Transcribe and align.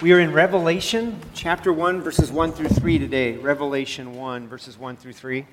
We 0.00 0.12
are 0.12 0.20
in 0.20 0.32
Revelation 0.32 1.18
chapter 1.34 1.72
1, 1.72 2.02
verses 2.02 2.30
1 2.30 2.52
through 2.52 2.68
3 2.68 3.00
today. 3.00 3.36
Revelation 3.36 4.14
1, 4.14 4.46
verses 4.46 4.78
1 4.78 4.96
through 4.96 5.14
3. 5.14 5.44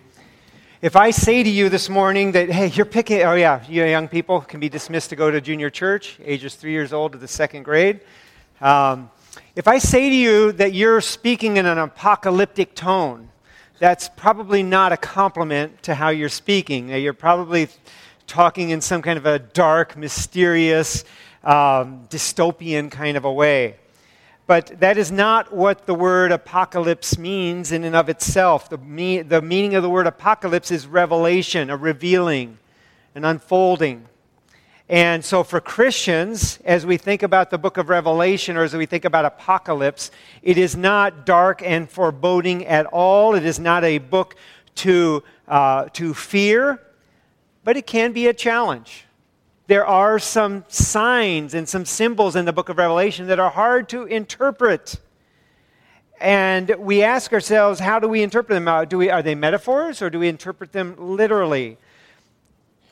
If 0.83 0.95
I 0.95 1.09
say 1.09 1.41
to 1.41 1.49
you 1.49 1.67
this 1.67 1.89
morning 1.89 2.31
that, 2.33 2.51
hey, 2.51 2.67
you're 2.67 2.85
picking, 2.85 3.23
oh 3.23 3.33
yeah, 3.33 3.63
you 3.67 3.83
young 3.85 4.07
people 4.07 4.41
can 4.41 4.59
be 4.59 4.69
dismissed 4.69 5.09
to 5.09 5.15
go 5.15 5.31
to 5.31 5.41
junior 5.41 5.71
church, 5.71 6.19
ages 6.23 6.53
three 6.53 6.73
years 6.73 6.93
old 6.93 7.13
to 7.13 7.17
the 7.17 7.27
second 7.27 7.63
grade. 7.63 8.01
Um, 8.61 9.09
if 9.55 9.67
I 9.67 9.79
say 9.79 10.11
to 10.11 10.15
you 10.15 10.51
that 10.51 10.75
you're 10.75 11.01
speaking 11.01 11.57
in 11.57 11.65
an 11.65 11.79
apocalyptic 11.79 12.75
tone, 12.75 13.29
that's 13.79 14.09
probably 14.09 14.61
not 14.61 14.91
a 14.91 14.97
compliment 14.97 15.81
to 15.81 15.95
how 15.95 16.09
you're 16.09 16.29
speaking. 16.29 16.89
You're 16.89 17.13
probably 17.13 17.67
talking 18.27 18.69
in 18.69 18.79
some 18.79 19.01
kind 19.01 19.17
of 19.17 19.25
a 19.25 19.39
dark, 19.39 19.97
mysterious, 19.97 21.03
um, 21.43 22.05
dystopian 22.09 22.91
kind 22.91 23.17
of 23.17 23.25
a 23.25 23.33
way. 23.33 23.77
But 24.47 24.79
that 24.79 24.97
is 24.97 25.11
not 25.11 25.51
what 25.51 25.87
the 25.87 25.95
word 25.95 26.31
apocalypse 26.31 27.17
means 27.17 27.71
in 27.71 27.83
and 27.83 27.95
of 27.95 28.09
itself. 28.09 28.69
The, 28.69 28.77
me- 28.77 29.23
the 29.23 29.41
meaning 29.41 29.73
of 29.73 29.81
the 29.81 29.89
word 29.89 30.05
apocalypse 30.05 30.69
is 30.69 30.85
revelation, 30.85 31.71
a 31.71 31.77
revealing, 31.77 32.59
an 33.15 33.25
unfolding. 33.25 34.05
And 34.87 35.25
so, 35.25 35.43
for 35.43 35.59
Christians, 35.59 36.59
as 36.63 36.85
we 36.85 36.97
think 36.97 37.23
about 37.23 37.49
the 37.49 37.57
book 37.57 37.77
of 37.77 37.89
Revelation 37.89 38.55
or 38.55 38.61
as 38.61 38.75
we 38.75 38.85
think 38.85 39.03
about 39.03 39.25
apocalypse, 39.25 40.11
it 40.43 40.59
is 40.59 40.75
not 40.75 41.25
dark 41.25 41.63
and 41.63 41.89
foreboding 41.89 42.67
at 42.67 42.85
all. 42.87 43.33
It 43.33 43.45
is 43.45 43.59
not 43.59 43.83
a 43.83 43.97
book 43.97 44.35
to, 44.75 45.23
uh, 45.47 45.85
to 45.93 46.13
fear, 46.13 46.83
but 47.63 47.77
it 47.77 47.87
can 47.87 48.11
be 48.11 48.27
a 48.27 48.33
challenge 48.33 49.05
there 49.67 49.85
are 49.85 50.19
some 50.19 50.63
signs 50.67 51.53
and 51.53 51.67
some 51.67 51.85
symbols 51.85 52.35
in 52.35 52.45
the 52.45 52.53
book 52.53 52.69
of 52.69 52.77
Revelation 52.77 53.27
that 53.27 53.39
are 53.39 53.49
hard 53.49 53.89
to 53.89 54.03
interpret. 54.03 54.99
And 56.21 56.73
we 56.77 57.01
ask 57.01 57.33
ourselves, 57.33 57.79
how 57.79 57.99
do 57.99 58.07
we 58.07 58.21
interpret 58.21 58.55
them? 58.55 58.67
Uh, 58.67 58.85
do 58.85 58.97
we, 58.97 59.09
are 59.09 59.23
they 59.23 59.35
metaphors 59.35 60.01
or 60.01 60.09
do 60.09 60.19
we 60.19 60.27
interpret 60.27 60.71
them 60.71 60.95
literally? 60.97 61.77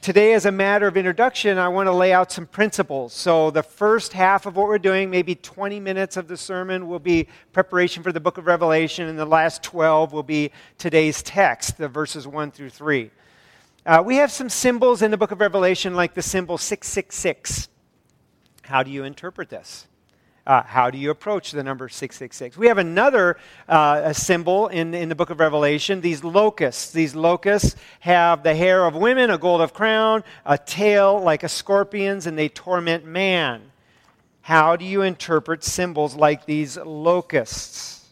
Today, 0.02 0.34
as 0.34 0.46
a 0.46 0.52
matter 0.52 0.86
of 0.86 0.98
introduction, 0.98 1.58
I 1.58 1.70
want 1.70 1.88
to 1.88 1.94
lay 1.94 2.12
out 2.12 2.30
some 2.30 2.46
principles. 2.46 3.14
So, 3.14 3.52
the 3.52 3.64
first 3.64 4.12
half 4.12 4.46
of 4.46 4.58
what 4.58 4.68
we're 4.68 4.78
doing, 4.78 5.10
maybe 5.10 5.34
20 5.36 5.80
minutes 5.80 6.18
of 6.18 6.28
the 6.28 6.36
sermon, 6.36 6.90
will 6.90 7.00
be 7.00 7.30
preparation 7.54 8.04
for 8.04 8.12
the 8.12 8.20
book 8.20 8.38
of 8.38 8.46
Revelation, 8.46 9.08
and 9.08 9.18
the 9.18 9.26
last 9.26 9.64
12 9.64 10.12
will 10.12 10.22
be 10.22 10.52
today's 10.78 11.24
text, 11.24 11.78
the 11.78 11.88
verses 11.88 12.28
1 12.28 12.52
through 12.52 12.72
3. 12.72 13.12
Uh, 13.86 14.02
we 14.06 14.16
have 14.16 14.32
some 14.32 14.48
symbols 14.48 15.02
in 15.02 15.12
the 15.12 15.18
book 15.18 15.32
of 15.32 15.42
Revelation, 15.42 15.94
like 15.94 16.14
the 16.14 16.22
symbol 16.22 16.58
666. 16.58 17.68
How 18.62 18.82
do 18.82 18.90
you 18.90 19.04
interpret 19.04 19.50
this? 19.50 19.88
Uh, 20.48 20.64
how 20.64 20.90
do 20.90 20.98
you 20.98 21.12
approach 21.12 21.52
the 21.52 21.64
number 21.64 21.90
666? 21.90 22.58
We 22.58 22.68
have 22.68 22.78
another 22.78 23.36
uh, 23.68 24.14
symbol 24.14 24.68
in, 24.68 24.94
in 24.94 25.10
the 25.10 25.16
book 25.16 25.32
of 25.32 25.42
Revelation, 25.42 26.00
these 26.00 26.24
locusts. 26.24 26.92
These 26.92 27.14
locusts 27.14 27.76
have 28.00 28.42
the 28.44 28.56
hair 28.56 28.86
of 28.86 28.96
women, 28.96 29.30
a 29.30 29.38
gold 29.38 29.60
of 29.60 29.74
crown, 29.74 30.24
a 30.46 30.58
tail 30.58 31.22
like 31.22 31.44
a 31.44 31.50
scorpion's, 31.50 32.26
and 32.26 32.38
they 32.38 32.48
torment 32.48 33.04
man. 33.04 33.64
How 34.42 34.78
do 34.78 34.86
you 34.86 35.02
interpret 35.02 35.62
symbols 35.62 36.16
like 36.16 36.46
these 36.46 36.78
locusts? 36.78 38.08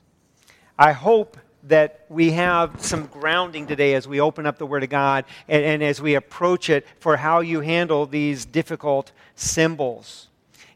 I 0.78 0.92
hope 0.92 1.38
that 1.64 2.06
we 2.10 2.32
have 2.32 2.84
some 2.84 3.06
grounding 3.08 3.68
today 3.68 3.94
as 3.94 4.08
we 4.08 4.20
open 4.20 4.46
up 4.46 4.58
the 4.58 4.66
Word 4.66 4.84
of 4.84 4.90
God 4.90 5.26
and, 5.48 5.64
and, 5.64 5.84
as 5.84 6.02
we 6.02 6.16
approach 6.16 6.70
it 6.70 6.86
for 7.00 7.18
how 7.18 7.40
you 7.42 7.62
handle 7.62 8.06
these 8.06 8.46
difficult 8.46 9.12
symbols. 9.36 10.28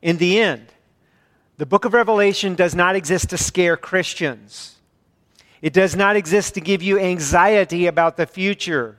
In 0.02 0.18
the 0.18 0.40
end, 0.40 0.68
the 1.58 1.66
book 1.66 1.86
of 1.86 1.94
Revelation 1.94 2.56
does 2.56 2.76
not 2.76 2.96
exist 2.96 3.30
to 3.30 3.38
scare 3.38 3.78
Christians, 3.78 4.76
it 5.62 5.74
does 5.74 5.96
not 5.96 6.16
exist 6.16 6.54
to 6.56 6.62
give 6.62 6.84
you 6.84 7.00
anxiety 7.00 7.88
about 7.88 8.18
the 8.18 8.26
future. 8.26 8.98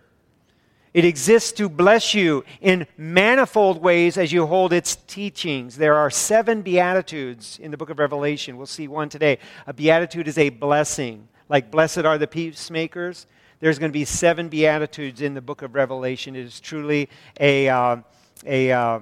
It 0.95 1.05
exists 1.05 1.53
to 1.53 1.69
bless 1.69 2.15
you 2.15 2.43
in 2.62 2.87
manifold 2.97 3.83
ways 3.83 4.16
as 4.16 4.33
you 4.33 4.47
hold 4.47 4.72
its 4.72 4.97
teachings. 4.97 5.77
There 5.77 5.94
are 5.94 6.09
seven 6.09 6.62
Beatitudes 6.62 7.59
in 7.59 7.71
the 7.71 7.77
book 7.77 7.91
of 7.91 7.99
Revelation. 7.99 8.56
We'll 8.56 8.65
see 8.65 8.89
one 8.89 9.10
today. 9.10 9.39
A 9.66 9.75
Beatitude 9.75 10.27
is 10.27 10.39
a 10.39 10.49
blessing 10.49 11.28
like 11.49 11.71
blessed 11.71 11.99
are 11.99 12.19
the 12.19 12.27
peacemakers. 12.27 13.27
There's 13.61 13.79
going 13.79 13.91
to 13.91 13.99
be 13.99 14.05
seven 14.05 14.49
Beatitudes 14.49 15.23
in 15.23 15.34
the 15.34 15.41
book 15.41 15.62
of 15.62 15.75
Revelation. 15.75 16.37
It 16.37 16.45
is 16.45 16.61
truly 16.61 17.09
a, 17.41 17.69
uh, 17.69 17.97
a, 18.45 18.73
uh, 18.73 19.01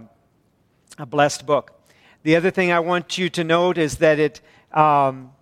a 0.98 1.06
blessed 1.06 1.46
book. 1.46 1.72
The 2.22 2.36
other 2.36 2.50
thing 2.50 2.70
I 2.70 2.80
want 2.80 3.18
you 3.18 3.28
to 3.30 3.44
note 3.44 3.78
is 3.78 3.96
that 3.98 4.18
it, 4.18 4.40
um, 4.72 5.32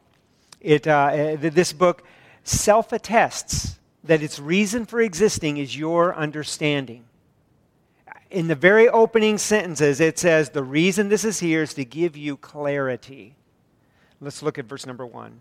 it, 0.61 0.87
uh, 0.87 1.37
this 1.39 1.73
book 1.73 2.05
self 2.45 2.93
attests 2.93 3.79
that 4.05 4.23
its 4.23 4.41
reason 4.41 4.85
for 4.85 5.01
existing 5.01 5.59
is 5.59 5.77
your 5.77 6.15
understanding. 6.15 7.05
In 8.31 8.49
the 8.49 8.55
very 8.55 8.89
opening 8.89 9.37
sentences, 9.37 10.01
it 10.01 10.19
says, 10.19 10.51
The 10.51 10.65
reason 10.65 11.09
this 11.09 11.25
is 11.25 11.41
here 11.41 11.63
is 11.63 11.75
to 11.75 11.85
give 11.85 12.17
you 12.17 12.37
clarity. 12.37 13.37
Let's 14.21 14.43
look 14.43 14.59
at 14.59 14.65
verse 14.65 14.87
number 14.87 15.07
one. 15.07 15.41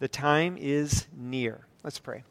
the 0.00 0.08
time 0.08 0.56
is 0.58 1.06
near. 1.16 1.60
Let's 1.84 1.98
pray. 1.98 2.24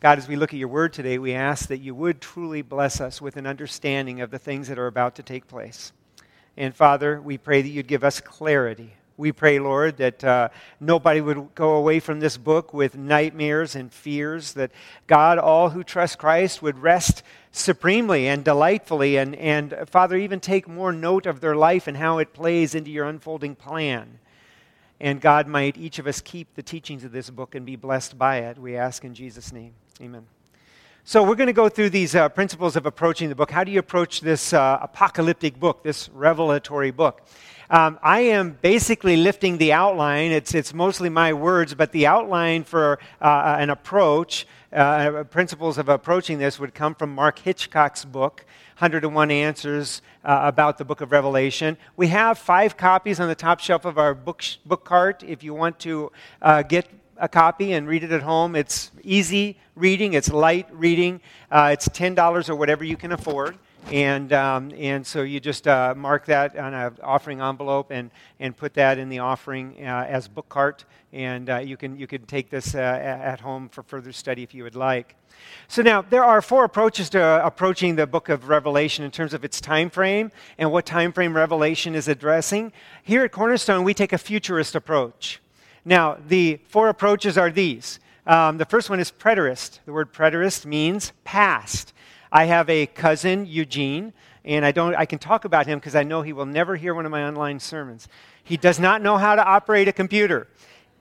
God, 0.00 0.18
as 0.18 0.28
we 0.28 0.36
look 0.36 0.52
at 0.52 0.58
your 0.58 0.68
word 0.68 0.92
today, 0.92 1.18
we 1.18 1.34
ask 1.34 1.68
that 1.68 1.80
you 1.80 1.94
would 1.94 2.20
truly 2.20 2.62
bless 2.62 3.00
us 3.00 3.20
with 3.20 3.36
an 3.36 3.46
understanding 3.46 4.20
of 4.20 4.30
the 4.30 4.38
things 4.38 4.68
that 4.68 4.78
are 4.78 4.86
about 4.86 5.16
to 5.16 5.22
take 5.22 5.48
place. 5.48 5.92
And 6.56 6.74
Father, 6.74 7.20
we 7.20 7.36
pray 7.36 7.62
that 7.62 7.68
you'd 7.68 7.88
give 7.88 8.04
us 8.04 8.20
clarity. 8.20 8.94
We 9.16 9.32
pray, 9.32 9.58
Lord, 9.58 9.96
that 9.96 10.22
uh, 10.22 10.48
nobody 10.78 11.20
would 11.20 11.54
go 11.56 11.74
away 11.74 11.98
from 11.98 12.20
this 12.20 12.36
book 12.36 12.72
with 12.72 12.96
nightmares 12.96 13.74
and 13.74 13.92
fears, 13.92 14.52
that 14.52 14.70
God, 15.08 15.38
all 15.38 15.70
who 15.70 15.82
trust 15.82 16.18
Christ, 16.18 16.62
would 16.62 16.78
rest 16.78 17.24
supremely 17.50 18.28
and 18.28 18.44
delightfully, 18.44 19.16
and, 19.16 19.34
and 19.34 19.74
Father, 19.86 20.16
even 20.16 20.38
take 20.38 20.68
more 20.68 20.92
note 20.92 21.26
of 21.26 21.40
their 21.40 21.56
life 21.56 21.88
and 21.88 21.96
how 21.96 22.18
it 22.18 22.32
plays 22.32 22.74
into 22.74 22.90
your 22.90 23.06
unfolding 23.06 23.56
plan. 23.56 24.18
And 25.00 25.20
God, 25.20 25.46
might 25.48 25.76
each 25.76 25.98
of 25.98 26.06
us 26.06 26.20
keep 26.20 26.54
the 26.54 26.62
teachings 26.62 27.04
of 27.04 27.12
this 27.12 27.28
book 27.30 27.54
and 27.54 27.66
be 27.66 27.76
blessed 27.76 28.16
by 28.16 28.38
it. 28.38 28.58
We 28.58 28.76
ask 28.76 29.04
in 29.04 29.14
Jesus' 29.14 29.52
name. 29.52 29.74
Amen. 30.00 30.26
So, 31.06 31.22
we're 31.22 31.34
going 31.34 31.48
to 31.48 31.52
go 31.52 31.68
through 31.68 31.90
these 31.90 32.14
uh, 32.14 32.30
principles 32.30 32.76
of 32.76 32.86
approaching 32.86 33.28
the 33.28 33.34
book. 33.34 33.50
How 33.50 33.62
do 33.64 33.70
you 33.70 33.78
approach 33.78 34.22
this 34.22 34.54
uh, 34.54 34.78
apocalyptic 34.80 35.60
book, 35.60 35.82
this 35.82 36.08
revelatory 36.08 36.90
book? 36.92 37.26
Um, 37.74 37.98
I 38.04 38.20
am 38.20 38.56
basically 38.62 39.16
lifting 39.16 39.58
the 39.58 39.72
outline. 39.72 40.30
It's, 40.30 40.54
it's 40.54 40.72
mostly 40.72 41.08
my 41.08 41.32
words, 41.32 41.74
but 41.74 41.90
the 41.90 42.06
outline 42.06 42.62
for 42.62 43.00
uh, 43.20 43.56
an 43.58 43.68
approach, 43.68 44.46
uh, 44.72 45.24
principles 45.24 45.76
of 45.76 45.88
approaching 45.88 46.38
this, 46.38 46.60
would 46.60 46.72
come 46.72 46.94
from 46.94 47.12
Mark 47.12 47.40
Hitchcock's 47.40 48.04
book, 48.04 48.46
101 48.78 49.28
Answers 49.32 50.02
uh, 50.24 50.42
about 50.44 50.78
the 50.78 50.84
book 50.84 51.00
of 51.00 51.10
Revelation. 51.10 51.76
We 51.96 52.06
have 52.06 52.38
five 52.38 52.76
copies 52.76 53.18
on 53.18 53.26
the 53.26 53.34
top 53.34 53.58
shelf 53.58 53.84
of 53.84 53.98
our 53.98 54.14
book, 54.14 54.44
book 54.64 54.84
cart 54.84 55.24
if 55.26 55.42
you 55.42 55.52
want 55.52 55.80
to 55.80 56.12
uh, 56.42 56.62
get 56.62 56.86
a 57.16 57.28
copy 57.28 57.72
and 57.72 57.88
read 57.88 58.04
it 58.04 58.12
at 58.12 58.22
home. 58.22 58.54
It's 58.54 58.92
easy 59.02 59.58
reading, 59.74 60.12
it's 60.12 60.30
light 60.30 60.68
reading, 60.70 61.20
uh, 61.50 61.70
it's 61.72 61.88
$10 61.88 62.48
or 62.48 62.54
whatever 62.54 62.84
you 62.84 62.96
can 62.96 63.10
afford. 63.10 63.58
And, 63.92 64.32
um, 64.32 64.72
and 64.76 65.06
so 65.06 65.22
you 65.22 65.40
just 65.40 65.68
uh, 65.68 65.94
mark 65.96 66.26
that 66.26 66.56
on 66.58 66.72
an 66.72 66.96
offering 67.02 67.40
envelope 67.40 67.90
and, 67.90 68.10
and 68.40 68.56
put 68.56 68.74
that 68.74 68.98
in 68.98 69.08
the 69.08 69.18
offering 69.18 69.76
uh, 69.80 70.06
as 70.08 70.26
book 70.26 70.48
cart. 70.48 70.84
And 71.12 71.48
uh, 71.48 71.58
you, 71.58 71.76
can, 71.76 71.96
you 71.96 72.06
can 72.06 72.24
take 72.26 72.50
this 72.50 72.74
uh, 72.74 72.78
at 72.78 73.40
home 73.40 73.68
for 73.68 73.82
further 73.82 74.10
study 74.12 74.42
if 74.42 74.54
you 74.54 74.64
would 74.64 74.74
like. 74.74 75.16
So 75.68 75.82
now 75.82 76.02
there 76.02 76.24
are 76.24 76.40
four 76.42 76.64
approaches 76.64 77.10
to 77.10 77.44
approaching 77.44 77.96
the 77.96 78.06
book 78.06 78.28
of 78.28 78.48
Revelation 78.48 79.04
in 79.04 79.10
terms 79.10 79.34
of 79.34 79.44
its 79.44 79.60
time 79.60 79.90
frame 79.90 80.30
and 80.58 80.72
what 80.72 80.86
time 80.86 81.12
frame 81.12 81.36
Revelation 81.36 81.94
is 81.94 82.08
addressing. 82.08 82.72
Here 83.02 83.24
at 83.24 83.32
Cornerstone, 83.32 83.84
we 83.84 83.94
take 83.94 84.12
a 84.12 84.18
futurist 84.18 84.74
approach. 84.74 85.40
Now, 85.84 86.18
the 86.26 86.60
four 86.68 86.88
approaches 86.88 87.36
are 87.36 87.50
these. 87.50 88.00
Um, 88.26 88.56
the 88.58 88.64
first 88.64 88.88
one 88.88 89.00
is 89.00 89.12
preterist. 89.12 89.80
The 89.84 89.92
word 89.92 90.12
preterist 90.12 90.64
means 90.64 91.12
past. 91.24 91.92
I 92.34 92.46
have 92.46 92.68
a 92.68 92.86
cousin, 92.86 93.46
Eugene, 93.46 94.12
and 94.44 94.66
I, 94.66 94.72
don't, 94.72 94.96
I 94.96 95.06
can 95.06 95.20
talk 95.20 95.44
about 95.44 95.68
him 95.68 95.78
because 95.78 95.94
I 95.94 96.02
know 96.02 96.20
he 96.20 96.32
will 96.32 96.46
never 96.46 96.74
hear 96.74 96.92
one 96.92 97.06
of 97.06 97.12
my 97.12 97.22
online 97.22 97.60
sermons. 97.60 98.08
He 98.42 98.56
does 98.56 98.80
not 98.80 99.02
know 99.02 99.16
how 99.16 99.36
to 99.36 99.44
operate 99.44 99.86
a 99.86 99.92
computer. 99.92 100.48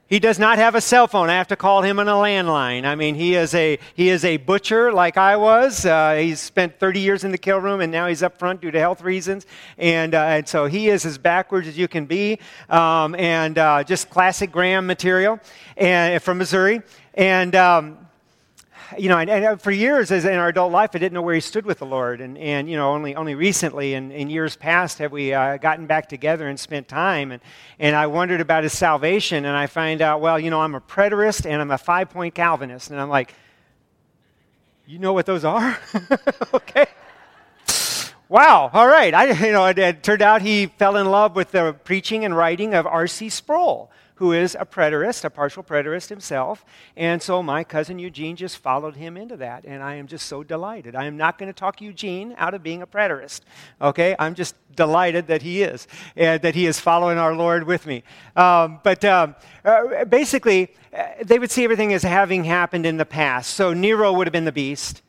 He 0.05 0.19
does 0.19 0.37
not 0.37 0.59
have 0.59 0.75
a 0.75 0.81
cell 0.81 1.07
phone. 1.07 1.31
I 1.31 1.33
have 1.33 1.47
to 1.47 1.55
call 1.55 1.81
him 1.81 1.97
on 1.97 2.07
a 2.07 2.11
landline. 2.11 2.85
I 2.85 2.93
mean, 2.93 3.15
he 3.15 3.33
is 3.33 3.55
a, 3.55 3.79
he 3.95 4.09
is 4.09 4.23
a 4.23 4.37
butcher 4.37 4.93
like 4.93 5.17
I 5.17 5.35
was. 5.35 5.87
Uh, 5.87 6.17
he's 6.21 6.39
spent 6.39 6.77
30 6.79 6.99
years 6.99 7.23
in 7.23 7.31
the 7.31 7.37
kill 7.39 7.57
room, 7.57 7.81
and 7.81 7.91
now 7.91 8.05
he's 8.05 8.21
up 8.21 8.37
front 8.37 8.61
due 8.61 8.69
to 8.69 8.79
health 8.79 9.01
reasons. 9.01 9.47
And, 9.79 10.13
uh, 10.13 10.21
and 10.21 10.47
so 10.47 10.67
he 10.67 10.89
is 10.89 11.03
as 11.03 11.17
backwards 11.17 11.67
as 11.67 11.79
you 11.79 11.87
can 11.87 12.05
be, 12.05 12.37
um, 12.69 13.15
and 13.15 13.57
uh, 13.57 13.83
just 13.83 14.11
classic 14.11 14.51
Graham 14.51 14.85
material 14.85 15.39
and, 15.77 16.21
from 16.21 16.37
Missouri. 16.37 16.83
And 17.15 17.55
um, 17.55 18.02
you 18.97 19.09
know, 19.09 19.17
and, 19.17 19.29
and, 19.29 19.45
uh, 19.45 19.55
for 19.55 19.71
years 19.71 20.11
as 20.11 20.25
in 20.25 20.33
our 20.33 20.47
adult 20.47 20.71
life, 20.71 20.91
I 20.93 20.97
didn't 20.97 21.13
know 21.13 21.21
where 21.21 21.35
he 21.35 21.41
stood 21.41 21.65
with 21.65 21.79
the 21.79 21.85
Lord. 21.85 22.21
And, 22.21 22.37
and 22.37 22.69
you 22.69 22.75
know, 22.75 22.91
only, 22.91 23.15
only 23.15 23.35
recently, 23.35 23.93
in, 23.93 24.11
in 24.11 24.29
years 24.29 24.55
past, 24.55 24.99
have 24.99 25.11
we 25.11 25.33
uh, 25.33 25.57
gotten 25.57 25.85
back 25.85 26.09
together 26.09 26.47
and 26.47 26.59
spent 26.59 26.87
time. 26.87 27.31
And, 27.31 27.41
and 27.79 27.95
I 27.95 28.07
wondered 28.07 28.41
about 28.41 28.63
his 28.63 28.77
salvation, 28.77 29.45
and 29.45 29.55
I 29.55 29.67
find 29.67 30.01
out, 30.01 30.21
well, 30.21 30.39
you 30.39 30.49
know, 30.49 30.61
I'm 30.61 30.75
a 30.75 30.81
preterist 30.81 31.45
and 31.45 31.61
I'm 31.61 31.71
a 31.71 31.77
five 31.77 32.09
point 32.09 32.35
Calvinist. 32.35 32.91
And 32.91 32.99
I'm 32.99 33.09
like, 33.09 33.33
you 34.85 34.99
know 34.99 35.13
what 35.13 35.25
those 35.25 35.45
are? 35.45 35.79
okay. 36.53 36.85
Wow, 38.29 38.71
all 38.73 38.87
right. 38.87 39.13
I, 39.13 39.31
you 39.45 39.51
know, 39.51 39.65
it, 39.67 39.77
it 39.77 40.03
turned 40.03 40.21
out 40.21 40.41
he 40.41 40.65
fell 40.65 40.97
in 40.97 41.07
love 41.07 41.35
with 41.35 41.51
the 41.51 41.73
preaching 41.83 42.25
and 42.25 42.35
writing 42.35 42.73
of 42.73 42.87
R.C. 42.87 43.29
Sproul 43.29 43.91
who 44.15 44.31
is 44.31 44.55
a 44.59 44.65
preterist, 44.65 45.23
a 45.23 45.29
partial 45.29 45.63
preterist 45.63 46.09
himself. 46.09 46.63
And 46.95 47.21
so 47.21 47.41
my 47.41 47.63
cousin 47.63 47.99
Eugene 47.99 48.35
just 48.35 48.57
followed 48.57 48.95
him 48.95 49.17
into 49.17 49.37
that. 49.37 49.65
And 49.65 49.81
I 49.81 49.95
am 49.95 50.07
just 50.07 50.27
so 50.27 50.43
delighted. 50.43 50.95
I 50.95 51.05
am 51.05 51.17
not 51.17 51.37
going 51.37 51.49
to 51.49 51.53
talk 51.53 51.81
Eugene 51.81 52.35
out 52.37 52.53
of 52.53 52.61
being 52.61 52.81
a 52.81 52.87
preterist. 52.87 53.41
Okay? 53.81 54.15
I'm 54.19 54.35
just 54.35 54.55
delighted 54.75 55.27
that 55.27 55.41
he 55.41 55.63
is, 55.63 55.87
and 56.15 56.41
that 56.41 56.55
he 56.55 56.65
is 56.65 56.79
following 56.79 57.17
our 57.17 57.35
Lord 57.35 57.65
with 57.65 57.85
me. 57.85 58.03
Um, 58.35 58.79
but 58.83 59.03
um, 59.05 59.35
uh, 59.63 60.05
basically, 60.05 60.73
uh, 60.95 61.05
they 61.23 61.39
would 61.39 61.51
see 61.51 61.63
everything 61.63 61.93
as 61.93 62.03
having 62.03 62.43
happened 62.43 62.85
in 62.85 62.97
the 62.97 63.05
past. 63.05 63.53
So 63.53 63.73
Nero 63.73 64.11
would 64.13 64.27
have 64.27 64.31
been 64.31 64.45
the 64.45 64.51
beast. 64.51 65.01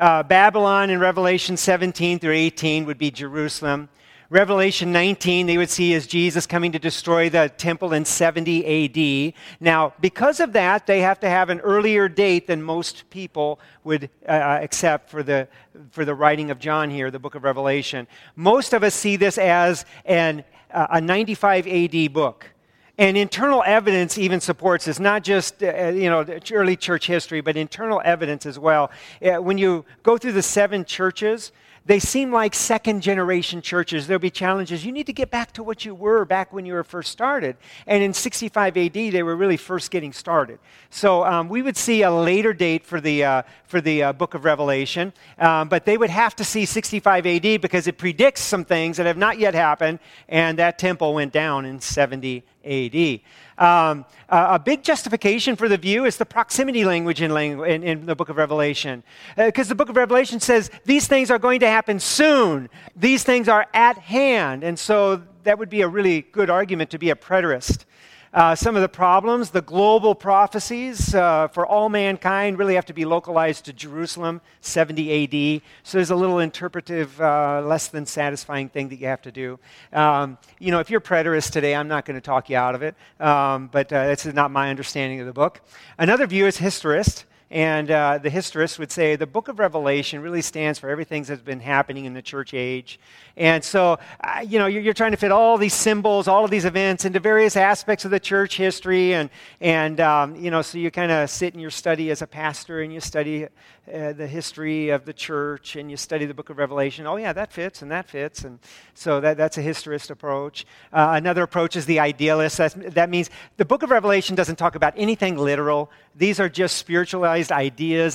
Uh, 0.00 0.22
Babylon 0.22 0.90
in 0.90 1.00
Revelation 1.00 1.56
17 1.56 2.20
through 2.20 2.32
18 2.32 2.84
would 2.86 2.98
be 2.98 3.10
Jerusalem. 3.10 3.88
Revelation 4.30 4.92
19, 4.92 5.46
they 5.46 5.56
would 5.56 5.70
see 5.70 5.94
as 5.94 6.06
Jesus 6.06 6.46
coming 6.46 6.72
to 6.72 6.78
destroy 6.78 7.30
the 7.30 7.48
temple 7.56 7.94
in 7.94 8.04
70 8.04 9.30
AD. 9.30 9.32
Now, 9.58 9.94
because 10.02 10.38
of 10.38 10.52
that, 10.52 10.86
they 10.86 11.00
have 11.00 11.18
to 11.20 11.30
have 11.30 11.48
an 11.48 11.60
earlier 11.60 12.10
date 12.10 12.46
than 12.46 12.62
most 12.62 13.08
people 13.08 13.58
would 13.84 14.10
uh, 14.28 14.32
uh, 14.32 14.58
accept 14.60 15.08
for 15.08 15.22
the, 15.22 15.48
for 15.92 16.04
the 16.04 16.14
writing 16.14 16.50
of 16.50 16.58
John 16.58 16.90
here, 16.90 17.10
the 17.10 17.18
book 17.18 17.36
of 17.36 17.42
Revelation. 17.42 18.06
Most 18.36 18.74
of 18.74 18.82
us 18.82 18.94
see 18.94 19.16
this 19.16 19.38
as 19.38 19.86
an, 20.04 20.44
uh, 20.70 20.88
a 20.90 21.00
95 21.00 21.66
AD 21.66 22.12
book. 22.12 22.50
And 22.98 23.16
internal 23.16 23.62
evidence 23.64 24.18
even 24.18 24.40
supports 24.40 24.84
this, 24.84 25.00
not 25.00 25.22
just 25.22 25.62
uh, 25.62 25.86
you 25.94 26.10
know 26.10 26.26
early 26.50 26.76
church 26.76 27.06
history, 27.06 27.40
but 27.40 27.56
internal 27.56 28.02
evidence 28.04 28.44
as 28.44 28.58
well. 28.58 28.90
Uh, 29.22 29.40
when 29.40 29.56
you 29.56 29.84
go 30.02 30.18
through 30.18 30.32
the 30.32 30.42
seven 30.42 30.84
churches, 30.84 31.52
they 31.88 31.98
seem 31.98 32.30
like 32.30 32.54
second 32.54 33.00
generation 33.00 33.62
churches. 33.62 34.06
There'll 34.06 34.20
be 34.20 34.28
challenges. 34.28 34.84
You 34.84 34.92
need 34.92 35.06
to 35.06 35.12
get 35.14 35.30
back 35.30 35.52
to 35.52 35.62
what 35.62 35.86
you 35.86 35.94
were 35.94 36.26
back 36.26 36.52
when 36.52 36.66
you 36.66 36.74
were 36.74 36.84
first 36.84 37.10
started. 37.10 37.56
And 37.86 38.02
in 38.02 38.12
65 38.12 38.76
AD, 38.76 38.92
they 38.92 39.22
were 39.22 39.34
really 39.34 39.56
first 39.56 39.90
getting 39.90 40.12
started. 40.12 40.58
So 40.90 41.24
um, 41.24 41.48
we 41.48 41.62
would 41.62 41.78
see 41.78 42.02
a 42.02 42.10
later 42.10 42.52
date 42.52 42.84
for 42.84 43.00
the, 43.00 43.24
uh, 43.24 43.42
for 43.64 43.80
the 43.80 44.02
uh, 44.02 44.12
book 44.12 44.34
of 44.34 44.44
Revelation, 44.44 45.14
um, 45.38 45.70
but 45.70 45.86
they 45.86 45.96
would 45.96 46.10
have 46.10 46.36
to 46.36 46.44
see 46.44 46.66
65 46.66 47.24
AD 47.24 47.62
because 47.62 47.86
it 47.86 47.96
predicts 47.96 48.42
some 48.42 48.66
things 48.66 48.98
that 48.98 49.06
have 49.06 49.16
not 49.16 49.38
yet 49.38 49.54
happened, 49.54 49.98
and 50.28 50.58
that 50.58 50.78
temple 50.78 51.14
went 51.14 51.32
down 51.32 51.64
in 51.64 51.80
70 51.80 52.44
AD. 52.68 53.20
Um, 53.58 54.04
a 54.28 54.58
big 54.58 54.84
justification 54.84 55.56
for 55.56 55.68
the 55.68 55.76
view 55.76 56.04
is 56.04 56.16
the 56.16 56.26
proximity 56.26 56.84
language 56.84 57.22
in, 57.22 57.30
langu- 57.32 57.68
in, 57.68 57.82
in 57.82 58.06
the 58.06 58.14
book 58.14 58.28
of 58.28 58.36
Revelation. 58.36 59.02
Because 59.36 59.66
uh, 59.66 59.70
the 59.70 59.74
book 59.74 59.88
of 59.88 59.96
Revelation 59.96 60.38
says 60.38 60.70
these 60.84 61.08
things 61.08 61.30
are 61.30 61.38
going 61.38 61.60
to 61.60 61.68
happen 61.68 61.98
soon, 61.98 62.68
these 62.94 63.24
things 63.24 63.48
are 63.48 63.66
at 63.74 63.98
hand. 63.98 64.62
And 64.62 64.78
so 64.78 65.22
that 65.42 65.58
would 65.58 65.70
be 65.70 65.80
a 65.80 65.88
really 65.88 66.22
good 66.22 66.50
argument 66.50 66.90
to 66.90 66.98
be 66.98 67.10
a 67.10 67.16
preterist. 67.16 67.84
Uh, 68.32 68.54
some 68.54 68.76
of 68.76 68.82
the 68.82 68.88
problems, 68.88 69.50
the 69.50 69.62
global 69.62 70.14
prophecies 70.14 71.14
uh, 71.14 71.48
for 71.48 71.66
all 71.66 71.88
mankind 71.88 72.58
really 72.58 72.74
have 72.74 72.84
to 72.84 72.92
be 72.92 73.04
localized 73.04 73.64
to 73.64 73.72
Jerusalem, 73.72 74.40
70 74.60 75.56
AD. 75.56 75.62
So 75.82 75.96
there's 75.98 76.10
a 76.10 76.16
little 76.16 76.38
interpretive, 76.38 77.18
uh, 77.20 77.62
less 77.64 77.88
than 77.88 78.04
satisfying 78.04 78.68
thing 78.68 78.90
that 78.90 78.96
you 78.96 79.06
have 79.06 79.22
to 79.22 79.32
do. 79.32 79.58
Um, 79.92 80.36
you 80.58 80.70
know, 80.70 80.80
if 80.80 80.90
you're 80.90 81.00
preterist 81.00 81.52
today, 81.52 81.74
I'm 81.74 81.88
not 81.88 82.04
going 82.04 82.16
to 82.16 82.20
talk 82.20 82.50
you 82.50 82.56
out 82.56 82.74
of 82.74 82.82
it, 82.82 82.94
um, 83.18 83.68
but 83.72 83.92
uh, 83.92 84.08
that's 84.08 84.26
not 84.26 84.50
my 84.50 84.68
understanding 84.68 85.20
of 85.20 85.26
the 85.26 85.32
book. 85.32 85.62
Another 85.96 86.26
view 86.26 86.46
is 86.46 86.58
historist. 86.58 87.24
And 87.50 87.90
uh, 87.90 88.18
the 88.18 88.28
historists 88.28 88.78
would 88.78 88.92
say 88.92 89.16
the 89.16 89.26
book 89.26 89.48
of 89.48 89.58
Revelation 89.58 90.20
really 90.20 90.42
stands 90.42 90.78
for 90.78 90.90
everything 90.90 91.22
that's 91.22 91.40
been 91.40 91.60
happening 91.60 92.04
in 92.04 92.12
the 92.12 92.20
church 92.20 92.52
age. 92.52 93.00
And 93.38 93.64
so, 93.64 93.98
uh, 94.22 94.44
you 94.46 94.58
know, 94.58 94.66
you're, 94.66 94.82
you're, 94.82 94.94
trying 94.94 95.12
to 95.12 95.16
fit 95.16 95.32
all 95.32 95.56
these 95.56 95.72
symbols, 95.72 96.28
all 96.28 96.44
of 96.44 96.50
these 96.50 96.64
events 96.64 97.04
into 97.04 97.20
various 97.20 97.56
aspects 97.56 98.04
of 98.04 98.10
the 98.10 98.20
church 98.20 98.56
history. 98.56 99.14
And, 99.14 99.30
and 99.60 99.98
um, 100.00 100.36
you 100.36 100.50
know, 100.50 100.60
so 100.60 100.76
you 100.76 100.90
kind 100.90 101.10
of 101.10 101.30
sit 101.30 101.54
in 101.54 101.60
your 101.60 101.70
study 101.70 102.10
as 102.10 102.20
a 102.20 102.26
pastor 102.26 102.82
and 102.82 102.92
you 102.92 103.00
study 103.00 103.46
uh, 103.92 104.12
the 104.12 104.26
history 104.26 104.90
of 104.90 105.06
the 105.06 105.12
church 105.14 105.76
and 105.76 105.90
you 105.90 105.96
study 105.96 106.26
the 106.26 106.34
book 106.34 106.50
of 106.50 106.58
Revelation. 106.58 107.06
Oh, 107.06 107.16
yeah, 107.16 107.32
that 107.32 107.52
fits 107.52 107.80
and 107.80 107.90
that 107.90 108.10
fits. 108.10 108.44
And 108.44 108.58
so 108.92 109.20
that, 109.20 109.38
that's 109.38 109.56
a 109.56 109.62
historist 109.62 110.10
approach. 110.10 110.66
Uh, 110.92 111.12
another 111.14 111.44
approach 111.44 111.76
is 111.76 111.86
the 111.86 112.00
idealist. 112.00 112.58
That's, 112.58 112.74
that 112.74 113.08
means 113.08 113.30
the 113.56 113.64
book 113.64 113.82
of 113.82 113.90
Revelation 113.90 114.36
doesn't 114.36 114.56
talk 114.56 114.74
about 114.74 114.92
anything 114.96 115.38
literal, 115.38 115.90
these 116.18 116.40
are 116.40 116.48
just 116.48 116.76
spiritual 116.76 117.24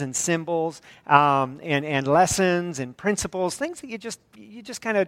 and 0.01 0.15
symbols 0.15 0.81
um, 1.07 1.59
and, 1.63 1.85
and 1.85 2.07
lessons 2.07 2.79
and 2.79 2.95
principles, 2.95 3.55
things 3.55 3.81
that 3.81 3.89
you 3.89 3.97
just, 3.97 4.19
you 4.35 4.61
just 4.61 4.81
kind 4.81 4.97
of 4.97 5.07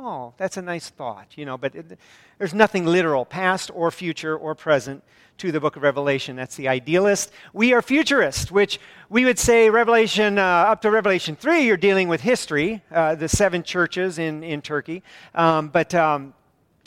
oh, 0.00 0.34
that's 0.36 0.56
a 0.56 0.62
nice 0.62 0.90
thought, 0.90 1.28
you 1.36 1.44
know, 1.44 1.56
but 1.56 1.74
it, 1.74 1.98
there's 2.38 2.54
nothing 2.54 2.84
literal, 2.84 3.24
past 3.24 3.70
or 3.72 3.90
future 3.90 4.36
or 4.36 4.54
present, 4.54 5.02
to 5.38 5.50
the 5.50 5.60
book 5.60 5.76
of 5.76 5.82
Revelation. 5.82 6.36
That's 6.36 6.56
the 6.56 6.68
idealist. 6.68 7.32
We 7.52 7.72
are 7.72 7.82
futurist, 7.82 8.52
which 8.52 8.78
we 9.08 9.24
would 9.24 9.38
say 9.38 9.70
Revelation, 9.70 10.38
uh, 10.38 10.42
up 10.42 10.82
to 10.82 10.90
Revelation 10.90 11.36
3, 11.36 11.62
you're 11.62 11.76
dealing 11.76 12.08
with 12.08 12.20
history, 12.20 12.82
uh, 12.90 13.14
the 13.14 13.28
seven 13.28 13.62
churches 13.62 14.18
in, 14.18 14.44
in 14.44 14.62
Turkey. 14.62 15.02
Um, 15.34 15.68
but 15.68 15.94
um, 15.94 16.34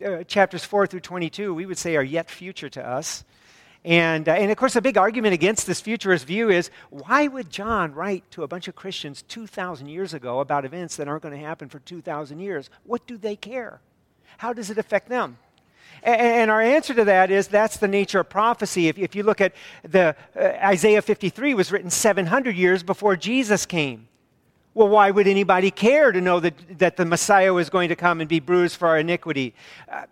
uh, 0.06 0.24
chapters 0.24 0.64
4 0.64 0.88
through 0.88 1.02
22, 1.02 1.54
we 1.54 1.66
would 1.66 1.78
say 1.78 1.96
are 1.96 2.04
yet 2.04 2.30
future 2.30 2.70
to 2.70 2.88
us. 2.88 3.24
And, 3.86 4.28
uh, 4.28 4.32
and 4.32 4.50
of 4.50 4.58
course, 4.58 4.76
a 4.76 4.82
big 4.82 4.98
argument 4.98 5.36
against 5.36 5.68
this 5.68 5.80
futurist 5.80 6.26
view 6.26 6.50
is 6.50 6.72
why 6.90 7.28
would 7.28 7.52
John 7.52 7.94
write 7.94 8.30
to 8.32 8.42
a 8.42 8.48
bunch 8.48 8.68
of 8.68 8.76
Christians 8.76 9.24
2,000 9.28 9.88
years 9.88 10.16
ago 10.16 10.40
about 10.40 10.66
events 10.66 10.96
that 10.96 11.08
aren't 11.08 11.22
going 11.22 11.36
to 11.36 11.46
happen 11.46 11.70
for 11.70 11.78
2,000 11.78 12.40
years? 12.40 12.72
What 12.84 13.06
do 13.06 13.16
they 13.16 13.36
care? 13.36 13.80
How 14.40 14.54
does 14.54 14.72
it 14.72 14.80
affect 14.80 15.08
them? 15.08 15.38
And 16.02 16.50
our 16.50 16.62
answer 16.62 16.96
to 16.96 17.06
that 17.06 17.30
is 17.30 17.48
that's 17.48 17.78
the 17.78 17.88
nature 17.88 18.20
of 18.20 18.30
prophecy. 18.30 18.88
If, 18.88 18.98
if 18.98 19.16
you 19.16 19.22
look 19.22 19.40
at 19.40 19.54
the 19.84 20.16
uh, 20.36 20.42
Isaiah 20.64 21.02
53 21.02 21.54
was 21.54 21.72
written 21.72 21.92
700 21.92 22.56
years 22.56 22.82
before 22.82 23.16
Jesus 23.16 23.68
came. 23.68 24.08
Well, 24.74 24.90
why 24.90 25.12
would 25.12 25.28
anybody 25.28 25.72
care 25.72 26.12
to 26.12 26.20
know 26.20 26.40
that, 26.40 26.80
that 26.80 26.98
the 26.98 27.06
Messiah 27.06 27.54
was 27.54 27.70
going 27.70 27.90
to 27.90 27.96
come 27.96 28.20
and 28.20 28.28
be 28.28 28.40
bruised 28.40 28.78
for 28.78 28.88
our 28.88 29.00
iniquity? 29.00 29.54
Uh, 29.88 30.06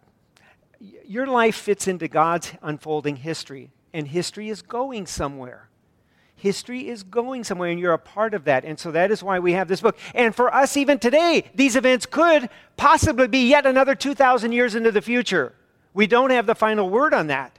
your 1.06 1.28
life 1.28 1.56
fits 1.56 1.88
into 1.88 2.08
God's 2.08 2.54
unfolding 2.62 3.18
history, 3.18 3.72
and 3.94 4.08
history 4.08 4.50
is 4.50 4.62
going 4.62 5.06
somewhere. 5.06 5.70
History 6.36 6.90
is 6.90 7.04
going 7.04 7.46
somewhere, 7.46 7.70
and 7.70 7.80
you're 7.80 7.94
a 7.94 8.00
part 8.00 8.34
of 8.34 8.44
that. 8.46 8.66
And 8.66 8.78
so 8.78 8.92
that 8.92 9.12
is 9.12 9.24
why 9.24 9.40
we 9.40 9.54
have 9.54 9.70
this 9.70 9.80
book. 9.80 9.98
And 10.14 10.36
for 10.36 10.54
us, 10.54 10.76
even 10.76 11.00
today, 11.00 11.46
these 11.56 11.78
events 11.78 12.06
could 12.06 12.50
possibly 12.76 13.28
be 13.28 13.48
yet 13.48 13.66
another 13.66 13.96
2,000 13.96 14.52
years 14.52 14.76
into 14.76 14.92
the 14.92 15.02
future. 15.02 15.54
We 15.94 16.06
don't 16.06 16.32
have 16.32 16.46
the 16.46 16.56
final 16.56 16.90
word 16.90 17.14
on 17.14 17.28
that. 17.28 17.58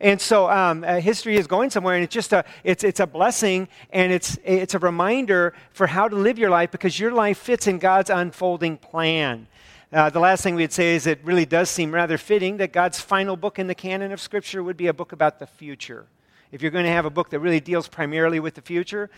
And 0.00 0.20
so 0.20 0.50
um, 0.50 0.84
uh, 0.84 1.00
history 1.00 1.36
is 1.36 1.46
going 1.46 1.70
somewhere, 1.70 1.94
and 1.94 2.04
it's 2.04 2.14
just 2.14 2.32
a, 2.32 2.44
it's, 2.62 2.82
it's 2.82 3.00
a 3.00 3.06
blessing, 3.06 3.68
and 3.90 4.12
it's, 4.12 4.38
it's 4.44 4.74
a 4.74 4.78
reminder 4.78 5.54
for 5.72 5.86
how 5.86 6.08
to 6.08 6.16
live 6.16 6.38
your 6.38 6.50
life 6.50 6.70
because 6.70 6.98
your 6.98 7.12
life 7.12 7.38
fits 7.38 7.66
in 7.66 7.78
God's 7.78 8.10
unfolding 8.10 8.76
plan. 8.76 9.46
Uh, 9.94 10.10
the 10.10 10.18
last 10.18 10.42
thing 10.42 10.56
we'd 10.56 10.72
say 10.72 10.96
is 10.96 11.06
it 11.06 11.20
really 11.22 11.46
does 11.46 11.70
seem 11.70 11.94
rather 11.94 12.18
fitting 12.18 12.56
that 12.56 12.72
God's 12.72 13.00
final 13.00 13.36
book 13.36 13.60
in 13.60 13.68
the 13.68 13.76
canon 13.76 14.10
of 14.10 14.20
Scripture 14.20 14.60
would 14.60 14.76
be 14.76 14.88
a 14.88 14.92
book 14.92 15.12
about 15.12 15.38
the 15.38 15.46
future. 15.46 16.06
If 16.50 16.62
you're 16.62 16.72
going 16.72 16.84
to 16.84 16.90
have 16.90 17.04
a 17.04 17.10
book 17.10 17.30
that 17.30 17.38
really 17.38 17.60
deals 17.60 17.86
primarily 17.86 18.40
with 18.40 18.54
the 18.54 18.60
future, 18.60 19.08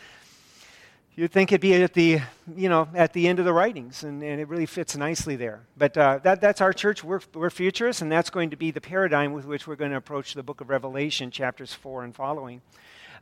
You'd 1.19 1.33
think 1.33 1.51
it'd 1.51 1.63
be 1.63 1.73
at 1.73 1.95
the, 1.95 2.21
you 2.55 2.69
know, 2.69 2.89
at 2.95 3.15
the 3.15 3.27
end 3.27 3.39
of 3.39 3.47
the 3.47 3.53
writings, 3.55 4.05
and, 4.05 4.23
and 4.23 4.39
it 4.39 4.49
really 4.49 4.67
fits 4.67 4.95
nicely 4.99 5.35
there. 5.35 5.63
But 5.75 5.97
uh, 5.97 6.19
that, 6.25 6.43
that's 6.43 6.61
our 6.61 6.75
church. 6.75 7.03
We're, 7.03 7.23
we're 7.33 7.49
futurists, 7.49 8.03
and 8.03 8.13
that's 8.13 8.29
going 8.29 8.51
to 8.51 8.57
be 8.57 8.71
the 8.71 8.83
paradigm 8.83 9.33
with 9.33 9.47
which 9.47 9.67
we're 9.67 9.77
going 9.77 9.93
to 9.93 9.97
approach 9.97 10.35
the 10.35 10.43
book 10.43 10.61
of 10.61 10.69
Revelation, 10.69 11.31
chapters 11.31 11.73
4 11.73 12.05
and 12.05 12.15
following. 12.15 12.61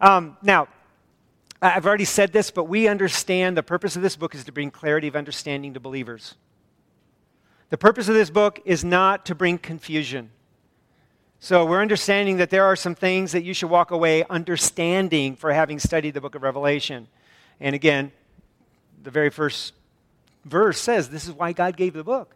Um, 0.00 0.36
now, 0.42 0.66
I've 1.62 1.86
already 1.86 2.04
said 2.04 2.32
this, 2.32 2.50
but 2.50 2.64
we 2.64 2.88
understand 2.88 3.56
the 3.56 3.62
purpose 3.62 3.94
of 3.94 4.02
this 4.02 4.16
book 4.16 4.34
is 4.34 4.42
to 4.42 4.50
bring 4.50 4.72
clarity 4.72 5.06
of 5.06 5.14
understanding 5.14 5.74
to 5.74 5.80
believers. 5.80 6.34
The 7.70 7.78
purpose 7.78 8.08
of 8.08 8.14
this 8.14 8.30
book 8.30 8.60
is 8.64 8.84
not 8.84 9.26
to 9.26 9.34
bring 9.34 9.58
confusion. 9.58 10.30
So 11.40 11.66
we're 11.66 11.82
understanding 11.82 12.38
that 12.38 12.50
there 12.50 12.64
are 12.64 12.76
some 12.76 12.94
things 12.94 13.32
that 13.32 13.44
you 13.44 13.52
should 13.52 13.68
walk 13.68 13.90
away 13.90 14.24
understanding 14.30 15.36
for 15.36 15.52
having 15.52 15.78
studied 15.78 16.14
the 16.14 16.20
book 16.20 16.34
of 16.34 16.42
Revelation. 16.42 17.08
And 17.60 17.74
again, 17.74 18.12
the 19.02 19.10
very 19.10 19.30
first 19.30 19.74
verse 20.44 20.80
says 20.80 21.10
this 21.10 21.26
is 21.26 21.32
why 21.32 21.52
God 21.52 21.76
gave 21.76 21.92
the 21.92 22.04
book. 22.04 22.34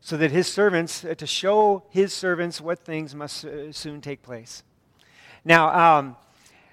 So 0.00 0.16
that 0.16 0.30
his 0.30 0.46
servants, 0.46 1.04
uh, 1.04 1.14
to 1.14 1.26
show 1.26 1.82
his 1.90 2.12
servants 2.12 2.60
what 2.60 2.78
things 2.78 3.14
must 3.14 3.44
uh, 3.44 3.72
soon 3.72 4.00
take 4.00 4.22
place. 4.22 4.62
Now, 5.44 5.98
um, 5.98 6.16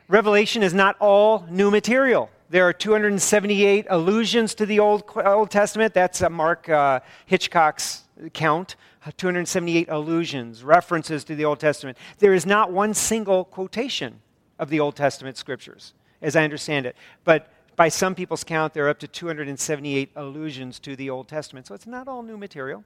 Revelation 0.08 0.64
is 0.64 0.74
not 0.74 0.96
all 1.00 1.46
new 1.50 1.70
material. 1.70 2.30
There 2.50 2.68
are 2.68 2.74
278 2.74 3.88
allusions 3.90 4.56
to 4.56 4.66
the 4.66 4.80
Old, 4.80 5.04
Old 5.16 5.52
Testament. 5.52 5.94
That's 5.94 6.22
Mark 6.30 6.70
uh, 6.70 7.02
Hitchcock's 7.26 8.04
count. 8.34 8.76
278 9.16 9.88
allusions, 9.90 10.64
references 10.64 11.24
to 11.24 11.36
the 11.36 11.46
Old 11.46 11.60
Testament. 11.60 11.98
There 12.20 12.34
is 12.34 12.46
not 12.46 12.72
one 12.72 12.94
single 12.94 13.46
quotation 13.46 14.20
of 14.60 14.70
the 14.70 14.80
Old 14.80 14.96
Testament 14.96 15.38
scriptures, 15.38 15.94
as 16.22 16.36
I 16.36 16.44
understand 16.44 16.86
it. 16.86 16.96
But 17.24 17.50
by 17.76 17.90
some 17.90 18.16
people's 18.16 18.44
count, 18.44 18.74
there 18.74 18.86
are 18.88 18.90
up 18.90 19.00
to 19.00 19.08
278 19.08 20.12
allusions 20.16 20.80
to 20.80 20.96
the 20.96 21.10
Old 21.10 21.28
Testament. 21.28 21.68
So 21.68 21.76
it's 21.76 21.88
not 21.88 22.08
all 22.08 22.24
new 22.24 22.38
material. 22.38 22.84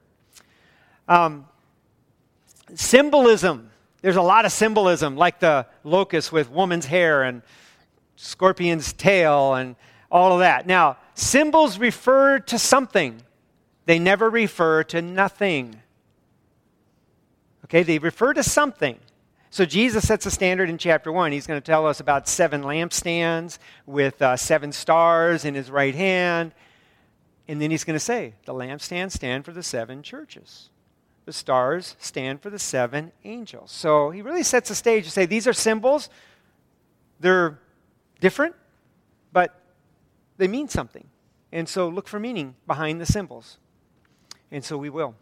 Um, 1.08 1.46
symbolism. 2.74 3.70
There's 4.02 4.16
a 4.16 4.22
lot 4.22 4.44
of 4.44 4.52
symbolism, 4.52 5.16
like 5.16 5.40
the 5.40 5.66
locust 5.82 6.32
with 6.32 6.50
woman's 6.50 6.86
hair 6.86 7.22
and 7.22 7.42
scorpion's 8.22 8.92
tail 8.92 9.54
and 9.54 9.74
all 10.10 10.32
of 10.34 10.38
that. 10.40 10.66
Now, 10.66 10.96
symbols 11.14 11.78
refer 11.78 12.38
to 12.38 12.58
something, 12.58 13.22
they 13.84 13.98
never 13.98 14.30
refer 14.30 14.84
to 14.84 15.02
nothing. 15.02 15.80
Okay, 17.64 17.82
they 17.82 17.98
refer 17.98 18.32
to 18.34 18.42
something. 18.42 18.98
So 19.50 19.64
Jesus 19.64 20.06
sets 20.06 20.24
a 20.24 20.30
standard 20.30 20.70
in 20.70 20.78
chapter 20.78 21.10
1. 21.10 21.32
He's 21.32 21.46
going 21.46 21.60
to 21.60 21.64
tell 21.64 21.86
us 21.86 22.00
about 22.00 22.28
seven 22.28 22.62
lampstands 22.62 23.58
with 23.86 24.20
uh, 24.22 24.36
seven 24.36 24.72
stars 24.72 25.44
in 25.44 25.54
his 25.54 25.70
right 25.70 25.94
hand. 25.94 26.52
And 27.48 27.60
then 27.60 27.70
he's 27.70 27.84
going 27.84 27.96
to 27.96 28.00
say, 28.00 28.34
the 28.46 28.54
lampstands 28.54 29.12
stand 29.12 29.44
for 29.44 29.52
the 29.52 29.62
seven 29.62 30.02
churches. 30.02 30.70
The 31.24 31.32
stars 31.32 31.96
stand 31.98 32.40
for 32.40 32.50
the 32.50 32.58
seven 32.58 33.12
angels. 33.24 33.72
So 33.72 34.10
he 34.10 34.22
really 34.22 34.42
sets 34.42 34.68
the 34.68 34.74
stage 34.74 35.04
to 35.04 35.10
say 35.10 35.26
these 35.26 35.46
are 35.46 35.52
symbols. 35.52 36.08
They're 37.20 37.58
different, 38.22 38.54
but 39.32 39.60
they 40.38 40.48
mean 40.48 40.68
something. 40.68 41.06
And 41.52 41.68
so 41.68 41.88
look 41.88 42.08
for 42.08 42.18
meaning 42.18 42.54
behind 42.66 42.98
the 43.00 43.06
symbols. 43.06 43.58
And 44.50 44.64
so 44.64 44.78
we 44.78 44.88
will. 44.88 45.14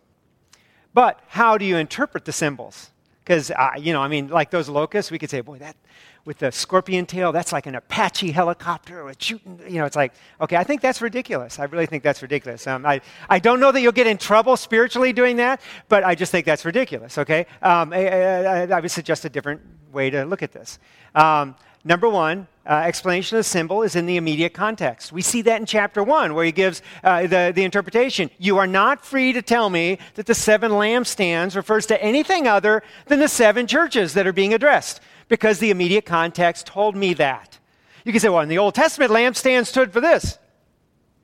But 0.95 1.21
how 1.27 1.59
do 1.59 1.65
you 1.65 1.77
interpret 1.77 2.25
the 2.25 2.33
symbols? 2.33 2.91
Because, 3.25 3.51
uh, 3.51 3.71
you 3.79 3.93
know, 3.93 4.01
I 4.01 4.09
mean, 4.09 4.29
like 4.29 4.51
those 4.51 4.69
locusts, 4.69 5.11
we 5.11 5.19
could 5.19 5.31
say, 5.31 5.41
boy, 5.41 5.59
that 5.59 5.77
with 6.25 6.39
the 6.39 6.53
scorpion 6.53 7.07
tail, 7.07 7.33
that's 7.33 7.53
like 7.53 7.67
an 7.67 7.75
Apache 7.75 8.31
helicopter 8.33 9.11
shooting, 9.19 9.61
you 9.67 9.79
know, 9.79 9.87
it's 9.87 9.97
like, 9.97 10.13
okay, 10.41 10.57
I 10.57 10.65
think 10.65 10.81
that's 10.81 11.01
ridiculous. 11.01 11.59
I 11.59 11.65
really 11.65 11.87
think 11.87 12.03
that's 12.03 12.23
ridiculous. 12.23 12.67
Um, 12.67 12.85
I, 12.85 13.01
I 13.29 13.39
don't 13.39 13.61
know 13.61 13.73
that 13.73 13.81
you'll 13.81 13.93
get 13.93 14.07
in 14.07 14.19
trouble 14.19 14.57
spiritually 14.57 15.13
doing 15.13 15.37
that, 15.37 15.61
but 15.89 16.05
I 16.05 16.15
just 16.15 16.33
think 16.33 16.45
that's 16.45 16.65
ridiculous, 16.65 17.19
okay? 17.19 17.47
Um, 17.63 17.93
I, 17.93 18.09
I, 18.09 18.67
I, 18.67 18.81
would 18.81 18.91
suggest 18.91 19.25
a 19.25 19.31
different 19.31 19.63
way 19.93 20.11
to 20.11 20.25
look 20.25 20.43
at 20.43 20.53
this. 20.53 20.79
Um, 21.15 21.55
number 21.85 22.09
one, 22.09 22.47
uh, 22.67 22.75
explanation 22.85 23.37
of 23.37 23.41
the 23.41 23.49
symbol 23.49 23.83
is 23.83 23.97
in 23.97 24.07
the 24.07 24.17
immediate 24.17 24.53
context. 24.53 25.13
We 25.13 25.23
see 25.23 25.43
that 25.43 25.61
in 25.61 25.67
chapter 25.67 26.05
1, 26.05 26.35
where 26.35 26.45
he 26.45 26.53
gives 26.53 26.83
uh, 27.03 27.23
the, 27.23 27.53
the 27.55 27.65
interpretation. 27.65 28.31
You 28.39 28.59
are 28.59 28.67
not 28.67 29.05
free 29.05 29.33
to 29.33 29.43
tell 29.43 29.71
me 29.71 29.99
that 30.15 30.27
the 30.27 30.35
seven 30.35 30.73
lampstands 30.73 31.57
refers 31.57 31.87
to 31.87 32.03
anything 32.03 32.47
other 32.47 32.83
than 33.07 33.19
the 33.19 33.29
seven 33.29 33.67
churches 33.67 34.15
that 34.15 34.27
are 34.27 34.33
being 34.33 34.55
addressed, 34.55 35.01
because 35.29 35.59
the 35.59 35.71
immediate 35.71 36.05
context 36.05 36.67
told 36.67 36.95
me 36.95 37.15
that. 37.15 37.59
You 38.05 38.13
can 38.13 38.21
say, 38.21 38.29
well, 38.29 38.41
in 38.41 38.49
the 38.49 38.59
Old 38.59 38.75
Testament, 38.75 39.11
lampstand 39.11 39.67
stood 39.67 39.93
for 39.93 40.01
this. 40.01 40.39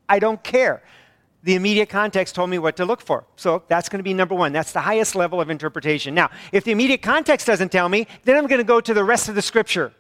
I 0.09 0.19
don't 0.19 0.43
care. 0.43 0.83
The 1.43 1.55
immediate 1.55 1.89
context 1.89 2.35
told 2.35 2.51
me 2.51 2.59
what 2.59 2.77
to 2.77 2.85
look 2.85 3.01
for. 3.01 3.25
So 3.37 3.63
that's 3.69 3.89
going 3.89 4.01
to 4.01 4.05
be 4.05 4.15
number 4.15 4.35
one. 4.35 4.53
That's 4.53 4.73
the 4.73 4.81
highest 4.81 5.15
level 5.15 5.41
of 5.41 5.49
interpretation. 5.49 6.15
Now, 6.15 6.31
if 6.51 6.65
the 6.65 6.73
immediate 6.73 7.03
context 7.03 7.47
doesn't 7.47 7.71
tell 7.71 7.89
me, 7.89 8.09
then 8.25 8.37
I'm 8.37 8.47
going 8.47 8.59
to 8.59 8.65
go 8.65 8.81
to 8.81 8.93
the 8.93 9.05
rest 9.05 9.29
of 9.29 9.37
the 9.37 9.43
scripture 9.43 9.93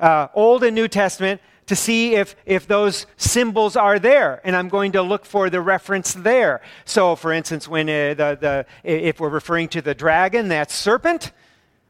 uh, 0.00 0.28
Old 0.34 0.64
and 0.64 0.74
New 0.74 0.88
Testament 0.88 1.40
to 1.66 1.76
see 1.76 2.16
if, 2.16 2.34
if 2.46 2.66
those 2.66 3.06
symbols 3.16 3.76
are 3.76 4.00
there. 4.00 4.40
And 4.42 4.56
I'm 4.56 4.68
going 4.68 4.90
to 4.92 5.02
look 5.02 5.24
for 5.24 5.48
the 5.50 5.60
reference 5.60 6.14
there. 6.14 6.62
So, 6.84 7.14
for 7.14 7.32
instance, 7.32 7.68
when 7.68 7.88
uh, 7.88 8.14
the, 8.14 8.38
the, 8.40 8.66
if 8.82 9.20
we're 9.20 9.28
referring 9.28 9.68
to 9.68 9.80
the 9.80 9.94
dragon, 9.94 10.48
that 10.48 10.72
serpent, 10.72 11.30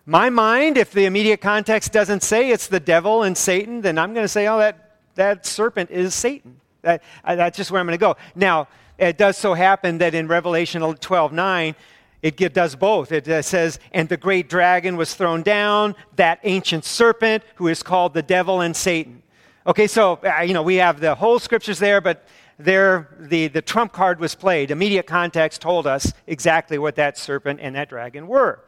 my 0.04 0.28
mind, 0.28 0.76
if 0.76 0.92
the 0.92 1.06
immediate 1.06 1.40
context 1.40 1.92
doesn't 1.92 2.22
say 2.22 2.50
it's 2.50 2.66
the 2.66 2.80
devil 2.80 3.22
and 3.22 3.38
Satan, 3.38 3.80
then 3.80 3.96
I'm 3.96 4.12
going 4.12 4.24
to 4.24 4.28
say, 4.28 4.48
oh, 4.48 4.58
that, 4.58 4.96
that 5.14 5.46
serpent 5.46 5.90
is 5.90 6.14
Satan. 6.14 6.60
That, 6.82 7.02
uh, 7.24 7.36
that's 7.36 7.56
just 7.56 7.70
where 7.70 7.80
I'm 7.80 7.86
going 7.86 7.98
to 7.98 8.02
go. 8.02 8.16
Now, 8.34 8.68
it 8.98 9.16
does 9.16 9.38
so 9.38 9.54
happen 9.54 9.98
that 9.98 10.14
in 10.14 10.28
Revelation 10.28 10.82
12 10.82 11.32
9, 11.32 11.74
it 12.22 12.54
does 12.54 12.76
both. 12.76 13.12
It 13.12 13.44
says, 13.44 13.78
and 13.92 14.08
the 14.08 14.16
great 14.16 14.48
dragon 14.48 14.96
was 14.96 15.14
thrown 15.14 15.42
down, 15.42 15.94
that 16.16 16.40
ancient 16.44 16.84
serpent 16.84 17.42
who 17.54 17.68
is 17.68 17.82
called 17.82 18.14
the 18.14 18.22
devil 18.22 18.60
and 18.60 18.76
Satan. 18.76 19.22
Okay, 19.66 19.86
so, 19.86 20.18
uh, 20.24 20.42
you 20.42 20.54
know, 20.54 20.62
we 20.62 20.76
have 20.76 21.00
the 21.00 21.14
whole 21.14 21.38
scriptures 21.38 21.78
there, 21.78 22.00
but 22.00 22.26
there 22.58 23.16
the, 23.18 23.48
the 23.48 23.62
trump 23.62 23.92
card 23.92 24.20
was 24.20 24.34
played. 24.34 24.70
Immediate 24.70 25.06
context 25.06 25.60
told 25.62 25.86
us 25.86 26.12
exactly 26.26 26.78
what 26.78 26.94
that 26.96 27.16
serpent 27.16 27.60
and 27.62 27.74
that 27.74 27.88
dragon 27.88 28.26
were. 28.26 28.60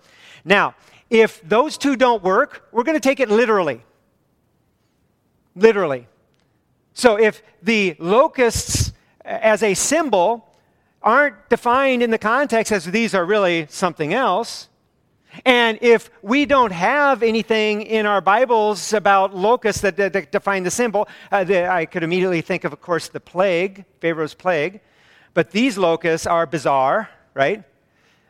Now, 0.44 0.75
if 1.11 1.47
those 1.47 1.76
two 1.76 1.97
don't 1.97 2.23
work, 2.23 2.68
we're 2.73 2.85
going 2.85 2.97
to 2.97 3.09
take 3.09 3.21
it 3.21 3.28
literally. 3.28 3.82
Literally. 5.54 6.06
So 6.94 7.16
if 7.18 7.42
the 7.62 7.97
locusts 7.99 8.92
as 9.25 9.62
a 9.62 9.75
symbol 9.75 10.49
aren't 11.02 11.49
defined 11.49 12.02
in 12.02 12.11
the 12.11 12.18
context 12.18 12.73
as 12.73 12.85
these 12.85 13.14
are 13.14 13.25
really 13.25 13.66
something 13.68 14.14
else. 14.14 14.68
And 15.44 15.78
if 15.80 16.11
we 16.21 16.44
don't 16.44 16.73
have 16.73 17.23
anything 17.23 17.82
in 17.82 18.04
our 18.04 18.21
Bibles 18.21 18.92
about 18.92 19.35
locusts 19.35 19.80
that, 19.80 19.97
that, 19.97 20.12
that 20.12 20.30
define 20.30 20.62
the 20.62 20.71
symbol, 20.71 21.09
uh, 21.30 21.44
the, 21.44 21.66
I 21.66 21.87
could 21.87 22.02
immediately 22.02 22.42
think 22.42 22.64
of, 22.64 22.73
of 22.73 22.80
course, 22.80 23.09
the 23.09 23.21
plague, 23.21 23.85
Pharaoh's 24.00 24.35
plague. 24.35 24.80
But 25.35 25.50
these 25.50 25.78
locusts 25.78 26.26
are 26.26 26.47
bizarre, 26.47 27.09
right? 27.32 27.64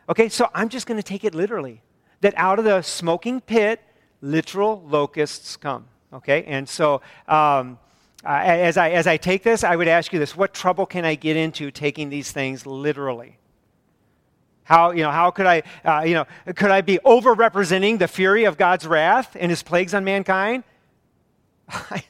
Okay, 0.07 0.29
so 0.29 0.49
I'm 0.53 0.69
just 0.69 0.87
going 0.87 0.97
to 0.97 1.03
take 1.03 1.25
it 1.25 1.35
literally 1.35 1.81
that 2.21 2.33
out 2.37 2.57
of 2.57 2.65
the 2.65 2.81
smoking 2.81 3.41
pit, 3.41 3.81
literal 4.21 4.81
locusts 4.87 5.57
come. 5.57 5.85
Okay, 6.13 6.43
and 6.45 6.69
so 6.69 7.01
um, 7.27 7.77
uh, 8.25 8.29
as, 8.29 8.77
I, 8.77 8.91
as 8.91 9.05
I 9.05 9.17
take 9.17 9.43
this, 9.43 9.63
I 9.63 9.75
would 9.75 9.87
ask 9.87 10.13
you 10.13 10.19
this 10.19 10.35
what 10.35 10.53
trouble 10.53 10.85
can 10.85 11.03
I 11.05 11.15
get 11.15 11.35
into 11.35 11.71
taking 11.71 12.09
these 12.09 12.31
things 12.31 12.65
literally? 12.65 13.37
How, 14.63 14.91
you 14.91 15.03
know, 15.03 15.11
how 15.11 15.29
could 15.31 15.45
I, 15.45 15.63
uh, 15.83 16.03
you 16.05 16.13
know, 16.13 16.25
could 16.55 16.71
I 16.71 16.81
be 16.81 16.99
over 17.03 17.33
representing 17.33 17.97
the 17.97 18.07
fury 18.07 18.45
of 18.45 18.57
God's 18.57 18.87
wrath 18.87 19.35
and 19.37 19.49
his 19.49 19.61
plagues 19.61 19.93
on 19.93 20.05
mankind? 20.05 20.63
I, 21.69 22.03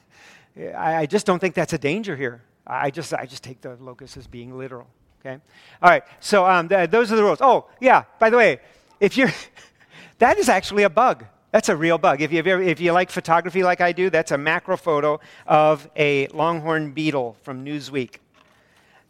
I 0.76 1.06
just 1.08 1.26
don't 1.26 1.40
think 1.40 1.56
that's 1.56 1.74
a 1.74 1.80
danger 1.80 2.16
here. 2.16 2.44
I 2.66 2.92
just, 2.92 3.14
I 3.14 3.26
just 3.26 3.44
take 3.44 3.62
the 3.62 3.76
locust 3.80 4.18
as 4.18 4.28
being 4.28 4.56
literal. 4.56 4.88
Okay? 5.20 5.40
All 5.82 5.90
right, 5.90 6.04
so 6.20 6.46
um, 6.46 6.70
th- 6.70 6.90
those 6.92 7.12
are 7.12 7.16
the 7.16 7.24
rules. 7.24 7.40
Oh, 7.42 7.66
yeah, 7.80 8.04
by 8.20 8.30
the 8.30 8.38
way, 8.38 8.60
if 9.00 9.18
you're, 9.18 9.32
that 10.20 10.38
is 10.38 10.48
actually 10.48 10.84
a 10.84 10.90
bug. 10.90 11.26
That's 11.54 11.70
a 11.70 11.76
real 11.76 12.00
bug. 12.00 12.20
If 12.20 12.32
you, 12.32 12.40
ever, 12.40 12.64
if 12.64 12.80
you 12.80 12.92
like 12.94 13.12
photography 13.12 13.62
like 13.62 13.80
I 13.80 13.92
do, 13.92 14.10
that's 14.10 14.32
a 14.32 14.38
macro 14.40 14.76
photo 14.76 15.20
of 15.46 15.88
a 15.96 16.26
longhorn 16.30 16.94
beetle 16.94 17.38
from 17.44 17.64
Newsweek. 17.64 18.16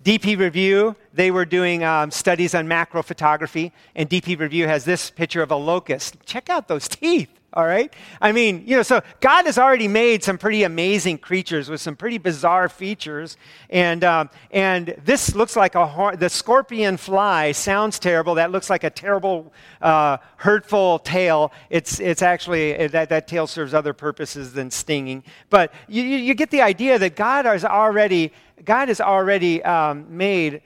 DP 0.04 0.38
Review, 0.38 0.94
they 1.14 1.32
were 1.32 1.46
doing 1.46 1.86
um, 1.86 2.12
studies 2.12 2.54
on 2.54 2.68
macro 2.68 3.02
photography, 3.02 3.72
and 3.96 4.10
DP 4.10 4.38
Review 4.38 4.68
has 4.68 4.84
this 4.84 5.10
picture 5.10 5.42
of 5.42 5.52
a 5.52 5.56
locust. 5.56 6.18
Check 6.26 6.50
out 6.50 6.68
those 6.68 6.90
teeth 6.90 7.30
all 7.54 7.66
right? 7.66 7.94
I 8.20 8.32
mean, 8.32 8.64
you 8.66 8.76
know, 8.76 8.84
so 8.84 9.02
God 9.20 9.46
has 9.46 9.58
already 9.58 9.88
made 9.88 10.24
some 10.24 10.38
pretty 10.38 10.64
amazing 10.64 11.20
creatures 11.20 11.70
with 11.70 11.82
some 11.82 11.96
pretty 11.96 12.18
bizarre 12.18 12.68
features. 12.68 13.38
And, 13.70 14.04
um, 14.04 14.30
and 14.50 14.96
this 15.06 15.36
looks 15.36 15.56
like 15.56 15.76
a, 15.76 15.86
hor- 15.86 16.16
the 16.16 16.30
scorpion 16.30 16.98
fly 16.98 17.52
sounds 17.52 18.00
terrible. 18.00 18.36
That 18.36 18.52
looks 18.52 18.70
like 18.70 18.84
a 18.84 18.90
terrible, 18.90 19.54
uh, 19.82 20.18
hurtful 20.38 21.00
tail. 21.00 21.52
It's, 21.70 22.00
it's 22.00 22.22
actually, 22.24 22.88
that, 22.88 23.10
that 23.10 23.28
tail 23.28 23.46
serves 23.46 23.74
other 23.74 23.94
purposes 23.94 24.54
than 24.54 24.72
stinging. 24.72 25.24
But 25.50 25.74
you, 25.88 26.02
you 26.02 26.34
get 26.34 26.50
the 26.50 26.62
idea 26.62 26.98
that 26.98 27.16
God 27.16 27.46
has 27.46 27.64
already, 27.64 28.32
God 28.66 28.88
has 28.88 29.00
already 29.00 29.64
um, 29.64 30.06
made 30.10 30.62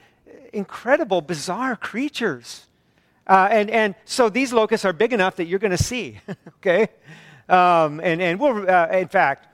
incredible, 0.54 1.22
bizarre 1.22 1.76
creatures. 1.76 2.67
Uh, 3.28 3.50
and, 3.52 3.70
and 3.70 3.96
so 4.06 4.30
these 4.30 4.54
locusts 4.54 4.86
are 4.86 4.94
big 4.94 5.12
enough 5.12 5.36
that 5.36 5.46
you're 5.46 5.60
going 5.60 5.76
to 5.76 5.84
see, 5.84 6.20
okay? 6.58 6.88
Um, 7.50 8.00
and, 8.02 8.22
and 8.22 8.40
we'll, 8.40 8.70
uh, 8.70 8.88
in 8.88 9.10
fact, 9.10 9.48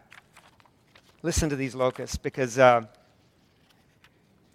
listen 1.23 1.49
to 1.49 1.55
these 1.55 1.73
locusts 1.73 2.15
because 2.17 2.59
uh, 2.59 2.83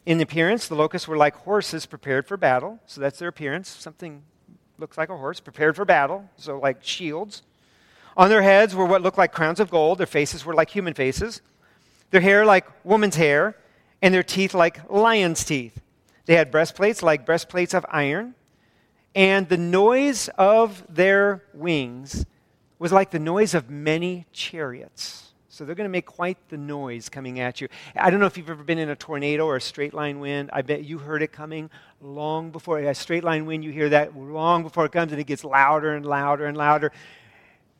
in 0.07 0.21
appearance, 0.21 0.69
the 0.69 0.77
locusts 0.77 1.09
were 1.09 1.17
like 1.17 1.35
horses 1.35 1.85
prepared 1.85 2.27
for 2.27 2.37
battle. 2.37 2.79
So 2.87 3.01
that's 3.01 3.19
their 3.19 3.29
appearance, 3.29 3.69
something 3.69 4.23
looks 4.79 4.97
like 4.97 5.09
a 5.09 5.17
horse, 5.17 5.41
prepared 5.41 5.75
for 5.75 5.85
battle, 5.85 6.31
so 6.37 6.59
like 6.59 6.85
shields. 6.85 7.43
On 8.17 8.29
their 8.29 8.43
heads 8.43 8.75
were 8.75 8.87
what 8.87 9.03
looked 9.03 9.19
like 9.19 9.33
crowns 9.33 9.61
of 9.61 9.71
gold. 9.71 9.99
Their 9.99 10.07
faces 10.07 10.45
were 10.45 10.55
like 10.55 10.71
human 10.71 10.95
faces. 10.95 11.41
Their 12.11 12.21
hair 12.21 12.47
like 12.47 12.67
woman's 12.85 13.17
hair, 13.17 13.57
and 14.01 14.15
their 14.15 14.23
teeth 14.23 14.55
like 14.55 14.89
lion's 14.91 15.45
teeth. 15.45 15.81
They 16.27 16.37
had 16.37 16.51
breastplates 16.51 17.03
like 17.03 17.27
breastplates 17.27 17.75
of 17.75 17.85
iron, 17.91 18.35
and 19.15 19.49
the 19.49 19.57
noise 19.57 20.29
of 20.39 20.85
their 20.89 21.43
wings 21.53 22.27
was 22.79 22.93
like 22.93 23.11
the 23.11 23.19
noise 23.19 23.55
of 23.55 23.69
many 23.69 24.27
chariots. 24.33 25.25
So 25.49 25.65
they're 25.65 25.75
going 25.75 25.87
to 25.87 25.93
make 25.93 26.07
quite 26.07 26.39
the 26.51 26.57
noise 26.57 27.09
coming 27.09 27.41
at 27.41 27.61
you. 27.61 27.67
I 27.97 28.11
don't 28.11 28.21
know 28.21 28.27
if 28.27 28.37
you've 28.37 28.49
ever 28.49 28.63
been 28.63 28.79
in 28.79 28.91
a 28.91 28.95
tornado 28.95 29.45
or 29.45 29.57
a 29.57 29.61
straight 29.61 29.93
line 29.93 30.21
wind. 30.21 30.51
I 30.53 30.63
bet 30.63 30.85
you 30.85 30.99
heard 30.99 31.21
it 31.21 31.33
coming 31.33 31.69
long 32.01 32.53
before. 32.53 32.79
A 32.79 32.95
straight 32.95 33.25
line 33.25 33.45
wind, 33.45 33.65
you 33.65 33.73
hear 33.73 33.89
that 33.89 34.17
long 34.17 34.63
before 34.63 34.85
it 34.85 34.93
comes, 34.93 35.11
and 35.11 35.21
it 35.21 35.25
gets 35.25 35.43
louder 35.43 35.97
and 35.97 36.07
louder 36.07 36.47
and 36.47 36.57
louder 36.57 36.93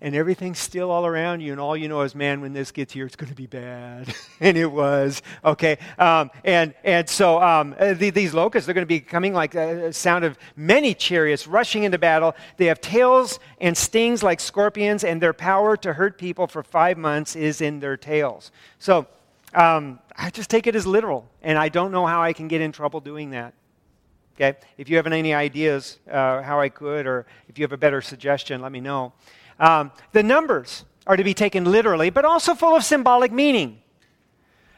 and 0.01 0.15
everything's 0.15 0.59
still 0.61 0.91
all 0.91 1.05
around 1.05 1.41
you, 1.41 1.51
and 1.51 1.61
all 1.61 1.77
you 1.77 1.89
know 1.89 2.03
is, 2.03 2.15
man, 2.15 2.41
when 2.41 2.53
this 2.53 2.71
gets 2.71 2.93
here, 2.93 3.05
it's 3.05 3.17
going 3.17 3.31
to 3.31 3.35
be 3.35 3.47
bad. 3.47 4.15
and 4.41 4.57
it 4.57 4.71
was, 4.71 5.23
okay? 5.45 5.79
Um, 5.99 6.31
and, 6.45 6.73
and 6.85 7.09
so 7.09 7.43
um, 7.43 7.75
uh, 7.79 7.95
the, 7.95 8.11
these 8.11 8.33
locusts, 8.33 8.67
they're 8.67 8.75
going 8.75 8.87
to 8.87 8.89
be 8.89 9.01
coming 9.01 9.33
like 9.33 9.57
a 9.57 9.93
sound 9.93 10.25
of 10.25 10.39
many 10.57 10.95
chariots 10.95 11.49
rushing 11.49 11.83
into 11.83 11.99
battle. 11.99 12.37
They 12.59 12.67
have 12.67 12.81
tails 12.81 13.41
and 13.61 13.77
stings 13.77 14.23
like 14.23 14.39
scorpions, 14.39 15.03
and 15.03 15.21
their 15.21 15.33
power 15.33 15.77
to 15.79 15.93
hurt 15.93 16.17
people 16.17 16.47
for 16.47 16.63
five 16.63 16.97
months 16.97 17.35
is 17.35 17.61
in 17.61 17.81
their 17.81 17.97
tails. 17.97 18.53
So 18.79 19.07
um, 19.55 19.99
I 20.17 20.31
just 20.31 20.49
take 20.49 20.69
it 20.69 20.77
as 20.77 20.87
literal, 20.87 21.29
and 21.43 21.59
I 21.59 21.69
don't 21.69 21.91
know 21.91 22.07
how 22.07 22.23
I 22.23 22.33
can 22.33 22.47
get 22.47 22.61
in 22.61 22.71
trouble 22.71 23.01
doing 23.01 23.31
that. 23.31 23.55
Okay? 24.37 24.57
If 24.77 24.89
you 24.89 24.97
have 24.97 25.09
any 25.09 25.35
ideas 25.35 25.99
uh, 26.09 26.43
how 26.43 26.61
I 26.61 26.69
could, 26.69 27.07
or 27.07 27.27
if 27.49 27.59
you 27.59 27.65
have 27.65 27.73
a 27.73 27.77
better 27.77 28.01
suggestion, 28.01 28.63
let 28.63 28.71
me 28.71 28.81
know. 28.81 29.13
Um, 29.59 29.91
the 30.13 30.23
numbers 30.23 30.85
are 31.07 31.17
to 31.17 31.25
be 31.25 31.35
taken 31.35 31.65
literally, 31.65 32.11
but 32.11 32.25
also 32.25 32.55
full 32.55 32.77
of 32.77 32.85
symbolic 32.85 33.33
meaning. 33.33 33.81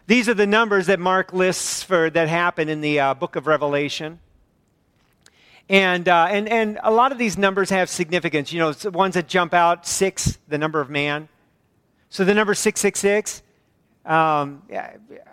These 0.06 0.28
are 0.28 0.34
the 0.34 0.46
numbers 0.46 0.86
that 0.86 0.98
Mark 0.98 1.32
lists 1.32 1.82
for 1.82 2.10
that 2.10 2.28
happen 2.28 2.68
in 2.68 2.80
the 2.80 2.98
uh, 3.00 3.14
book 3.14 3.36
of 3.36 3.46
Revelation. 3.46 4.18
And, 5.68 6.08
uh, 6.08 6.26
and, 6.28 6.48
and 6.48 6.80
a 6.82 6.90
lot 6.90 7.12
of 7.12 7.18
these 7.18 7.38
numbers 7.38 7.70
have 7.70 7.88
significance. 7.88 8.52
You 8.52 8.58
know, 8.58 8.72
the 8.72 8.90
ones 8.90 9.14
that 9.14 9.28
jump 9.28 9.54
out 9.54 9.86
six, 9.86 10.38
the 10.48 10.58
number 10.58 10.80
of 10.80 10.90
man. 10.90 11.28
So 12.08 12.24
the 12.24 12.34
number 12.34 12.54
666, 12.54 13.42
um, 14.04 14.62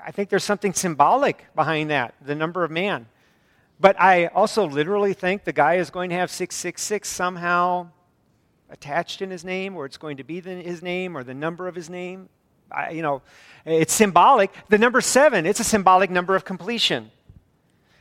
I 0.05 0.11
think 0.11 0.29
there's 0.29 0.43
something 0.43 0.73
symbolic 0.73 1.43
behind 1.55 1.89
that, 1.89 2.13
the 2.23 2.35
number 2.35 2.63
of 2.63 2.69
man. 2.69 3.07
But 3.79 3.99
I 3.99 4.27
also 4.27 4.67
literally 4.67 5.13
think 5.13 5.43
the 5.43 5.53
guy 5.53 5.75
is 5.75 5.89
going 5.89 6.11
to 6.11 6.15
have 6.17 6.29
666 6.29 7.09
somehow 7.09 7.89
attached 8.69 9.21
in 9.21 9.29
his 9.29 9.43
name, 9.43 9.75
or 9.75 9.85
it's 9.85 9.97
going 9.97 10.17
to 10.17 10.23
be 10.23 10.39
the, 10.39 10.55
his 10.55 10.81
name, 10.81 11.17
or 11.17 11.23
the 11.23 11.33
number 11.33 11.67
of 11.67 11.75
his 11.75 11.89
name. 11.89 12.29
I, 12.71 12.91
you 12.91 13.01
know, 13.01 13.21
it's 13.65 13.93
symbolic. 13.93 14.53
The 14.69 14.77
number 14.77 15.01
seven, 15.01 15.45
it's 15.45 15.59
a 15.59 15.63
symbolic 15.63 16.09
number 16.09 16.35
of 16.35 16.45
completion. 16.45 17.11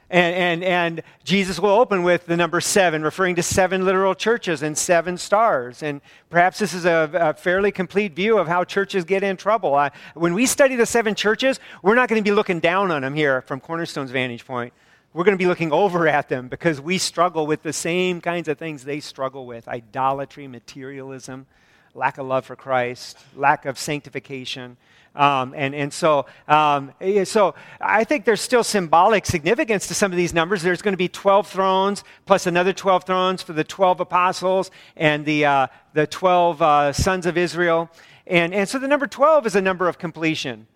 And, 0.09 0.35
and, 0.37 0.65
and 0.65 1.03
Jesus 1.25 1.59
will 1.59 1.71
open 1.71 2.05
with 2.05 2.27
the 2.27 2.37
number 2.37 2.61
seven, 2.61 3.03
referring 3.03 3.35
to 3.37 3.43
seven 3.43 3.85
literal 3.85 4.15
churches 4.15 4.63
and 4.63 4.79
seven 4.79 5.19
stars. 5.19 5.83
And 5.83 6.01
perhaps 6.31 6.61
this 6.61 6.75
is 6.75 6.85
a, 6.85 7.11
a 7.13 7.35
fairly 7.35 7.73
complete 7.73 8.15
view 8.15 8.39
of 8.39 8.47
how 8.47 8.63
churches 8.63 9.05
get 9.05 9.25
in 9.25 9.37
trouble. 9.37 9.75
I, 9.75 9.91
when 10.15 10.35
we 10.35 10.47
study 10.47 10.77
the 10.77 10.87
seven 10.87 11.17
churches, 11.17 11.59
we're 11.83 11.97
not 11.97 12.09
going 12.09 12.23
to 12.23 12.29
be 12.29 12.35
looking 12.35 12.61
down 12.61 12.93
on 12.93 13.03
them 13.03 13.15
here 13.15 13.43
from 13.43 13.59
Cornerstone's 13.59 14.13
vantage 14.13 14.47
point 14.47 14.73
we're 15.17 15.25
going 15.25 15.33
to 15.33 15.43
be 15.43 15.47
looking 15.47 15.73
over 15.73 16.07
at 16.07 16.29
them 16.29 16.47
because 16.47 16.79
we 16.79 16.99
struggle 16.99 17.47
with 17.47 17.63
the 17.63 17.73
same 17.73 18.21
kinds 18.21 18.49
of 18.49 18.59
things 18.59 18.85
they 18.85 19.01
struggle 19.01 19.47
with 19.47 19.67
idolatry, 19.67 20.47
materialism, 20.47 21.47
lack 21.95 22.19
of 22.19 22.27
love 22.27 22.45
for 22.45 22.55
Christ, 22.55 23.17
lack 23.35 23.65
of 23.65 23.79
sanctification. 23.79 24.77
Um, 25.15 25.55
and, 25.57 25.75
and 25.75 25.91
so, 25.91 26.26
um, 26.49 26.93
so 27.25 27.55
I 27.81 28.05
think 28.05 28.26
there's 28.26 28.43
still 28.43 28.63
symbolic 28.63 29.25
significance 29.25 29.87
to 29.87 29.95
some 29.95 30.13
of 30.13 30.19
these 30.19 30.35
numbers. 30.35 30.61
There's 30.61 30.83
going 30.83 30.93
to 30.93 30.99
be 30.99 31.09
12 31.09 31.49
thrones 31.49 32.05
plus 32.26 32.47
another 32.47 32.75
12 32.75 33.05
thrones 33.05 33.41
for 33.41 33.55
the 33.55 33.65
12 33.65 34.00
apostles 34.00 34.71
and 34.99 35.25
the, 35.25 35.47
uh, 35.47 35.67
the 35.95 36.07
12 36.07 36.61
uh, 36.61 36.93
sons 36.93 37.25
of 37.25 37.39
Israel. 37.39 37.89
And, 38.26 38.52
and 38.52 38.69
so 38.69 38.79
the 38.79 38.87
number 38.87 39.07
12 39.07 39.47
is 39.47 39.57
a 39.57 39.63
number 39.63 39.89
of 39.89 39.97
completion. 39.97 40.67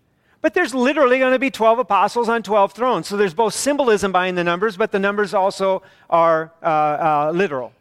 But 0.43 0.55
there's 0.55 0.75
literally 0.75 1.19
going 1.19 1.33
to 1.33 1.39
be 1.39 1.51
12 1.51 1.81
apostles 1.81 2.29
on 2.29 2.43
12 2.43 2.73
thrones. 2.73 3.09
So 3.09 3.17
there's 3.17 3.35
both 3.35 3.53
symbolism 3.53 4.13
behind 4.13 4.39
the 4.39 4.45
numbers, 4.45 4.77
but 4.77 4.91
the 4.91 4.99
numbers 4.99 5.35
also 5.35 5.83
are 6.09 6.53
uh, 6.63 6.67
uh, 6.67 7.33
literal. 7.35 7.73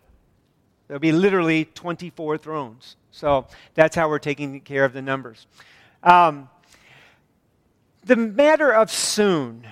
There'll 0.88 1.00
be 1.00 1.12
literally 1.12 1.66
24 1.66 2.38
thrones. 2.38 2.98
So 3.12 3.48
that's 3.76 3.96
how 3.96 4.10
we're 4.10 4.20
taking 4.20 4.60
care 4.62 4.84
of 4.84 4.92
the 4.92 5.02
numbers. 5.02 5.48
Um, 6.04 6.50
the 8.04 8.16
matter 8.16 8.72
of 8.72 8.92
soon. 8.92 9.66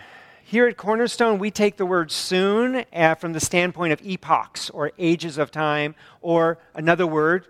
Here 0.43 0.65
at 0.65 0.77
Cornerstone, 0.77 1.39
we 1.39 1.51
take 1.51 1.75
the 1.75 1.85
word 1.85 2.09
soon 2.09 2.85
uh, 2.93 3.15
from 3.15 3.33
the 3.33 3.39
standpoint 3.41 3.91
of 3.91 4.01
epochs 4.01 4.69
or 4.69 4.93
ages 4.97 5.37
of 5.37 5.51
time, 5.51 5.93
or 6.21 6.57
another 6.73 7.05
word, 7.05 7.47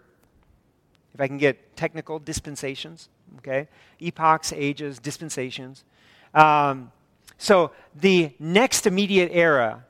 if 1.14 1.22
I 1.22 1.28
can 1.28 1.38
get 1.38 1.76
technical, 1.78 2.18
dispensations 2.18 3.10
okay? 3.38 3.68
Epochs, 4.00 4.54
ages, 4.54 5.00
dispensations. 5.00 5.84
Um, 6.34 6.92
so 7.38 7.72
the 7.96 8.32
next 8.40 8.88
immediate 8.88 9.32
era 9.32 9.86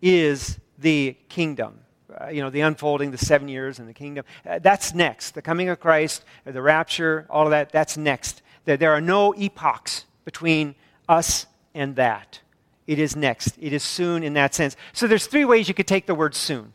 is 0.00 0.58
the 0.78 1.16
kingdom. 1.28 1.80
Uh, 2.18 2.28
you 2.28 2.40
know, 2.40 2.50
the 2.50 2.60
unfolding, 2.60 3.10
the 3.10 3.18
seven 3.18 3.48
years 3.48 3.78
and 3.78 3.88
the 3.88 3.92
kingdom. 3.92 4.24
Uh, 4.48 4.58
that's 4.58 4.94
next. 4.94 5.32
The 5.32 5.42
coming 5.42 5.68
of 5.68 5.80
Christ, 5.80 6.24
the 6.44 6.62
rapture, 6.62 7.26
all 7.28 7.44
of 7.44 7.50
that, 7.50 7.72
that's 7.72 7.96
next. 7.96 8.42
There, 8.64 8.76
there 8.76 8.92
are 8.92 9.00
no 9.00 9.34
epochs 9.34 10.06
between 10.24 10.74
us 11.08 11.46
and 11.74 11.96
that. 11.96 12.40
It 12.86 12.98
is 12.98 13.16
next. 13.16 13.58
It 13.60 13.72
is 13.72 13.82
soon 13.82 14.22
in 14.22 14.34
that 14.34 14.54
sense. 14.54 14.76
So 14.92 15.06
there's 15.06 15.26
three 15.26 15.44
ways 15.44 15.68
you 15.68 15.74
could 15.74 15.88
take 15.88 16.06
the 16.06 16.14
word 16.14 16.34
soon. 16.34 16.72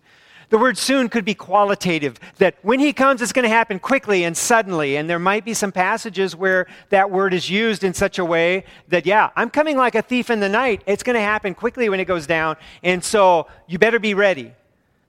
The 0.51 0.57
word 0.57 0.77
soon 0.77 1.07
could 1.07 1.23
be 1.23 1.33
qualitative, 1.33 2.19
that 2.37 2.55
when 2.61 2.81
he 2.81 2.91
comes, 2.91 3.21
it's 3.21 3.31
going 3.31 3.43
to 3.43 3.49
happen 3.49 3.79
quickly 3.79 4.25
and 4.25 4.35
suddenly. 4.35 4.97
And 4.97 5.09
there 5.09 5.17
might 5.17 5.45
be 5.45 5.53
some 5.53 5.71
passages 5.71 6.35
where 6.35 6.67
that 6.89 7.09
word 7.09 7.33
is 7.33 7.49
used 7.49 7.85
in 7.85 7.93
such 7.93 8.19
a 8.19 8.25
way 8.25 8.65
that, 8.89 9.05
yeah, 9.05 9.29
I'm 9.37 9.49
coming 9.49 9.77
like 9.77 9.95
a 9.95 10.01
thief 10.01 10.29
in 10.29 10.41
the 10.41 10.49
night. 10.49 10.83
It's 10.85 11.03
going 11.03 11.15
to 11.15 11.21
happen 11.21 11.55
quickly 11.55 11.87
when 11.87 12.01
it 12.01 12.05
goes 12.05 12.27
down. 12.27 12.57
And 12.83 13.01
so 13.01 13.47
you 13.65 13.79
better 13.79 13.97
be 13.97 14.13
ready. 14.13 14.53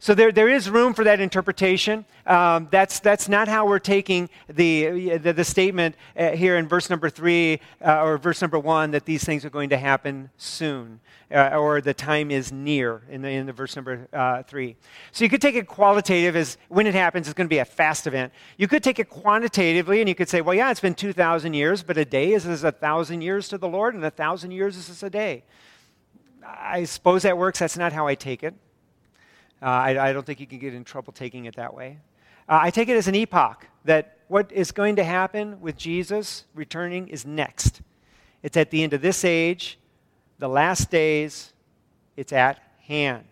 So 0.03 0.17
there, 0.17 0.33
there 0.33 0.49
is 0.49 0.69
room 0.69 0.95
for 0.95 1.05
that 1.05 1.21
interpretation. 1.21 2.05
Um, 2.27 2.67
that's, 2.73 2.99
that's 2.99 3.29
not 3.29 3.47
how 3.47 3.69
we're 3.69 3.79
taking 3.79 4.31
the, 4.49 5.17
the, 5.19 5.33
the 5.33 5.45
statement 5.45 5.95
uh, 6.17 6.31
here 6.31 6.57
in 6.57 6.67
verse 6.67 6.91
number 6.91 7.09
three 7.09 7.61
uh, 7.81 8.03
or 8.03 8.19
verse 8.19 8.41
number 8.41 8.59
one 8.59 8.91
that 8.91 9.05
these 9.05 9.23
things 9.23 9.45
are 9.45 9.51
going 9.51 9.69
to 9.69 9.79
happen 9.79 10.29
soon 10.37 10.99
uh, 11.31 11.51
or 11.51 11.81
the 11.81 11.95
time 11.95 12.33
is 12.33 12.51
near 12.51 13.03
in 13.11 13.23
the, 13.23 13.29
in 13.29 13.47
the 13.47 13.53
verse 13.53 13.77
number 13.77 14.09
uh, 14.13 14.43
three. 14.43 14.75
So 15.13 15.23
you 15.23 15.31
could 15.31 15.41
take 15.41 15.55
it 15.55 15.69
qualitative 15.69 16.35
as 16.35 16.59
when 16.69 16.89
it 16.89 16.95
happens, 16.95 17.29
it's 17.29 17.35
going 17.35 17.47
to 17.47 17.55
be 17.55 17.59
a 17.59 17.65
fast 17.65 18.09
event. 18.09 18.33
You 18.57 18.67
could 18.67 18.83
take 18.83 18.99
it 18.99 19.09
quantitatively 19.09 20.01
and 20.01 20.09
you 20.09 20.17
could 20.17 20.29
say, 20.29 20.41
well, 20.41 20.57
yeah, 20.57 20.73
it's 20.73 20.81
been 20.81 20.97
2,000 20.97 21.55
years, 21.55 21.85
but 21.85 21.97
a 21.97 22.05
day 22.05 22.33
is 22.33 22.45
as 22.45 22.65
a 22.65 22.73
thousand 22.73 23.23
years 23.23 23.47
to 23.51 23.57
the 23.57 23.69
Lord, 23.69 23.95
and 23.95 24.05
a 24.05 24.11
thousand 24.11 24.51
years 24.51 24.77
is 24.77 24.91
as 24.91 25.05
a 25.05 25.11
day. 25.11 25.45
I 26.45 26.83
suppose 26.83 27.23
that 27.23 27.39
works. 27.39 27.61
That's 27.61 27.79
not 27.79 27.93
how 27.93 28.09
I 28.09 28.17
take 28.17 28.43
it. 28.43 28.57
Uh, 29.63 29.67
I, 29.67 30.09
I, 30.09 30.13
don't 30.13 30.27
think 30.27 30.41
you 30.41 30.47
can 30.47 30.59
get 30.59 30.75
in 30.75 30.83
trouble 30.83 31.13
taking 31.13 31.45
it 31.45 31.55
that 31.55 31.73
way. 31.73 31.99
Uh, 32.49 32.59
I 32.63 32.71
take 32.71 32.89
it 32.89 32.97
as 32.97 33.07
an 33.07 33.15
epoch 33.15 33.69
that 33.85 34.19
what 34.27 34.51
is 34.51 34.73
going 34.73 34.97
to 34.97 35.05
happen 35.05 35.61
with 35.61 35.77
Jesus 35.77 36.45
returning 36.53 37.07
is 37.07 37.25
next. 37.25 37.81
It's 38.43 38.57
at 38.57 38.71
the 38.71 38.83
end 38.83 38.93
of 38.93 39.03
this 39.03 39.25
age, 39.25 39.79
the 40.41 40.49
last 40.49 40.91
days, 40.91 41.53
it's 42.17 42.33
at 42.33 42.59
hand. 42.81 43.25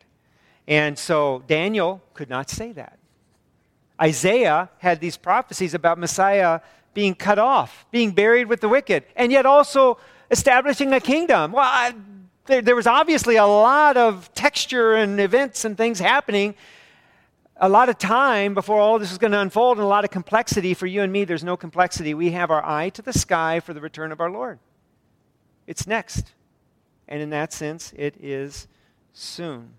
And 0.69 0.97
so 0.97 1.43
Daniel 1.49 2.01
could 2.15 2.31
not 2.31 2.49
say 2.49 2.71
that. 2.73 2.99
Isaiah 4.01 4.71
had 4.79 5.01
these 5.01 5.17
prophecies 5.17 5.75
about 5.75 5.99
Messiah 5.99 6.61
being 6.95 7.15
cut 7.17 7.41
off, 7.41 7.87
being 7.91 8.13
buried 8.13 8.47
with 8.47 8.61
the 8.61 8.69
wicked, 8.69 9.05
and 9.17 9.33
yet 9.33 9.47
also 9.47 9.99
establishing 10.31 10.93
a 10.93 11.01
kingdom. 11.01 11.53
Well, 11.53 11.65
I, 11.65 11.93
there, 12.51 12.63
there 12.63 12.77
was 12.77 12.87
obviously 12.87 13.37
a 13.37 13.47
lot 13.47 13.97
of 13.97 14.33
texture 14.35 14.95
and 14.95 15.21
events 15.21 15.65
and 15.65 15.77
things 15.77 15.99
happening 15.99 16.55
a 17.61 17.69
lot 17.69 17.91
of 17.91 17.99
time 17.99 18.55
before 18.55 18.81
all 18.81 18.99
this 18.99 19.13
is 19.13 19.19
going 19.19 19.33
to 19.33 19.39
unfold 19.39 19.77
and 19.77 19.85
a 19.85 19.89
lot 19.89 20.03
of 20.03 20.11
complexity 20.11 20.73
for 20.73 20.87
you 20.87 21.03
and 21.03 21.13
me. 21.13 21.25
There's 21.25 21.45
no 21.45 21.57
complexity. 21.57 22.15
We 22.15 22.31
have 22.33 22.51
our 22.51 22.65
eye 22.65 22.89
to 22.91 23.03
the 23.03 23.13
sky 23.13 23.61
for 23.61 23.75
the 23.75 23.81
return 23.81 24.13
of 24.13 24.21
our 24.21 24.31
lord. 24.31 24.59
It's 25.67 25.87
next. 25.87 26.33
And 27.07 27.21
in 27.21 27.31
that 27.31 27.53
sense 27.53 27.93
it 27.97 28.15
is 28.19 28.67
soon. 29.13 29.75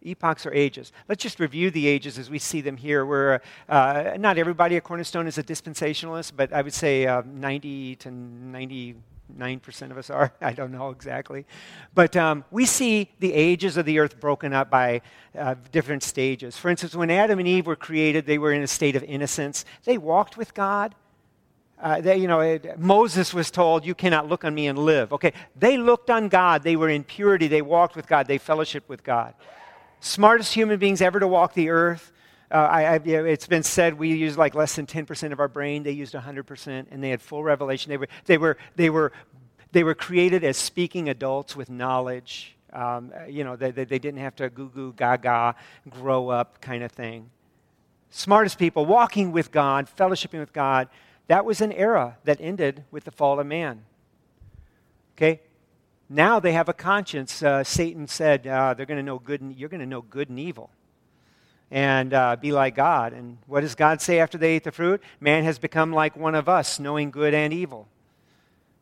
Epochs 0.00 0.46
or 0.46 0.52
ages. 0.52 0.90
Let's 1.08 1.22
just 1.22 1.38
review 1.38 1.70
the 1.70 1.86
ages 1.86 2.18
as 2.18 2.30
we 2.30 2.38
see 2.38 2.60
them 2.60 2.76
here. 2.76 3.04
Where 3.04 3.40
uh, 3.68 4.16
not 4.18 4.38
everybody 4.38 4.76
at 4.76 4.82
cornerstone 4.82 5.26
is 5.26 5.38
a 5.38 5.42
dispensationalist 5.42 6.32
but 6.34 6.52
i 6.52 6.62
would 6.62 6.74
say 6.74 7.06
uh, 7.06 7.22
90 7.24 7.96
to 7.96 8.10
90 8.10 8.96
9% 9.38 9.90
of 9.90 9.98
us 9.98 10.10
are. 10.10 10.32
I 10.40 10.52
don't 10.52 10.72
know 10.72 10.90
exactly. 10.90 11.46
But 11.94 12.16
um, 12.16 12.44
we 12.50 12.66
see 12.66 13.10
the 13.18 13.32
ages 13.32 13.76
of 13.76 13.86
the 13.86 13.98
earth 13.98 14.20
broken 14.20 14.52
up 14.52 14.70
by 14.70 15.02
uh, 15.36 15.54
different 15.70 16.02
stages. 16.02 16.56
For 16.56 16.68
instance, 16.68 16.94
when 16.94 17.10
Adam 17.10 17.38
and 17.38 17.48
Eve 17.48 17.66
were 17.66 17.76
created, 17.76 18.26
they 18.26 18.38
were 18.38 18.52
in 18.52 18.62
a 18.62 18.66
state 18.66 18.96
of 18.96 19.02
innocence. 19.04 19.64
They 19.84 19.98
walked 19.98 20.36
with 20.36 20.54
God. 20.54 20.94
Uh, 21.80 22.00
they, 22.00 22.16
you 22.16 22.28
know, 22.28 22.40
it, 22.40 22.78
Moses 22.78 23.34
was 23.34 23.50
told, 23.50 23.84
You 23.84 23.94
cannot 23.94 24.28
look 24.28 24.44
on 24.44 24.54
me 24.54 24.68
and 24.68 24.78
live. 24.78 25.12
Okay, 25.12 25.32
they 25.56 25.76
looked 25.76 26.10
on 26.10 26.28
God. 26.28 26.62
They 26.62 26.76
were 26.76 26.88
in 26.88 27.02
purity. 27.02 27.48
They 27.48 27.62
walked 27.62 27.96
with 27.96 28.06
God. 28.06 28.28
They 28.28 28.38
fellowshiped 28.38 28.88
with 28.88 29.02
God. 29.02 29.34
Smartest 29.98 30.54
human 30.54 30.78
beings 30.78 31.02
ever 31.02 31.18
to 31.18 31.26
walk 31.26 31.54
the 31.54 31.70
earth. 31.70 32.12
Uh, 32.52 32.68
I, 32.70 32.84
I, 32.84 32.96
it's 32.96 33.46
been 33.46 33.62
said 33.62 33.94
we 33.94 34.14
use 34.14 34.36
like 34.36 34.54
less 34.54 34.76
than 34.76 34.86
10% 34.86 35.32
of 35.32 35.40
our 35.40 35.48
brain. 35.48 35.82
They 35.82 35.92
used 35.92 36.14
100%, 36.14 36.86
and 36.90 37.02
they 37.02 37.08
had 37.08 37.22
full 37.22 37.42
revelation. 37.42 37.90
They 37.90 37.96
were, 37.96 38.08
they 38.26 38.36
were, 38.36 38.58
they 38.76 38.90
were, 38.90 39.12
they 39.72 39.82
were 39.82 39.94
created 39.94 40.44
as 40.44 40.58
speaking 40.58 41.08
adults 41.08 41.56
with 41.56 41.70
knowledge. 41.70 42.56
Um, 42.72 43.12
you 43.26 43.42
know, 43.42 43.56
they, 43.56 43.70
they, 43.70 43.84
they 43.84 43.98
didn't 43.98 44.20
have 44.20 44.36
to 44.36 44.50
goo 44.50 44.68
goo 44.68 44.92
gaga, 44.92 45.54
grow 45.88 46.28
up 46.28 46.60
kind 46.60 46.84
of 46.84 46.92
thing. 46.92 47.30
Smartest 48.10 48.58
people 48.58 48.84
walking 48.84 49.32
with 49.32 49.50
God, 49.50 49.88
fellowshipping 49.96 50.40
with 50.40 50.52
God 50.52 50.88
that 51.28 51.44
was 51.44 51.60
an 51.60 51.72
era 51.72 52.18
that 52.24 52.38
ended 52.40 52.84
with 52.90 53.04
the 53.04 53.10
fall 53.10 53.40
of 53.40 53.46
man. 53.46 53.84
Okay? 55.16 55.40
Now 56.08 56.40
they 56.40 56.52
have 56.52 56.68
a 56.68 56.74
conscience. 56.74 57.42
Uh, 57.42 57.64
Satan 57.64 58.06
said 58.06 58.46
uh, 58.46 58.74
they're 58.74 58.86
going 58.86 58.98
to 58.98 59.02
know 59.02 59.18
good 59.18 59.40
and 59.40 59.56
you're 59.56 59.68
going 59.68 59.80
to 59.80 59.86
know 59.86 60.02
good 60.02 60.28
and 60.28 60.38
evil 60.38 60.70
and 61.72 62.12
uh, 62.12 62.36
be 62.36 62.52
like 62.52 62.76
God. 62.76 63.14
And 63.14 63.38
what 63.46 63.62
does 63.62 63.74
God 63.74 64.02
say 64.02 64.20
after 64.20 64.36
they 64.36 64.52
ate 64.52 64.64
the 64.64 64.70
fruit? 64.70 65.02
Man 65.20 65.42
has 65.44 65.58
become 65.58 65.90
like 65.90 66.14
one 66.14 66.34
of 66.34 66.46
us, 66.48 66.78
knowing 66.78 67.10
good 67.10 67.32
and 67.32 67.52
evil. 67.52 67.88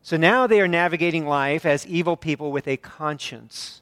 So 0.03 0.17
now 0.17 0.45
they 0.45 0.59
are 0.59 0.67
navigating 0.67 1.25
life 1.25 1.65
as 1.65 1.87
evil 1.87 2.17
people 2.17 2.51
with 2.51 2.67
a 2.67 2.75
conscience. 2.75 3.80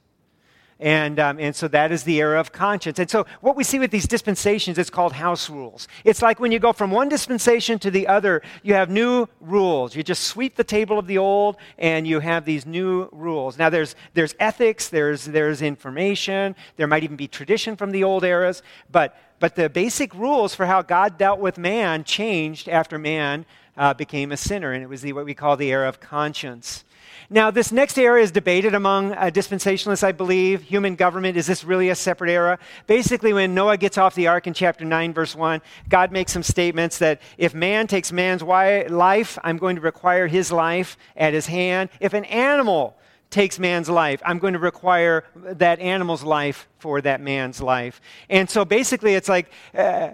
And, 0.82 1.20
um, 1.20 1.40
and 1.40 1.54
so 1.54 1.68
that 1.68 1.92
is 1.92 2.04
the 2.04 2.22
era 2.22 2.40
of 2.40 2.54
conscience. 2.54 3.00
And 3.00 3.10
so 3.10 3.26
what 3.42 3.58
we 3.58 3.66
see 3.66 3.80
with 3.80 3.92
these 3.92 4.08
dispensations, 4.08 4.78
it's 4.78 4.90
called 4.90 5.12
house 5.12 5.50
rules. 5.50 5.90
It's 6.06 6.22
like 6.22 6.40
when 6.40 6.54
you 6.54 6.60
go 6.60 6.72
from 6.72 6.90
one 6.90 7.10
dispensation 7.10 7.80
to 7.80 7.92
the 7.92 8.08
other, 8.08 8.42
you 8.64 8.76
have 8.76 8.90
new 8.90 9.28
rules. 9.42 9.94
You 9.94 10.04
just 10.04 10.24
sweep 10.24 10.56
the 10.56 10.64
table 10.64 10.98
of 10.98 11.06
the 11.06 11.18
old 11.18 11.58
and 11.78 12.08
you 12.08 12.22
have 12.22 12.46
these 12.46 12.66
new 12.66 13.10
rules. 13.12 13.58
Now 13.58 13.70
there's, 13.70 13.96
there's 14.14 14.36
ethics, 14.40 14.88
there's, 14.88 15.26
there's 15.26 15.62
information, 15.62 16.56
there 16.78 16.88
might 16.88 17.04
even 17.04 17.18
be 17.18 17.28
tradition 17.28 17.76
from 17.76 17.92
the 17.92 18.06
old 18.06 18.24
eras, 18.24 18.64
but, 18.90 19.18
but 19.40 19.58
the 19.58 19.70
basic 19.70 20.16
rules 20.16 20.56
for 20.56 20.66
how 20.66 20.82
God 20.82 21.18
dealt 21.18 21.42
with 21.42 21.58
man 21.58 22.06
changed 22.06 22.70
after 22.70 22.98
man 22.98 23.46
uh, 23.76 23.94
became 23.94 24.32
a 24.32 24.38
sinner. 24.38 24.72
And 24.72 24.82
it 24.82 24.88
was 24.88 25.02
the, 25.02 25.12
what 25.12 25.26
we 25.26 25.34
call 25.34 25.58
the 25.58 25.72
era 25.72 25.90
of 25.90 26.00
conscience. 26.00 26.86
Now, 27.30 27.52
this 27.52 27.72
next 27.72 27.98
era 27.98 28.22
is 28.22 28.32
debated 28.32 28.74
among 28.74 29.14
uh, 29.14 29.32
dispensationalists, 29.34 30.04
I 30.04 30.12
believe. 30.12 30.64
Human 30.64 30.96
government, 30.96 31.38
is 31.38 31.48
this 31.48 31.64
really 31.64 31.90
a 31.90 31.96
separate 31.96 32.30
era? 32.30 32.60
Basically, 32.88 33.34
when 33.34 33.54
Noah 33.54 33.78
gets 33.78 33.98
off 33.98 34.16
the 34.16 34.28
ark 34.28 34.48
in 34.48 34.54
chapter 34.54 34.86
9, 34.86 35.14
verse 35.14 35.36
1, 35.36 35.62
God 35.88 36.12
makes 36.12 36.32
some 36.32 36.44
statements 36.44 36.98
that 37.00 37.22
if 37.38 37.54
man 37.54 37.88
takes 37.88 38.12
man's 38.12 38.42
life, 38.42 39.38
I'm 39.44 39.58
going 39.58 39.76
to 39.76 39.82
require 39.82 40.28
his 40.28 40.52
life 40.52 40.98
at 41.16 41.34
his 41.34 41.48
hand. 41.48 41.90
If 42.00 42.14
an 42.14 42.26
animal 42.26 42.98
takes 43.30 43.60
man's 43.60 43.90
life, 43.90 44.22
I'm 44.26 44.40
going 44.40 44.54
to 44.54 44.60
require 44.60 45.24
that 45.36 45.80
animal's 45.80 46.24
life 46.24 46.68
for 46.80 47.02
that 47.02 47.22
man's 47.22 47.62
life. 47.62 48.02
And 48.30 48.50
so 48.50 48.66
basically, 48.66 49.14
it's 49.14 49.30
like 49.30 49.52
uh, 49.76 50.12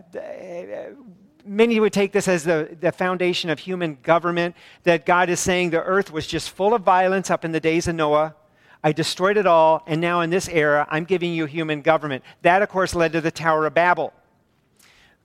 many 1.46 1.80
would 1.80 1.94
take 1.94 2.12
this 2.12 2.28
as 2.28 2.44
the, 2.44 2.76
the 2.80 2.92
foundation 2.92 3.50
of 3.50 3.60
human 3.60 3.98
government, 4.04 4.56
that 4.84 5.06
God 5.06 5.30
is 5.30 5.40
saying 5.40 5.70
the 5.70 5.84
earth 5.84 6.12
was 6.12 6.28
just 6.28 6.50
full 6.50 6.74
of 6.74 6.82
violence 6.82 7.30
up 7.30 7.46
in 7.46 7.52
the 7.52 7.60
days 7.60 7.88
of 7.88 7.96
Noah. 7.96 8.36
I 8.84 8.92
destroyed 8.92 9.38
it 9.38 9.48
all, 9.48 9.84
and 9.88 10.00
now 10.00 10.22
in 10.22 10.30
this 10.30 10.48
era, 10.48 10.88
I'm 10.90 11.06
giving 11.06 11.34
you 11.34 11.46
human 11.46 11.82
government. 11.82 12.24
That, 12.42 12.62
of 12.62 12.70
course, 12.70 12.94
led 12.94 13.14
to 13.14 13.22
the 13.22 13.32
Tower 13.32 13.66
of 13.66 13.74
Babel. 13.74 14.14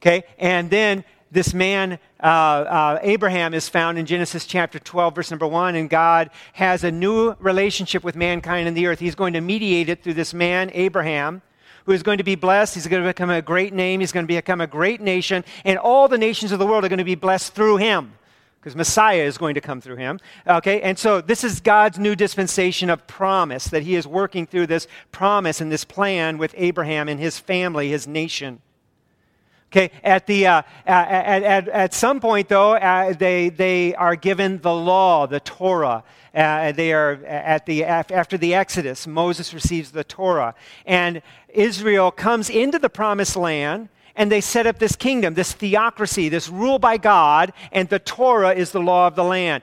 Okay? 0.01 0.25
And 0.39 0.71
then 0.71 1.05
this 1.31 1.53
man, 1.53 1.99
uh, 2.23 2.27
uh, 2.27 2.99
Abraham, 3.03 3.53
is 3.55 3.69
found 3.69 3.99
in 3.99 4.07
Genesis 4.07 4.47
chapter 4.47 4.79
12, 4.79 5.15
verse 5.15 5.31
number 5.31 5.47
1, 5.47 5.75
and 5.75 5.91
God 5.91 6.31
has 6.55 6.85
a 6.85 6.91
new 6.91 7.35
relationship 7.39 8.03
with 8.03 8.17
mankind 8.17 8.67
in 8.67 8.75
the 8.75 8.87
earth. 8.87 8.99
He's 8.99 9.15
going 9.15 9.35
to 9.35 9.41
mediate 9.41 9.89
it 9.89 10.03
through 10.03 10.15
this 10.15 10.33
man, 10.33 10.71
Abraham 10.73 11.43
who 11.91 11.95
is 11.95 12.05
going 12.05 12.19
to 12.19 12.25
be 12.25 12.37
blessed. 12.37 12.75
He's 12.75 12.87
going 12.87 13.03
to 13.03 13.09
become 13.09 13.31
a 13.31 13.43
great 13.43 13.75
name. 13.75 13.99
He's 13.99 14.13
going 14.13 14.25
to 14.25 14.33
become 14.33 14.61
a 14.61 14.67
great 14.69 15.01
nation. 15.01 15.45
And 15.65 15.77
all 15.77 16.07
the 16.07 16.19
nations 16.19 16.53
of 16.53 16.61
the 16.61 16.67
world 16.67 16.85
are 16.85 16.89
going 16.89 16.99
to 16.99 17.05
be 17.05 17.17
blessed 17.17 17.53
through 17.53 17.79
him 17.79 18.13
because 18.61 18.77
Messiah 18.77 19.23
is 19.23 19.37
going 19.37 19.57
to 19.57 19.61
come 19.61 19.81
through 19.81 19.97
him. 19.97 20.21
Okay, 20.47 20.81
and 20.83 20.97
so 20.97 21.21
this 21.21 21.43
is 21.43 21.61
God's 21.61 21.99
new 21.99 22.15
dispensation 22.15 22.91
of 22.91 23.09
promise 23.09 23.65
that 23.65 23.83
he 23.83 23.97
is 23.97 24.07
working 24.07 24.47
through 24.47 24.69
this 24.69 24.87
promise 25.11 25.61
and 25.61 25.73
this 25.73 25.85
plan 25.85 26.39
with 26.39 26.55
Abraham 26.57 27.09
and 27.09 27.19
his 27.19 27.41
family, 27.41 27.89
his 27.89 28.07
nation. 28.07 28.61
Okay, 29.73 29.93
at, 30.03 30.27
the, 30.27 30.49
uh, 30.49 30.63
at, 30.85 31.43
at, 31.45 31.69
at 31.69 31.95
some 31.95 32.19
point, 32.19 32.49
though, 32.49 32.75
uh, 32.75 33.13
they, 33.13 33.51
they 33.51 33.95
are 33.95 34.17
given 34.17 34.61
the 34.61 34.75
law, 34.75 35.27
the 35.29 35.39
Torah. 35.39 36.03
Uh, 36.35 36.73
they 36.73 36.93
are 36.93 37.25
at 37.25 37.67
the, 37.67 37.85
after 37.85 38.37
the 38.37 38.55
Exodus, 38.55 39.07
Moses 39.07 39.55
receives 39.55 39.93
the 39.93 40.05
Torah. 40.05 40.55
And 40.87 41.23
Israel 41.55 42.11
comes 42.11 42.51
into 42.51 42.79
the 42.79 42.91
promised 42.91 43.37
land 43.37 43.89
and 44.17 44.31
they 44.31 44.41
set 44.41 44.67
up 44.67 44.79
this 44.79 44.97
kingdom, 44.97 45.35
this 45.35 45.53
theocracy, 45.53 46.29
this 46.29 46.49
rule 46.49 46.79
by 46.79 46.97
God, 46.97 47.53
and 47.73 47.89
the 47.89 47.99
Torah 47.99 48.53
is 48.53 48.73
the 48.73 48.81
law 48.81 49.07
of 49.07 49.15
the 49.15 49.25
land. 49.25 49.63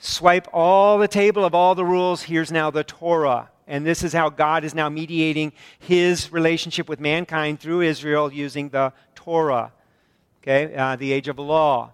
Swipe 0.00 0.46
all 0.52 0.98
the 0.98 1.08
table 1.08 1.44
of 1.44 1.54
all 1.54 1.74
the 1.74 1.84
rules, 1.84 2.22
here's 2.22 2.52
now 2.52 2.70
the 2.70 2.84
Torah. 2.84 3.50
And 3.66 3.86
this 3.86 4.02
is 4.02 4.12
how 4.12 4.30
God 4.30 4.64
is 4.64 4.74
now 4.74 4.88
mediating 4.88 5.52
his 5.78 6.32
relationship 6.32 6.88
with 6.88 7.00
mankind 7.00 7.60
through 7.60 7.82
Israel 7.82 8.32
using 8.32 8.70
the 8.70 8.92
Torah, 9.14 9.72
okay, 10.42 10.74
uh, 10.74 10.96
the 10.96 11.12
age 11.12 11.28
of 11.28 11.38
law. 11.38 11.92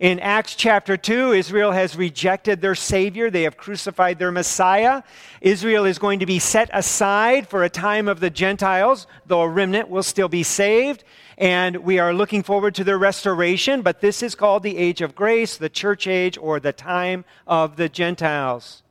In 0.00 0.20
Acts 0.20 0.54
chapter 0.54 0.96
2, 0.96 1.32
Israel 1.32 1.72
has 1.72 1.96
rejected 1.96 2.60
their 2.60 2.76
Savior. 2.76 3.30
They 3.30 3.42
have 3.42 3.56
crucified 3.56 4.20
their 4.20 4.30
Messiah. 4.30 5.02
Israel 5.40 5.84
is 5.84 5.98
going 5.98 6.20
to 6.20 6.26
be 6.26 6.38
set 6.38 6.70
aside 6.72 7.48
for 7.48 7.64
a 7.64 7.68
time 7.68 8.06
of 8.06 8.20
the 8.20 8.30
Gentiles, 8.30 9.08
though 9.26 9.40
a 9.40 9.48
remnant 9.48 9.88
will 9.88 10.04
still 10.04 10.28
be 10.28 10.44
saved. 10.44 11.02
And 11.36 11.78
we 11.78 11.98
are 11.98 12.14
looking 12.14 12.44
forward 12.44 12.76
to 12.76 12.84
their 12.84 12.96
restoration, 12.96 13.82
but 13.82 14.00
this 14.00 14.22
is 14.22 14.36
called 14.36 14.62
the 14.62 14.76
age 14.76 15.00
of 15.00 15.16
grace, 15.16 15.56
the 15.56 15.68
church 15.68 16.06
age, 16.06 16.38
or 16.38 16.60
the 16.60 16.72
time 16.72 17.24
of 17.44 17.74
the 17.74 17.88
Gentiles. 17.88 18.84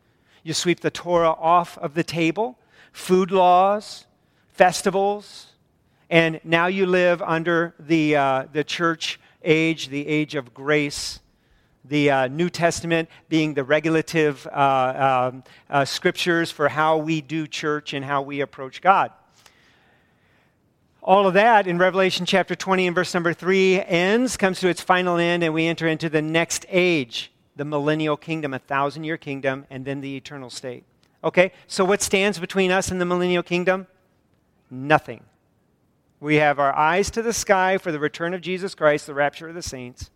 You 0.43 0.54
sweep 0.54 0.82
the 0.82 0.91
Torah 0.91 1.32
off 1.32 1.78
of 1.78 1.93
the 1.93 2.04
table, 2.04 2.60
food 2.91 3.32
laws, 3.32 4.08
festivals, 4.52 5.54
and 6.10 6.41
now 6.43 6.67
you 6.67 6.86
live 6.86 7.22
under 7.22 7.76
the, 7.80 8.17
uh, 8.17 8.48
the 8.52 8.65
church 8.65 9.22
age, 9.47 9.88
the 9.89 10.07
age 10.07 10.36
of 10.36 10.53
grace. 10.53 11.19
The 11.86 12.12
uh, 12.12 12.27
New 12.27 12.49
Testament 12.49 13.10
being 13.29 13.53
the 13.53 13.63
regulative 13.63 14.45
uh, 14.47 15.29
um, 15.31 15.43
uh, 15.69 15.86
scriptures 15.86 16.51
for 16.51 16.67
how 16.67 16.97
we 16.97 17.21
do 17.21 17.47
church 17.47 17.93
and 17.93 18.03
how 18.03 18.21
we 18.21 18.41
approach 18.41 18.81
God. 18.81 19.12
All 21.01 21.25
of 21.25 21.36
that 21.36 21.65
in 21.65 21.77
Revelation 21.77 22.25
chapter 22.25 22.53
20 22.53 22.88
and 22.88 22.95
verse 22.95 23.13
number 23.13 23.33
3 23.33 23.81
ends, 23.83 24.36
comes 24.36 24.60
to 24.60 24.67
its 24.67 24.81
final 24.81 25.15
end, 25.15 25.41
and 25.41 25.53
we 25.53 25.65
enter 25.65 25.88
into 25.88 26.10
the 26.10 26.21
next 26.21 26.65
age 26.67 27.31
the 27.55 27.65
millennial 27.65 28.17
kingdom, 28.17 28.53
a 28.53 28.60
thousand 28.60 29.03
year 29.03 29.17
kingdom, 29.17 29.65
and 29.69 29.83
then 29.83 30.01
the 30.01 30.15
eternal 30.15 30.49
state. 30.49 30.83
Okay, 31.23 31.51
so 31.65 31.83
what 31.83 32.01
stands 32.01 32.39
between 32.39 32.71
us 32.71 32.91
and 32.91 33.01
the 33.01 33.05
millennial 33.05 33.43
kingdom? 33.43 33.88
Nothing. 34.69 35.23
We 36.19 36.36
have 36.36 36.60
our 36.60 36.75
eyes 36.75 37.12
to 37.12 37.21
the 37.21 37.34
sky 37.34 37.77
for 37.77 37.91
the 37.91 37.99
return 37.99 38.34
of 38.34 38.41
Jesus 38.41 38.73
Christ, 38.73 39.06
the 39.06 39.13
rapture 39.13 39.49
of 39.49 39.56
the 39.56 39.62
saints. 39.62 40.10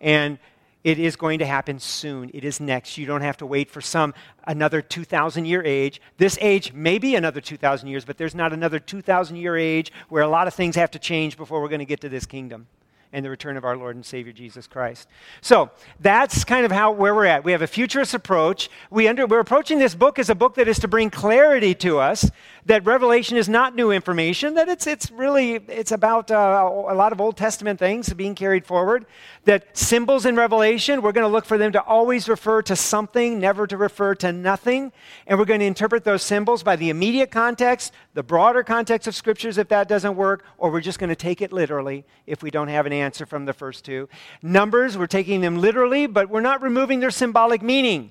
And 0.00 0.38
it 0.84 1.00
is 1.00 1.16
going 1.16 1.40
to 1.40 1.46
happen 1.46 1.80
soon. 1.80 2.30
It 2.32 2.44
is 2.44 2.60
next. 2.60 2.96
You 2.96 3.06
don't 3.06 3.22
have 3.22 3.38
to 3.38 3.46
wait 3.46 3.70
for 3.70 3.80
some 3.80 4.14
another 4.46 4.80
2,000 4.80 5.44
year 5.44 5.60
age. 5.64 6.00
This 6.16 6.38
age 6.40 6.72
may 6.72 6.98
be 6.98 7.16
another 7.16 7.40
2,000 7.40 7.88
years, 7.88 8.04
but 8.04 8.18
there's 8.18 8.36
not 8.36 8.52
another 8.52 8.78
2,000 8.78 9.34
year 9.34 9.56
age 9.56 9.90
where 10.08 10.22
a 10.22 10.28
lot 10.28 10.46
of 10.46 10.54
things 10.54 10.76
have 10.76 10.92
to 10.92 11.00
change 11.00 11.36
before 11.36 11.60
we're 11.60 11.68
going 11.68 11.80
to 11.80 11.84
get 11.86 12.02
to 12.02 12.08
this 12.08 12.24
kingdom 12.24 12.68
and 13.12 13.24
the 13.24 13.30
return 13.30 13.56
of 13.56 13.64
our 13.64 13.76
Lord 13.76 13.96
and 13.96 14.04
Savior 14.04 14.32
Jesus 14.32 14.66
Christ. 14.66 15.08
So 15.40 15.70
that's 16.00 16.44
kind 16.44 16.64
of 16.64 16.70
how 16.70 16.92
where 16.92 17.14
we're 17.14 17.26
at. 17.26 17.44
We 17.44 17.52
have 17.52 17.62
a 17.62 17.66
futurist 17.66 18.14
approach. 18.14 18.68
We 18.90 19.08
under, 19.08 19.26
we're 19.26 19.40
approaching 19.40 19.78
this 19.78 19.94
book 19.94 20.18
as 20.18 20.30
a 20.30 20.34
book 20.34 20.54
that 20.54 20.68
is 20.68 20.78
to 20.80 20.88
bring 20.88 21.10
clarity 21.10 21.74
to 21.76 21.98
us 21.98 22.30
that 22.66 22.84
Revelation 22.84 23.36
is 23.36 23.48
not 23.48 23.76
new 23.76 23.92
information. 23.92 24.54
That 24.54 24.68
it's 24.68 24.86
it's 24.88 25.10
really 25.10 25.54
it's 25.54 25.92
about 25.92 26.30
uh, 26.32 26.68
a 26.88 26.94
lot 26.94 27.12
of 27.12 27.20
Old 27.20 27.36
Testament 27.36 27.78
things 27.78 28.12
being 28.12 28.34
carried 28.34 28.66
forward. 28.66 29.06
That 29.44 29.76
symbols 29.76 30.26
in 30.26 30.34
Revelation 30.34 31.00
we're 31.00 31.12
going 31.12 31.26
to 31.26 31.32
look 31.32 31.44
for 31.44 31.58
them 31.58 31.72
to 31.72 31.80
always 31.82 32.28
refer 32.28 32.62
to 32.62 32.74
something, 32.74 33.38
never 33.38 33.66
to 33.68 33.76
refer 33.76 34.16
to 34.16 34.32
nothing, 34.32 34.92
and 35.26 35.38
we're 35.38 35.44
going 35.44 35.60
to 35.60 35.66
interpret 35.66 36.02
those 36.02 36.22
symbols 36.22 36.64
by 36.64 36.74
the 36.74 36.90
immediate 36.90 37.30
context, 37.30 37.92
the 38.14 38.22
broader 38.22 38.64
context 38.64 39.06
of 39.06 39.14
scriptures 39.14 39.58
if 39.58 39.68
that 39.68 39.88
doesn't 39.88 40.16
work, 40.16 40.44
or 40.58 40.70
we're 40.70 40.80
just 40.80 40.98
going 40.98 41.10
to 41.10 41.16
take 41.16 41.40
it 41.40 41.52
literally 41.52 42.04
if 42.26 42.42
we 42.42 42.50
don't 42.50 42.68
have 42.68 42.84
an 42.84 42.92
answer 42.92 43.24
from 43.24 43.44
the 43.44 43.52
first 43.52 43.84
two. 43.84 44.08
Numbers, 44.42 44.98
we're 44.98 45.06
taking 45.06 45.40
them 45.40 45.58
literally, 45.58 46.08
but 46.08 46.28
we're 46.28 46.40
not 46.40 46.62
removing 46.62 46.98
their 46.98 47.12
symbolic 47.12 47.62
meaning. 47.62 48.10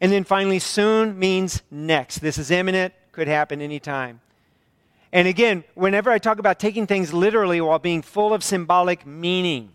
And 0.00 0.12
then 0.12 0.22
finally, 0.22 0.58
soon 0.60 1.18
means 1.18 1.62
next. 1.70 2.18
This 2.18 2.38
is 2.38 2.50
imminent, 2.50 2.92
could 3.14 3.28
happen 3.28 3.62
anytime. 3.62 4.20
And 5.12 5.28
again, 5.28 5.64
whenever 5.74 6.10
I 6.10 6.18
talk 6.18 6.38
about 6.38 6.58
taking 6.58 6.86
things 6.86 7.14
literally 7.14 7.60
while 7.60 7.78
being 7.78 8.02
full 8.02 8.34
of 8.34 8.42
symbolic 8.42 9.06
meaning, 9.06 9.70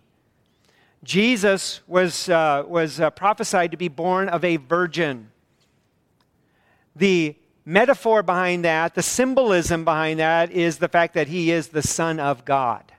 Jesus 1.03 1.79
was, 1.87 2.27
uh, 2.27 2.63
was 2.67 2.99
uh, 2.99 3.09
prophesied 3.11 3.71
to 3.71 3.77
be 3.77 3.87
born 3.87 4.27
of 4.27 4.43
a 4.43 4.57
virgin. 4.57 5.31
The 6.93 7.37
metaphor 7.63 8.21
behind 8.21 8.65
that, 8.65 8.95
the 8.95 9.01
symbolism 9.01 9.85
behind 9.85 10.19
that, 10.19 10.51
is 10.51 10.79
the 10.79 10.89
fact 10.89 11.13
that 11.13 11.29
he 11.29 11.51
is 11.51 11.69
the 11.69 11.81
Son 11.81 12.19
of 12.19 12.43
God. 12.43 12.91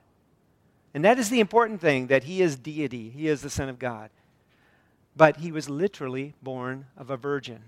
And 0.94 1.04
that 1.04 1.18
is 1.18 1.28
the 1.28 1.40
important 1.40 1.80
thing 1.80 2.06
that 2.06 2.24
he 2.24 2.40
is 2.40 2.56
deity, 2.56 3.10
he 3.10 3.28
is 3.28 3.42
the 3.42 3.50
Son 3.50 3.68
of 3.68 3.78
God. 3.78 4.10
But 5.14 5.36
he 5.36 5.52
was 5.52 5.68
literally 5.68 6.34
born 6.42 6.86
of 6.96 7.10
a 7.10 7.18
virgin. 7.18 7.64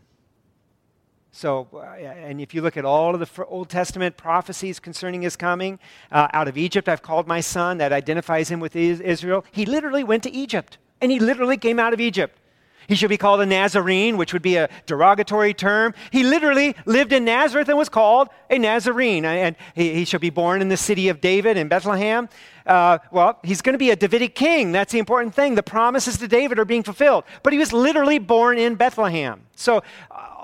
So, 1.34 1.66
uh, 1.72 1.80
and 1.80 2.42
if 2.42 2.52
you 2.52 2.60
look 2.60 2.76
at 2.76 2.84
all 2.84 3.14
of 3.14 3.20
the 3.20 3.44
Old 3.46 3.70
Testament 3.70 4.18
prophecies 4.18 4.78
concerning 4.78 5.22
his 5.22 5.34
coming, 5.34 5.78
uh, 6.10 6.28
out 6.34 6.46
of 6.46 6.58
Egypt 6.58 6.90
I've 6.90 7.00
called 7.00 7.26
my 7.26 7.40
son, 7.40 7.78
that 7.78 7.90
identifies 7.90 8.50
him 8.50 8.60
with 8.60 8.76
Israel. 8.76 9.44
He 9.50 9.64
literally 9.64 10.04
went 10.04 10.22
to 10.24 10.30
Egypt, 10.30 10.76
and 11.00 11.10
he 11.10 11.18
literally 11.18 11.56
came 11.56 11.78
out 11.78 11.94
of 11.94 12.00
Egypt. 12.00 12.38
He 12.86 12.94
should 12.94 13.08
be 13.08 13.16
called 13.16 13.40
a 13.40 13.46
Nazarene, 13.46 14.16
which 14.16 14.32
would 14.32 14.42
be 14.42 14.56
a 14.56 14.68
derogatory 14.86 15.54
term. 15.54 15.94
He 16.10 16.22
literally 16.24 16.74
lived 16.84 17.12
in 17.12 17.24
Nazareth 17.24 17.68
and 17.68 17.78
was 17.78 17.88
called 17.88 18.28
a 18.50 18.58
Nazarene. 18.58 19.24
And 19.24 19.56
he, 19.74 19.94
he 19.94 20.04
should 20.04 20.20
be 20.20 20.30
born 20.30 20.60
in 20.60 20.68
the 20.68 20.76
city 20.76 21.08
of 21.08 21.20
David 21.20 21.56
in 21.56 21.68
Bethlehem. 21.68 22.28
Uh, 22.66 22.98
well, 23.10 23.38
he's 23.42 23.62
going 23.62 23.74
to 23.74 23.78
be 23.78 23.90
a 23.90 23.96
Davidic 23.96 24.34
king. 24.34 24.72
That's 24.72 24.92
the 24.92 24.98
important 24.98 25.34
thing. 25.34 25.54
The 25.54 25.62
promises 25.62 26.18
to 26.18 26.28
David 26.28 26.58
are 26.58 26.64
being 26.64 26.82
fulfilled. 26.82 27.24
But 27.42 27.52
he 27.52 27.58
was 27.58 27.72
literally 27.72 28.18
born 28.18 28.58
in 28.58 28.74
Bethlehem. 28.74 29.42
So 29.54 29.82
uh, 30.10 30.41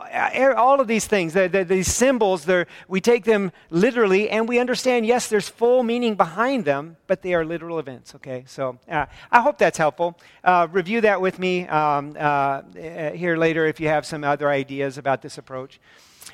all 0.56 0.80
of 0.80 0.86
these 0.86 1.06
things, 1.06 1.32
the, 1.34 1.48
the, 1.48 1.64
these 1.64 1.92
symbols, 1.92 2.48
we 2.86 3.00
take 3.00 3.24
them 3.24 3.52
literally 3.70 4.30
and 4.30 4.48
we 4.48 4.58
understand, 4.58 5.06
yes, 5.06 5.28
there's 5.28 5.48
full 5.48 5.82
meaning 5.82 6.14
behind 6.14 6.64
them, 6.64 6.96
but 7.06 7.22
they 7.22 7.34
are 7.34 7.44
literal 7.44 7.78
events, 7.78 8.14
okay? 8.14 8.44
So 8.46 8.78
uh, 8.90 9.06
I 9.30 9.40
hope 9.40 9.58
that's 9.58 9.78
helpful. 9.78 10.18
Uh, 10.42 10.68
review 10.70 11.00
that 11.02 11.20
with 11.20 11.38
me 11.38 11.66
um, 11.68 12.16
uh, 12.18 12.62
here 12.72 13.36
later 13.36 13.66
if 13.66 13.80
you 13.80 13.88
have 13.88 14.06
some 14.06 14.24
other 14.24 14.48
ideas 14.48 14.98
about 14.98 15.22
this 15.22 15.38
approach. 15.38 15.80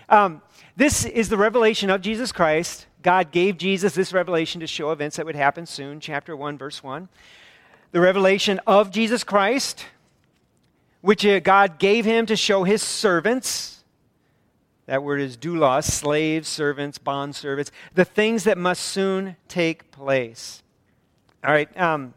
Um, 0.09 0.43
this 0.77 1.05
is 1.05 1.29
the 1.29 1.37
revelation 1.37 1.91
of 1.91 2.01
Jesus 2.01 2.33
Christ. 2.33 2.87
God 3.03 3.31
gave 3.31 3.59
Jesus 3.59 3.95
this 3.95 4.13
revelation 4.13 4.61
to 4.61 4.67
show 4.67 4.91
events 4.91 5.17
that 5.17 5.27
would 5.27 5.37
happen 5.37 5.67
soon, 5.67 6.01
chapter 6.01 6.37
1, 6.37 6.59
verse 6.59 6.83
1. 6.83 7.09
The 7.93 8.01
revelation 8.01 8.61
of 8.67 8.91
Jesus 8.91 9.23
Christ 9.23 9.87
which 11.05 11.27
uh, 11.27 11.39
God 11.39 11.79
gave 11.79 12.07
him 12.07 12.25
to 12.25 12.35
show 12.35 12.65
his 12.65 12.83
servants. 12.83 13.85
That 14.87 15.03
word 15.03 15.21
is 15.21 15.37
doulos, 15.37 15.85
slaves, 15.85 16.49
servants, 16.49 16.97
bond 16.97 17.37
servants, 17.37 17.71
the 17.93 18.07
things 18.07 18.45
that 18.45 18.57
must 18.57 18.83
soon 18.83 19.37
take 19.47 19.91
place. 19.91 20.63
All 21.45 21.53
right, 21.53 21.69
um, 21.79 22.15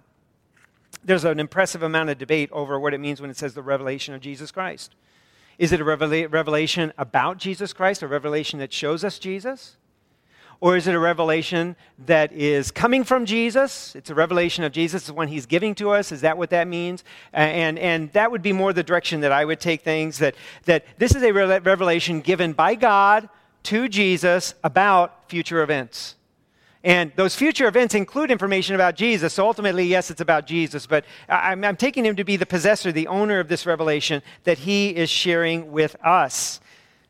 there's 1.04 1.26
an 1.26 1.38
impressive 1.38 1.84
amount 1.84 2.12
of 2.12 2.18
debate 2.18 2.50
over 2.54 2.80
what 2.80 2.94
it 2.94 3.00
means 3.00 3.20
when 3.20 3.30
it 3.30 3.36
says 3.36 3.54
the 3.54 3.62
revelation 3.62 4.14
of 4.14 4.22
Jesus 4.22 4.52
Christ. 4.52 4.96
Is 5.58 5.74
it 5.74 5.82
a 5.82 5.84
revela- 5.84 6.32
revelation 6.32 6.94
about 6.98 7.40
Jesus 7.40 7.74
Christ, 7.74 8.04
a 8.04 8.08
revelation 8.08 8.58
that 8.60 8.72
shows 8.72 9.04
us 9.04 9.20
Jesus? 9.20 9.76
Or 10.60 10.76
is 10.76 10.88
it 10.88 10.96
a 10.96 11.00
revelation 11.00 11.76
that 12.06 12.32
is 12.32 12.72
coming 12.72 13.04
from 13.04 13.26
Jesus? 13.26 13.96
It's 13.96 14.10
a 14.10 14.16
revelation 14.16 14.64
of 14.64 14.72
Jesus, 14.72 15.12
when 15.12 15.28
he's 15.28 15.46
giving 15.46 15.76
to 15.76 15.92
us. 15.92 16.12
Is 16.12 16.22
that 16.22 16.38
what 16.38 16.50
that 16.50 16.68
means? 16.68 17.04
And, 17.32 17.78
and 17.78 18.12
that 18.14 18.32
would 18.32 18.42
be 18.42 18.54
more 18.54 18.74
the 18.74 18.84
direction 18.84 19.22
that 19.22 19.32
I 19.32 19.46
would 19.46 19.60
take 19.60 19.82
things 19.82 20.18
that, 20.18 20.34
that 20.66 20.86
this 20.98 21.16
is 21.16 21.22
a 21.22 21.32
revelation 21.32 22.22
given 22.22 22.54
by 22.54 22.74
God 22.74 23.30
to 23.64 23.88
Jesus 23.88 24.56
about 24.64 25.30
future 25.30 25.62
events. 25.62 26.16
And 26.84 27.12
those 27.16 27.36
future 27.36 27.68
events 27.68 27.96
include 27.96 28.32
information 28.32 28.74
about 28.74 28.96
Jesus. 28.96 29.34
So 29.34 29.46
ultimately, 29.46 29.86
yes, 29.86 30.10
it's 30.10 30.22
about 30.22 30.48
Jesus, 30.48 30.88
but 30.88 31.06
I'm, 31.28 31.64
I'm, 31.66 31.76
taking 31.76 32.06
him 32.06 32.16
to 32.16 32.24
be 32.24 32.38
the 32.38 32.46
possessor, 32.46 32.92
the 32.92 33.08
owner 33.08 33.40
of 33.40 33.50
this 33.50 33.66
revelation 33.66 34.22
that 34.46 34.60
he 34.60 34.96
is 34.96 35.10
sharing 35.10 35.72
with 35.72 35.96
us. 36.04 36.62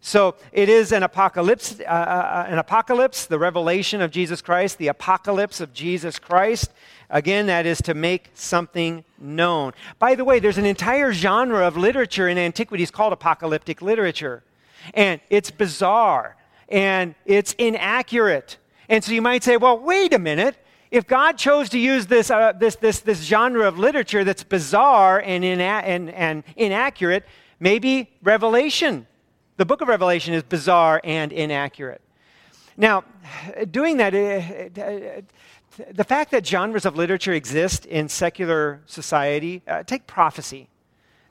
So 0.01 0.35
it 0.51 0.69
is 0.69 0.91
an 0.91 1.03
apocalypse, 1.03 1.79
uh, 1.79 1.83
uh, 1.83 1.87
uh, 1.87 2.45
an 2.47 2.59
apocalypse, 2.59 3.25
the 3.25 3.39
revelation 3.39 4.01
of 4.01 4.11
Jesus 4.11 4.41
Christ, 4.41 4.77
the 4.77 4.87
apocalypse 4.87 5.59
of 5.59 5.73
Jesus 5.73 6.19
Christ. 6.19 6.71
Again, 7.09 7.47
that 7.47 7.65
is 7.65 7.81
to 7.83 7.93
make 7.93 8.29
something 8.33 9.03
known. 9.17 9.73
By 9.97 10.15
the 10.15 10.23
way, 10.23 10.39
there's 10.39 10.57
an 10.57 10.65
entire 10.65 11.13
genre 11.13 11.65
of 11.65 11.77
literature 11.77 12.27
in 12.27 12.37
antiquities 12.37 12.91
called 12.91 13.13
apocalyptic 13.13 13.81
literature. 13.81 14.43
And 14.93 15.19
it's 15.29 15.51
bizarre 15.51 16.35
and 16.69 17.15
it's 17.25 17.53
inaccurate. 17.53 18.57
And 18.89 19.03
so 19.03 19.11
you 19.11 19.21
might 19.21 19.43
say, 19.43 19.57
well, 19.57 19.79
wait 19.79 20.13
a 20.13 20.19
minute. 20.19 20.55
If 20.91 21.07
God 21.07 21.37
chose 21.37 21.69
to 21.69 21.79
use 21.79 22.07
this, 22.07 22.31
uh, 22.31 22.53
this, 22.53 22.75
this, 22.75 22.99
this 22.99 23.23
genre 23.23 23.67
of 23.67 23.77
literature 23.77 24.23
that's 24.23 24.43
bizarre 24.43 25.19
and, 25.19 25.43
ina- 25.43 25.83
and, 25.83 26.09
and 26.11 26.43
inaccurate, 26.55 27.25
maybe 27.59 28.09
Revelation 28.23 29.07
the 29.57 29.65
book 29.65 29.81
of 29.81 29.87
Revelation 29.87 30.33
is 30.33 30.43
bizarre 30.43 31.01
and 31.03 31.33
inaccurate. 31.33 32.01
Now, 32.77 33.03
doing 33.71 33.97
that, 33.97 34.13
uh, 34.13 35.21
the 35.91 36.03
fact 36.03 36.31
that 36.31 36.45
genres 36.45 36.85
of 36.85 36.95
literature 36.95 37.33
exist 37.33 37.87
in 37.87 38.07
secular 38.07 38.81
society, 38.85 39.63
uh, 39.67 39.83
take 39.83 40.05
prophecy. 40.05 40.69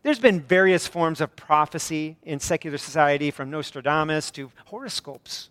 There's 0.03 0.19
been 0.19 0.41
various 0.41 0.87
forms 0.87 1.21
of 1.21 1.35
prophecy 1.37 2.17
in 2.25 2.41
secular 2.41 2.79
society, 2.79 3.31
from 3.31 3.51
Nostradamus 3.51 4.31
to 4.33 4.51
horoscopes. 4.67 5.51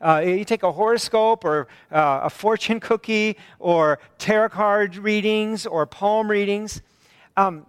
Uh, 0.00 0.22
you 0.24 0.44
take 0.44 0.62
a 0.62 0.70
horoscope 0.70 1.44
or 1.44 1.68
uh, 1.90 2.20
a 2.24 2.30
fortune 2.30 2.80
cookie 2.80 3.36
or 3.58 3.98
tarot 4.18 4.50
card 4.50 4.96
readings 4.96 5.66
or 5.66 5.86
palm 5.86 6.30
readings. 6.30 6.82
Um, 7.36 7.66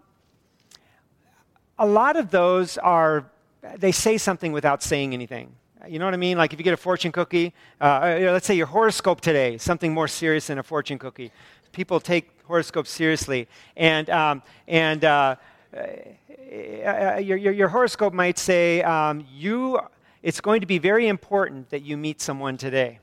a 1.78 1.88
lot 1.88 2.18
of 2.18 2.30
those 2.30 2.78
are 2.78 3.32
they 3.78 3.92
say 3.92 4.18
something 4.18 4.52
without 4.52 4.82
saying 4.84 5.14
anything. 5.14 5.56
You 5.88 5.98
know 6.00 6.06
what 6.06 6.14
I 6.14 6.18
mean? 6.18 6.38
Like 6.38 6.54
if 6.54 6.60
you 6.60 6.64
get 6.64 6.74
a 6.74 6.78
fortune 6.78 7.12
cookie, 7.12 7.54
uh, 7.80 7.84
uh, 7.84 8.30
let's 8.34 8.46
say 8.46 8.56
your 8.56 8.68
horoscope 8.68 9.22
today, 9.22 9.58
something 9.58 9.94
more 9.94 10.08
serious 10.08 10.48
than 10.48 10.60
a 10.60 10.64
fortune 10.64 11.00
cookie. 11.00 11.32
People 11.72 12.00
take 12.00 12.30
horoscopes 12.44 12.90
seriously. 12.90 13.48
And, 13.78 14.10
um, 14.10 14.44
and 14.68 15.06
uh, 15.06 15.36
uh, 15.76 17.18
your, 17.22 17.38
your, 17.38 17.54
your, 17.54 17.68
horoscope 17.70 18.14
might 18.14 18.38
say, 18.38 18.82
um, 18.82 19.26
you, 19.32 19.80
it's 20.24 20.42
going 20.42 20.62
to 20.62 20.68
be 20.68 20.80
very 20.80 21.08
important 21.08 21.70
that 21.70 21.84
you 21.84 21.96
meet 21.96 22.22
someone 22.22 22.58
today. 22.58 23.00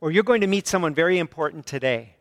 Or 0.00 0.10
you're 0.10 0.24
going 0.24 0.40
to 0.40 0.46
meet 0.46 0.66
someone 0.66 0.94
very 0.94 1.18
important 1.18 1.66
today. 1.66 2.16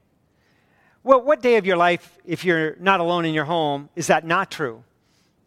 Well, 1.04 1.22
what 1.22 1.42
day 1.42 1.56
of 1.56 1.66
your 1.66 1.78
life, 1.78 2.18
if 2.26 2.46
you're 2.46 2.76
not 2.80 3.00
alone 3.00 3.26
in 3.26 3.34
your 3.34 3.46
home, 3.46 3.90
is 3.96 4.08
that 4.08 4.26
not 4.26 4.52
true? 4.52 4.84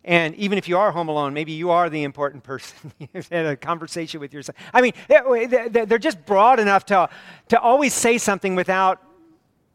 And 0.06 0.36
even 0.36 0.56
if 0.56 0.68
you 0.68 0.78
are 0.78 0.92
home 0.92 1.08
alone, 1.08 1.34
maybe 1.34 1.50
you 1.50 1.70
are 1.70 1.90
the 1.90 2.04
important 2.04 2.44
person. 2.44 2.92
You've 3.12 3.28
had 3.28 3.44
a 3.44 3.56
conversation 3.56 4.20
with 4.20 4.32
yourself. 4.32 4.56
I 4.72 4.80
mean, 4.80 4.92
they're 5.08 5.98
just 5.98 6.24
broad 6.24 6.60
enough 6.60 6.86
to, 6.86 7.10
to 7.48 7.60
always 7.60 7.92
say 7.92 8.16
something 8.16 8.54
without 8.54 9.02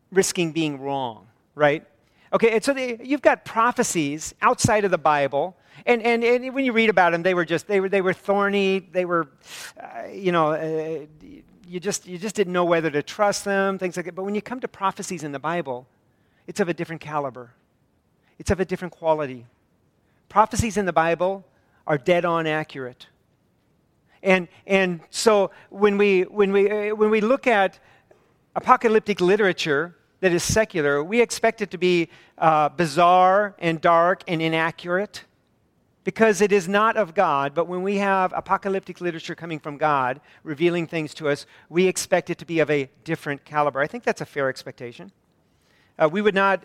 risking 0.10 0.54
being 0.54 0.80
wrong, 0.80 1.28
right? 1.54 1.86
Okay, 2.32 2.52
and 2.52 2.64
so 2.64 2.74
they, 2.74 2.98
you've 3.04 3.22
got 3.22 3.44
prophecies 3.44 4.34
outside 4.42 4.86
of 4.86 4.92
the 4.92 4.98
Bible. 4.98 5.58
And, 5.86 6.02
and, 6.02 6.24
and 6.24 6.56
when 6.56 6.64
you 6.64 6.72
read 6.72 6.90
about 6.90 7.12
them, 7.12 7.24
they 7.24 7.34
were 7.34 7.44
just, 7.44 7.68
they 7.68 7.82
were, 7.82 7.90
they 7.90 8.02
were 8.02 8.14
thorny. 8.14 8.80
They 8.80 9.04
were, 9.04 9.28
uh, 9.78 10.08
you 10.14 10.32
know, 10.32 10.54
uh, 10.54 11.06
you, 11.68 11.82
just, 11.82 12.08
you 12.08 12.18
just 12.18 12.36
didn't 12.36 12.54
know 12.54 12.64
whether 12.64 12.90
to 12.90 13.04
trust 13.04 13.44
them, 13.44 13.78
things 13.78 13.98
like 13.98 14.06
that. 14.06 14.16
But 14.16 14.24
when 14.24 14.36
you 14.36 14.42
come 14.42 14.62
to 14.62 14.70
prophecies 14.70 15.26
in 15.26 15.34
the 15.34 15.40
Bible, 15.40 15.88
it's 16.48 16.62
of 16.62 16.70
a 16.70 16.74
different 16.74 17.02
caliber. 17.02 17.52
It's 18.40 18.50
of 18.50 18.62
a 18.62 18.66
different 18.66 18.94
quality 18.94 19.46
prophecies 20.32 20.78
in 20.78 20.86
the 20.86 20.94
Bible 20.94 21.46
are 21.86 21.98
dead 21.98 22.24
on 22.24 22.48
accurate. 22.48 23.08
And, 24.24 24.48
and 24.66 25.02
so 25.10 25.52
when 25.70 25.98
we, 25.98 26.22
when, 26.22 26.54
we, 26.54 26.72
uh, 26.72 26.96
when 26.96 27.10
we 27.10 27.20
look 27.20 27.48
at 27.48 27.80
apocalyptic 28.56 29.20
literature 29.20 29.96
that 30.22 30.32
is 30.32 30.42
secular, 30.42 31.04
we 31.04 31.20
expect 31.20 31.62
it 31.62 31.70
to 31.72 31.78
be 31.78 32.08
uh, 32.38 32.70
bizarre 32.70 33.56
and 33.60 33.82
dark 33.82 34.24
and 34.26 34.42
inaccurate 34.42 35.26
because 36.06 36.40
it 36.40 36.54
is 36.54 36.68
not 36.68 36.96
of 36.96 37.14
God. 37.14 37.54
But 37.54 37.68
when 37.68 37.84
we 37.84 37.98
have 37.98 38.32
apocalyptic 38.34 39.02
literature 39.02 39.36
coming 39.36 39.60
from 39.60 39.78
God, 39.78 40.22
revealing 40.44 40.88
things 40.88 41.14
to 41.16 41.28
us, 41.28 41.46
we 41.68 41.88
expect 41.88 42.30
it 42.30 42.38
to 42.38 42.46
be 42.46 42.60
of 42.60 42.70
a 42.70 42.90
different 43.04 43.44
caliber. 43.44 43.82
I 43.82 43.88
think 43.88 44.06
that's 44.06 44.22
a 44.22 44.26
fair 44.26 44.48
expectation. 44.48 45.12
Uh, 46.00 46.08
we 46.10 46.22
would 46.22 46.36
not. 46.36 46.64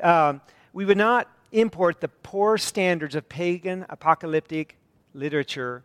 Um, 0.00 0.40
we 0.72 0.86
would 0.86 0.96
not 0.96 1.28
import 1.52 2.00
the 2.00 2.08
poor 2.08 2.58
standards 2.58 3.14
of 3.14 3.28
pagan 3.28 3.86
apocalyptic 3.88 4.76
literature 5.14 5.82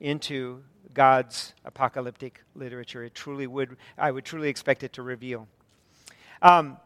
into 0.00 0.62
God's 0.94 1.54
apocalyptic 1.64 2.42
literature. 2.54 3.04
It 3.04 3.14
truly 3.14 3.46
would, 3.46 3.76
I 3.96 4.10
would 4.10 4.24
truly 4.24 4.48
expect 4.48 4.82
it 4.82 4.92
to 4.94 5.02
reveal. 5.02 5.48
Um, 6.40 6.78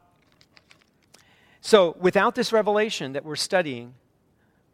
so, 1.60 1.96
without 2.00 2.34
this 2.34 2.52
revelation 2.52 3.12
that 3.12 3.24
we're 3.24 3.36
studying, 3.36 3.94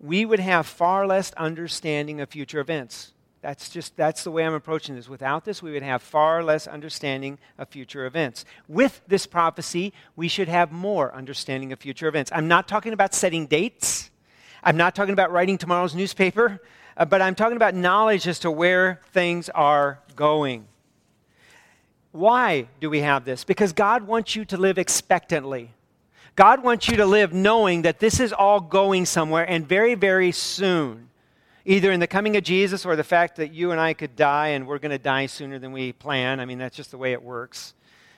we 0.00 0.24
would 0.24 0.40
have 0.40 0.66
far 0.66 1.06
less 1.06 1.32
understanding 1.32 2.20
of 2.20 2.30
future 2.30 2.60
events. 2.60 3.12
That's 3.40 3.68
just 3.68 3.96
that's 3.96 4.24
the 4.24 4.33
way 4.33 4.44
I'm 4.44 4.55
approaching 4.55 4.96
this. 4.96 5.09
Without 5.09 5.44
this, 5.44 5.62
we 5.62 5.70
would 5.70 5.83
have 5.83 6.03
far 6.03 6.42
less 6.42 6.66
understanding 6.66 7.38
of 7.57 7.68
future 7.68 8.05
events. 8.05 8.44
With 8.66 9.01
this 9.07 9.27
prophecy, 9.27 9.92
we 10.16 10.27
should 10.27 10.48
have 10.48 10.72
more 10.72 11.14
understanding 11.14 11.72
of 11.72 11.79
future 11.79 12.09
events. 12.09 12.33
I'm 12.35 12.48
not 12.48 12.66
talking 12.66 12.92
about 12.92 13.14
setting 13.14 13.46
dates. 13.46 14.11
I'm 14.64 14.77
not 14.77 14.96
talking 14.96 15.12
about 15.12 15.31
writing 15.31 15.57
tomorrow's 15.57 15.94
newspaper, 15.94 16.61
uh, 16.96 17.05
but 17.05 17.22
I'm 17.22 17.37
talking 17.37 17.57
about 17.57 17.77
knowledge 17.77 18.27
as 18.27 18.40
to 18.40 18.51
where 18.51 19.01
things 19.12 19.48
are 19.51 20.01
going. 20.16 20.66
Why 22.11 22.66
do 22.81 22.90
we 22.90 23.01
have 23.01 23.24
this? 23.24 23.44
Because 23.44 23.72
God 23.72 24.03
wants 24.03 24.35
you 24.35 24.44
to 24.46 24.57
live 24.57 24.79
expectantly. 24.79 25.70
God 26.35 26.64
wants 26.64 26.88
you 26.88 26.96
to 26.96 27.07
live 27.07 27.33
knowing 27.33 27.83
that 27.83 28.01
this 28.01 28.18
is 28.18 28.33
all 28.33 28.61
going 28.61 29.07
somewhere 29.07 29.48
and 29.48 29.68
very, 29.68 29.94
very 29.94 30.33
soon 30.33 31.07
either 31.68 31.92
in 31.92 32.00
the 32.00 32.07
coming 32.07 32.35
of 32.35 32.42
Jesus 32.42 32.87
or 32.87 32.96
the 32.96 33.04
fact 33.04 33.37
that 33.37 33.52
you 33.52 33.72
and 33.72 33.78
I 33.81 33.92
could 33.92 34.16
die 34.16 34.48
and 34.48 34.66
we're 34.66 34.78
going 34.78 34.90
to 34.90 34.98
die 34.98 35.26
sooner 35.26 35.59
than 35.59 35.70
we 35.70 35.92
plan. 35.92 36.40
I 36.40 36.46
mean, 36.46 36.57
that's 36.57 36.74
just 36.74 36.90
the 36.90 36.96
way 36.96 37.12
it 37.12 37.22
works. 37.22 37.74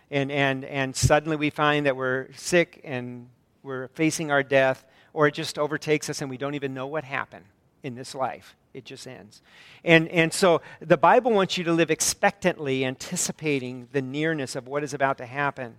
And, 0.08 0.30
and, 0.30 0.64
and 0.64 0.94
suddenly 0.94 1.36
we 1.36 1.50
find 1.50 1.84
that 1.86 1.96
we're 1.96 2.32
sick 2.32 2.80
and 2.84 3.28
we're 3.64 3.88
facing 3.88 4.30
our 4.30 4.44
death, 4.44 4.84
or 5.12 5.26
it 5.26 5.34
just 5.34 5.58
overtakes 5.58 6.08
us 6.08 6.20
and 6.20 6.30
we 6.30 6.36
don't 6.36 6.54
even 6.54 6.74
know 6.74 6.86
what 6.86 7.02
happened 7.02 7.44
in 7.82 7.96
this 7.96 8.14
life. 8.14 8.54
It 8.72 8.84
just 8.84 9.04
ends. 9.08 9.42
And, 9.82 10.06
and 10.10 10.32
so 10.32 10.62
the 10.78 10.96
Bible 10.96 11.32
wants 11.32 11.58
you 11.58 11.64
to 11.64 11.72
live 11.72 11.90
expectantly, 11.90 12.84
anticipating 12.84 13.88
the 13.90 14.00
nearness 14.00 14.54
of 14.54 14.68
what 14.68 14.84
is 14.84 14.94
about 14.94 15.18
to 15.18 15.26
happen. 15.26 15.74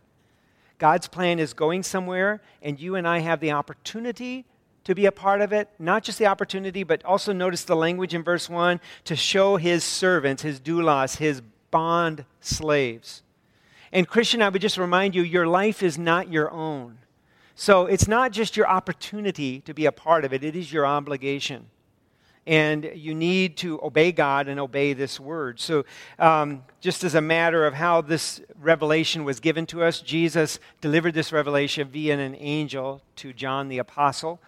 God's 0.78 1.08
plan 1.08 1.40
is 1.40 1.54
going 1.54 1.84
somewhere, 1.84 2.42
and 2.62 2.78
you 2.82 2.96
and 2.96 3.08
I 3.08 3.20
have 3.20 3.40
the 3.40 3.52
opportunity 3.52 4.44
to 4.84 4.96
be 4.96 5.06
a 5.06 5.12
part 5.12 5.42
of 5.42 5.54
it. 5.54 5.70
Not 5.80 6.04
just 6.04 6.20
the 6.20 6.26
opportunity, 6.26 6.84
but 6.84 7.04
also 7.06 7.34
notice 7.34 7.64
the 7.64 7.76
language 7.76 8.14
in 8.14 8.24
verse 8.24 8.50
1 8.50 8.80
to 9.06 9.16
show 9.16 9.58
his 9.58 9.84
servants, 9.84 10.42
his 10.42 10.60
doulos, 10.60 11.18
his 11.18 11.42
bond 11.70 12.26
slaves. 12.40 13.24
And 13.92 14.08
Christian, 14.08 14.42
I 14.42 14.50
would 14.50 14.62
just 14.62 14.78
remind 14.78 15.16
you 15.16 15.22
your 15.22 15.48
life 15.48 15.84
is 15.84 15.98
not 15.98 16.32
your 16.32 16.50
own. 16.52 17.00
So 17.56 17.86
it's 17.86 18.08
not 18.08 18.32
just 18.32 18.56
your 18.56 18.68
opportunity 18.68 19.60
to 19.62 19.74
be 19.74 19.86
a 19.86 19.92
part 19.92 20.26
of 20.26 20.34
it, 20.34 20.44
it 20.44 20.56
is 20.56 20.72
your 20.72 20.86
obligation. 20.86 21.68
And 22.48 22.90
you 22.96 23.14
need 23.14 23.58
to 23.58 23.80
obey 23.84 24.12
God 24.12 24.48
and 24.48 24.60
obey 24.60 24.94
this 24.94 25.20
word. 25.20 25.60
So, 25.60 25.86
um, 26.18 26.64
just 26.80 27.04
as 27.04 27.14
a 27.14 27.22
matter 27.22 27.68
of 27.68 27.76
how 27.76 28.02
this 28.02 28.42
revelation 28.60 29.24
was 29.24 29.40
given 29.40 29.68
to 29.68 29.84
us, 29.84 30.02
Jesus 30.02 30.58
delivered 30.82 31.14
this 31.14 31.32
revelation 31.32 31.88
via 31.88 32.18
an 32.18 32.36
angel 32.40 33.04
to 33.18 33.32
John 33.32 33.70
the 33.70 33.78
Apostle. 33.78 34.42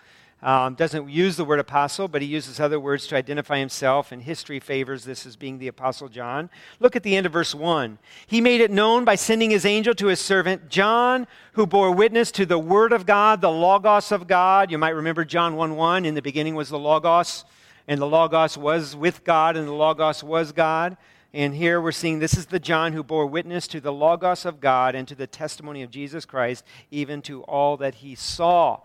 Um, 0.44 0.76
doesn't 0.76 1.10
use 1.10 1.38
the 1.38 1.46
word 1.46 1.62
apostle, 1.62 2.10
but 2.10 2.22
he 2.22 2.28
uses 2.28 2.60
other 2.60 2.78
words 2.78 3.08
to 3.08 3.16
identify 3.16 3.60
himself, 3.60 4.12
and 4.12 4.22
history 4.22 4.60
favors 4.60 5.06
this 5.06 5.26
as 5.26 5.38
being 5.38 5.58
the 5.58 5.70
apostle 5.70 6.10
John. 6.10 6.50
Look 6.82 6.98
at 6.98 7.04
the 7.04 7.16
end 7.16 7.26
of 7.26 7.32
verse 7.32 7.56
1. 7.56 7.98
He 8.28 8.42
made 8.42 8.60
it 8.60 8.70
known 8.70 9.06
by 9.06 9.16
sending 9.16 9.52
his 9.52 9.66
angel 9.66 9.96
to 9.96 10.08
his 10.08 10.20
servant 10.20 10.68
John, 10.68 11.28
who 11.54 11.66
bore 11.66 11.94
witness 11.94 12.30
to 12.32 12.46
the 12.46 12.60
word 12.60 12.92
of 12.92 13.06
God, 13.06 13.40
the 13.40 13.50
Logos 13.50 14.12
of 14.12 14.28
God. 14.28 14.70
You 14.70 14.78
might 14.78 14.90
remember 14.90 15.24
John 15.24 15.56
1 15.56 15.78
1. 15.78 16.04
In 16.04 16.14
the 16.14 16.22
beginning 16.22 16.56
was 16.56 16.68
the 16.68 16.78
Logos, 16.78 17.46
and 17.88 18.02
the 18.02 18.06
Logos 18.06 18.58
was 18.58 18.98
with 18.98 19.24
God, 19.24 19.56
and 19.56 19.66
the 19.66 19.72
Logos 19.72 20.26
was 20.26 20.52
God. 20.52 20.98
And 21.34 21.56
here 21.56 21.80
we're 21.80 21.94
seeing 21.94 22.20
this 22.20 22.38
is 22.38 22.48
the 22.48 22.60
John 22.60 22.92
who 22.92 23.02
bore 23.02 23.28
witness 23.28 23.66
to 23.68 23.80
the 23.80 23.94
Logos 23.94 24.46
of 24.46 24.60
God 24.60 24.94
and 24.94 25.08
to 25.08 25.16
the 25.16 25.26
testimony 25.26 25.84
of 25.84 25.90
Jesus 25.90 26.26
Christ, 26.26 26.66
even 26.92 27.22
to 27.22 27.44
all 27.44 27.78
that 27.78 27.96
he 27.96 28.14
saw. 28.14 28.82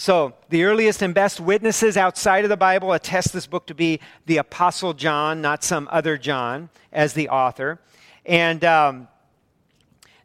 So, 0.00 0.34
the 0.48 0.62
earliest 0.62 1.02
and 1.02 1.12
best 1.12 1.40
witnesses 1.40 1.96
outside 1.96 2.44
of 2.44 2.50
the 2.50 2.56
Bible 2.56 2.92
attest 2.92 3.32
this 3.32 3.48
book 3.48 3.66
to 3.66 3.74
be 3.74 3.98
the 4.26 4.36
Apostle 4.36 4.94
John, 4.94 5.40
not 5.40 5.64
some 5.64 5.88
other 5.90 6.16
John, 6.16 6.70
as 6.92 7.14
the 7.14 7.28
author. 7.30 7.80
And 8.24 8.64
um, 8.64 9.08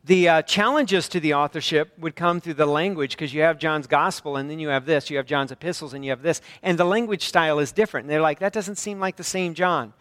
the 0.04 0.30
uh, 0.30 0.42
challenges 0.44 1.10
to 1.10 1.20
the 1.20 1.34
authorship 1.34 1.98
would 1.98 2.16
come 2.16 2.40
through 2.40 2.54
the 2.54 2.68
language 2.68 3.14
because 3.14 3.34
you 3.34 3.42
have 3.42 3.58
John's 3.58 3.88
gospel 3.88 4.38
and 4.38 4.48
then 4.48 4.60
you 4.60 4.68
have 4.68 4.86
this, 4.86 5.10
you 5.10 5.18
have 5.18 5.26
John's 5.26 5.52
epistles 5.52 5.96
and 5.96 6.06
you 6.06 6.12
have 6.12 6.22
this, 6.22 6.40
and 6.62 6.78
the 6.78 6.86
language 6.86 7.26
style 7.26 7.58
is 7.58 7.72
different. 7.72 8.04
And 8.04 8.12
they're 8.12 8.22
like, 8.22 8.38
that 8.40 8.54
doesn't 8.54 8.76
seem 8.76 9.00
like 9.00 9.16
the 9.16 9.24
same 9.24 9.56
John. 9.56 9.92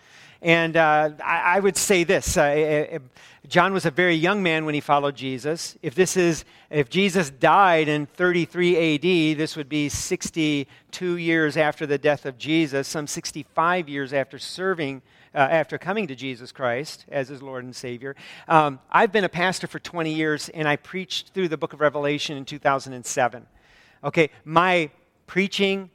And 0.42 0.76
uh, 0.76 1.11
I, 1.24 1.57
I, 1.57 1.61
would 1.61 1.76
say 1.76 2.02
this 2.02 2.37
uh, 2.37 2.98
John 3.46 3.72
was 3.72 3.87
a 3.87 3.92
very 3.92 4.16
young 4.16 4.42
man 4.42 4.64
when 4.64 4.74
he 4.74 4.81
followed 4.81 5.14
Jesus. 5.14 5.78
If 5.83 5.94
this 5.94 6.16
is, 6.16 6.44
if 6.68 6.90
Jesus 6.90 7.31
died 7.31 7.87
in 7.87 8.07
33 8.07 8.96
AD, 8.96 9.38
this 9.38 9.57
would 9.57 9.68
be 9.68 9.88
62 9.88 11.16
years 11.16 11.57
after 11.57 11.87
the 11.87 11.96
death 11.96 12.26
of 12.26 12.38
Jesus, 12.38 12.88
some 12.88 13.07
65 13.07 13.88
years 13.88 14.12
after 14.12 14.38
serving. 14.38 15.02
Uh, 15.35 15.38
after 15.50 15.78
coming 15.78 16.07
to 16.07 16.14
Jesus 16.14 16.52
Christ 16.52 17.07
as 17.09 17.28
his 17.31 17.40
Lord 17.40 17.64
and 17.64 17.74
Savior. 17.74 18.14
Um, 18.48 18.78
I've 18.90 19.12
been 19.12 19.24
a 19.24 19.31
pastor 19.31 19.66
for 19.66 19.78
20 19.78 20.12
years 20.12 20.50
and 20.50 20.68
I 20.68 20.76
preached 20.76 21.31
through 21.33 21.48
the 21.48 21.57
book 21.57 21.72
of 21.72 21.81
Revelation 21.81 22.37
in 22.37 22.44
2007. 22.44 23.46
Okay, 24.05 24.28
my 24.44 24.90
preaching, 25.26 25.88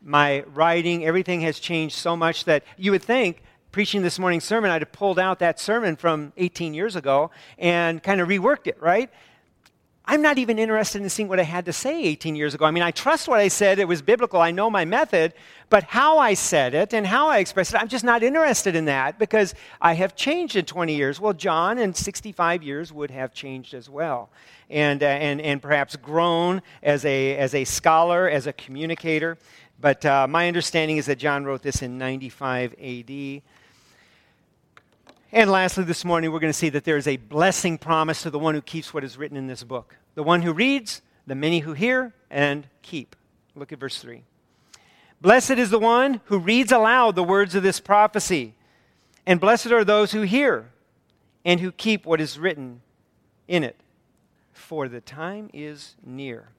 my 0.00 0.42
writing, 0.42 1.04
everything 1.04 1.40
has 1.40 1.58
changed 1.58 1.96
so 1.96 2.14
much 2.14 2.44
that 2.44 2.62
you 2.76 2.92
would 2.92 3.02
think 3.02 3.42
preaching 3.74 4.02
this 4.02 4.20
morning's 4.20 4.44
sermon, 4.44 4.70
I'd 4.70 4.82
have 4.82 4.92
pulled 4.92 5.18
out 5.18 5.40
that 5.40 5.58
sermon 5.58 5.96
from 5.96 6.32
18 6.36 6.74
years 6.74 6.94
ago 6.94 7.32
and 7.58 8.00
kind 8.00 8.20
of 8.20 8.28
reworked 8.28 8.68
it, 8.68 8.80
right? 8.80 9.10
I'm 10.04 10.22
not 10.22 10.38
even 10.38 10.60
interested 10.60 11.02
in 11.02 11.08
seeing 11.08 11.26
what 11.26 11.40
I 11.40 11.42
had 11.42 11.64
to 11.64 11.72
say 11.72 12.04
18 12.04 12.36
years 12.36 12.54
ago. 12.54 12.66
I 12.66 12.70
mean, 12.70 12.84
I 12.84 12.92
trust 12.92 13.26
what 13.26 13.40
I 13.40 13.48
said, 13.48 13.80
it 13.80 13.88
was 13.88 14.00
biblical, 14.00 14.40
I 14.40 14.52
know 14.52 14.70
my 14.70 14.84
method, 14.84 15.34
but 15.70 15.82
how 15.82 16.18
I 16.18 16.34
said 16.34 16.72
it 16.72 16.94
and 16.94 17.04
how 17.04 17.26
I 17.26 17.38
expressed 17.38 17.74
it, 17.74 17.80
I'm 17.80 17.88
just 17.88 18.04
not 18.04 18.22
interested 18.22 18.76
in 18.76 18.84
that 18.84 19.18
because 19.18 19.56
I 19.80 19.94
have 19.94 20.14
changed 20.14 20.54
in 20.54 20.66
20 20.66 20.94
years. 20.94 21.18
Well, 21.18 21.32
John 21.32 21.76
in 21.76 21.94
65 21.94 22.62
years 22.62 22.92
would 22.92 23.10
have 23.10 23.34
changed 23.34 23.74
as 23.74 23.90
well 23.90 24.30
and, 24.70 25.02
uh, 25.02 25.06
and, 25.06 25.40
and 25.40 25.60
perhaps 25.60 25.96
grown 25.96 26.62
as 26.80 27.04
a, 27.04 27.36
as 27.38 27.56
a 27.56 27.64
scholar, 27.64 28.28
as 28.28 28.46
a 28.46 28.52
communicator. 28.52 29.36
But 29.80 30.06
uh, 30.06 30.28
my 30.28 30.46
understanding 30.46 30.98
is 30.98 31.06
that 31.06 31.18
John 31.18 31.44
wrote 31.44 31.62
this 31.62 31.82
in 31.82 31.98
95 31.98 32.74
AD. 32.80 33.42
And 35.34 35.50
lastly, 35.50 35.82
this 35.82 36.04
morning, 36.04 36.30
we're 36.30 36.38
going 36.38 36.52
to 36.52 36.56
see 36.56 36.68
that 36.68 36.84
there 36.84 36.96
is 36.96 37.08
a 37.08 37.16
blessing 37.16 37.76
promised 37.76 38.22
to 38.22 38.30
the 38.30 38.38
one 38.38 38.54
who 38.54 38.62
keeps 38.62 38.94
what 38.94 39.02
is 39.02 39.18
written 39.18 39.36
in 39.36 39.48
this 39.48 39.64
book. 39.64 39.96
The 40.14 40.22
one 40.22 40.42
who 40.42 40.52
reads, 40.52 41.02
the 41.26 41.34
many 41.34 41.58
who 41.58 41.72
hear 41.72 42.14
and 42.30 42.68
keep. 42.82 43.16
Look 43.56 43.72
at 43.72 43.80
verse 43.80 43.98
3. 43.98 44.22
Blessed 45.20 45.50
is 45.50 45.70
the 45.70 45.78
one 45.80 46.20
who 46.26 46.38
reads 46.38 46.70
aloud 46.70 47.16
the 47.16 47.24
words 47.24 47.56
of 47.56 47.64
this 47.64 47.80
prophecy, 47.80 48.54
and 49.26 49.40
blessed 49.40 49.72
are 49.72 49.82
those 49.82 50.12
who 50.12 50.22
hear 50.22 50.70
and 51.44 51.58
who 51.58 51.72
keep 51.72 52.06
what 52.06 52.20
is 52.20 52.38
written 52.38 52.80
in 53.48 53.64
it, 53.64 53.80
for 54.52 54.86
the 54.86 55.00
time 55.00 55.50
is 55.52 55.96
near. 56.06 56.50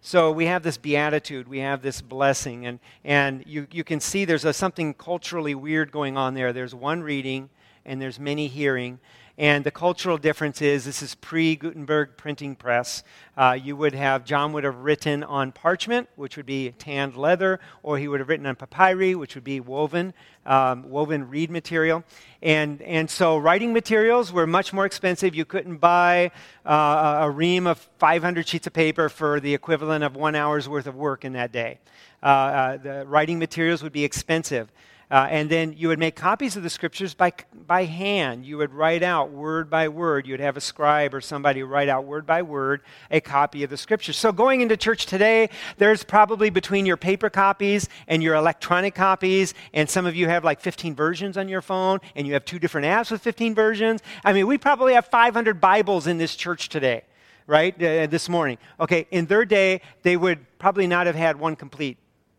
So 0.00 0.32
we 0.32 0.46
have 0.46 0.62
this 0.62 0.78
beatitude, 0.78 1.48
we 1.48 1.58
have 1.58 1.82
this 1.82 2.00
blessing, 2.00 2.64
and, 2.64 2.78
and 3.04 3.44
you, 3.46 3.66
you 3.70 3.84
can 3.84 4.00
see 4.00 4.24
there's 4.24 4.46
a, 4.46 4.54
something 4.54 4.94
culturally 4.94 5.54
weird 5.54 5.92
going 5.92 6.16
on 6.16 6.32
there. 6.32 6.54
There's 6.54 6.74
one 6.74 7.02
reading, 7.02 7.50
and 7.84 8.00
there's 8.00 8.18
many 8.18 8.48
hearing. 8.48 8.98
And 9.38 9.64
the 9.64 9.70
cultural 9.70 10.18
difference 10.18 10.60
is 10.60 10.84
this 10.84 11.02
is 11.02 11.14
pre 11.14 11.56
Gutenberg 11.56 12.18
printing 12.18 12.54
press. 12.54 13.02
Uh, 13.34 13.58
you 13.60 13.74
would 13.76 13.94
have, 13.94 14.26
John 14.26 14.52
would 14.52 14.64
have 14.64 14.76
written 14.76 15.24
on 15.24 15.52
parchment, 15.52 16.08
which 16.16 16.36
would 16.36 16.44
be 16.44 16.70
tanned 16.72 17.16
leather, 17.16 17.58
or 17.82 17.96
he 17.96 18.08
would 18.08 18.20
have 18.20 18.28
written 18.28 18.44
on 18.44 18.56
papyri, 18.56 19.14
which 19.14 19.34
would 19.34 19.42
be 19.42 19.58
woven, 19.58 20.12
um, 20.44 20.90
woven 20.90 21.30
reed 21.30 21.50
material. 21.50 22.04
And, 22.42 22.82
and 22.82 23.08
so 23.08 23.38
writing 23.38 23.72
materials 23.72 24.32
were 24.32 24.46
much 24.46 24.74
more 24.74 24.84
expensive. 24.84 25.34
You 25.34 25.46
couldn't 25.46 25.78
buy 25.78 26.30
uh, 26.66 27.20
a 27.22 27.30
ream 27.30 27.66
of 27.66 27.78
500 27.98 28.46
sheets 28.46 28.66
of 28.66 28.74
paper 28.74 29.08
for 29.08 29.40
the 29.40 29.54
equivalent 29.54 30.04
of 30.04 30.14
one 30.14 30.34
hour's 30.34 30.68
worth 30.68 30.86
of 30.86 30.94
work 30.94 31.24
in 31.24 31.32
that 31.32 31.52
day. 31.52 31.78
Uh, 32.22 32.26
uh 32.26 32.76
the 32.76 33.06
writing 33.06 33.38
materials 33.38 33.82
would 33.82 33.92
be 33.92 34.04
expensive. 34.04 34.70
Uh, 35.12 35.28
and 35.30 35.50
then 35.50 35.74
you 35.76 35.88
would 35.88 35.98
make 35.98 36.16
copies 36.16 36.56
of 36.56 36.62
the 36.62 36.70
scriptures 36.70 37.12
by, 37.12 37.30
by 37.66 37.84
hand. 37.84 38.46
You 38.46 38.56
would 38.56 38.72
write 38.72 39.02
out 39.02 39.30
word 39.30 39.68
by 39.68 39.88
word. 39.88 40.26
You 40.26 40.32
would 40.32 40.40
have 40.40 40.56
a 40.56 40.60
scribe 40.60 41.12
or 41.12 41.20
somebody 41.20 41.62
write 41.62 41.90
out 41.90 42.06
word 42.06 42.24
by 42.24 42.40
word 42.40 42.80
a 43.10 43.20
copy 43.20 43.62
of 43.62 43.68
the 43.68 43.76
scriptures. 43.76 44.16
So 44.16 44.32
going 44.32 44.62
into 44.62 44.74
church 44.74 45.04
today, 45.04 45.50
there's 45.76 46.02
probably 46.02 46.48
between 46.48 46.86
your 46.86 46.96
paper 46.96 47.28
copies 47.28 47.90
and 48.08 48.22
your 48.22 48.36
electronic 48.36 48.94
copies, 48.94 49.52
and 49.74 49.88
some 49.88 50.06
of 50.06 50.16
you 50.16 50.28
have 50.28 50.44
like 50.44 50.60
15 50.60 50.94
versions 50.94 51.36
on 51.36 51.46
your 51.46 51.60
phone, 51.60 51.98
and 52.16 52.26
you 52.26 52.32
have 52.32 52.46
two 52.46 52.58
different 52.58 52.86
apps 52.86 53.10
with 53.10 53.20
15 53.20 53.54
versions. 53.54 54.00
I 54.24 54.32
mean, 54.32 54.46
we 54.46 54.56
probably 54.56 54.94
have 54.94 55.04
500 55.04 55.60
Bibles 55.60 56.06
in 56.06 56.16
this 56.16 56.34
church 56.34 56.70
today, 56.70 57.02
right? 57.46 57.74
Uh, 57.74 58.06
this 58.06 58.30
morning. 58.30 58.56
Okay, 58.80 59.06
in 59.10 59.26
their 59.26 59.44
day, 59.44 59.82
they 60.04 60.16
would 60.16 60.38
probably 60.58 60.86
not 60.86 61.04
have 61.04 61.16
had 61.16 61.38
one 61.38 61.54
complete 61.54 61.98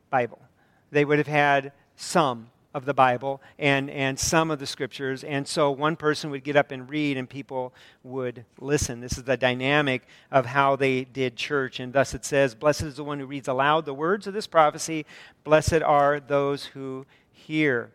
Bible. 0.09 0.41
They 0.89 1.05
would 1.05 1.19
have 1.19 1.27
had 1.27 1.71
some 1.95 2.49
of 2.73 2.85
the 2.85 2.93
Bible 2.93 3.41
and, 3.59 3.89
and 3.89 4.19
some 4.19 4.49
of 4.49 4.59
the 4.59 4.65
scriptures. 4.65 5.23
And 5.23 5.47
so 5.47 5.71
one 5.71 5.95
person 5.95 6.31
would 6.31 6.43
get 6.43 6.55
up 6.55 6.71
and 6.71 6.89
read, 6.89 7.17
and 7.17 7.29
people 7.29 7.73
would 8.03 8.45
listen. 8.59 8.99
This 8.99 9.17
is 9.17 9.23
the 9.23 9.37
dynamic 9.37 10.03
of 10.31 10.47
how 10.47 10.75
they 10.75 11.03
did 11.03 11.35
church. 11.35 11.79
And 11.79 11.93
thus 11.93 12.13
it 12.13 12.25
says, 12.25 12.55
Blessed 12.55 12.83
is 12.83 12.95
the 12.95 13.03
one 13.03 13.19
who 13.19 13.25
reads 13.25 13.47
aloud 13.47 13.85
the 13.85 13.93
words 13.93 14.27
of 14.27 14.33
this 14.33 14.47
prophecy. 14.47 15.05
Blessed 15.43 15.81
are 15.81 16.19
those 16.19 16.65
who 16.65 17.05
hear. 17.31 17.91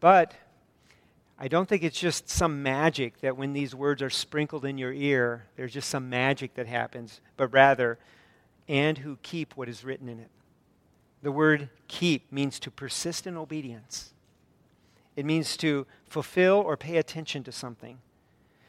But 0.00 0.34
I 1.38 1.48
don't 1.48 1.68
think 1.68 1.84
it's 1.84 1.98
just 1.98 2.28
some 2.28 2.62
magic 2.62 3.20
that 3.20 3.36
when 3.36 3.52
these 3.52 3.74
words 3.74 4.02
are 4.02 4.10
sprinkled 4.10 4.64
in 4.64 4.76
your 4.76 4.92
ear, 4.92 5.46
there's 5.56 5.72
just 5.72 5.88
some 5.88 6.10
magic 6.10 6.54
that 6.54 6.66
happens, 6.66 7.20
but 7.36 7.52
rather, 7.52 7.98
and 8.68 8.98
who 8.98 9.16
keep 9.22 9.56
what 9.56 9.68
is 9.68 9.84
written 9.84 10.08
in 10.08 10.18
it. 10.18 10.30
The 11.22 11.32
word 11.32 11.70
keep 11.86 12.32
means 12.32 12.58
to 12.60 12.70
persist 12.70 13.26
in 13.26 13.36
obedience. 13.36 14.12
It 15.18 15.26
means 15.26 15.56
to 15.56 15.84
fulfill 16.06 16.58
or 16.64 16.76
pay 16.76 16.96
attention 16.96 17.42
to 17.42 17.50
something. 17.50 17.98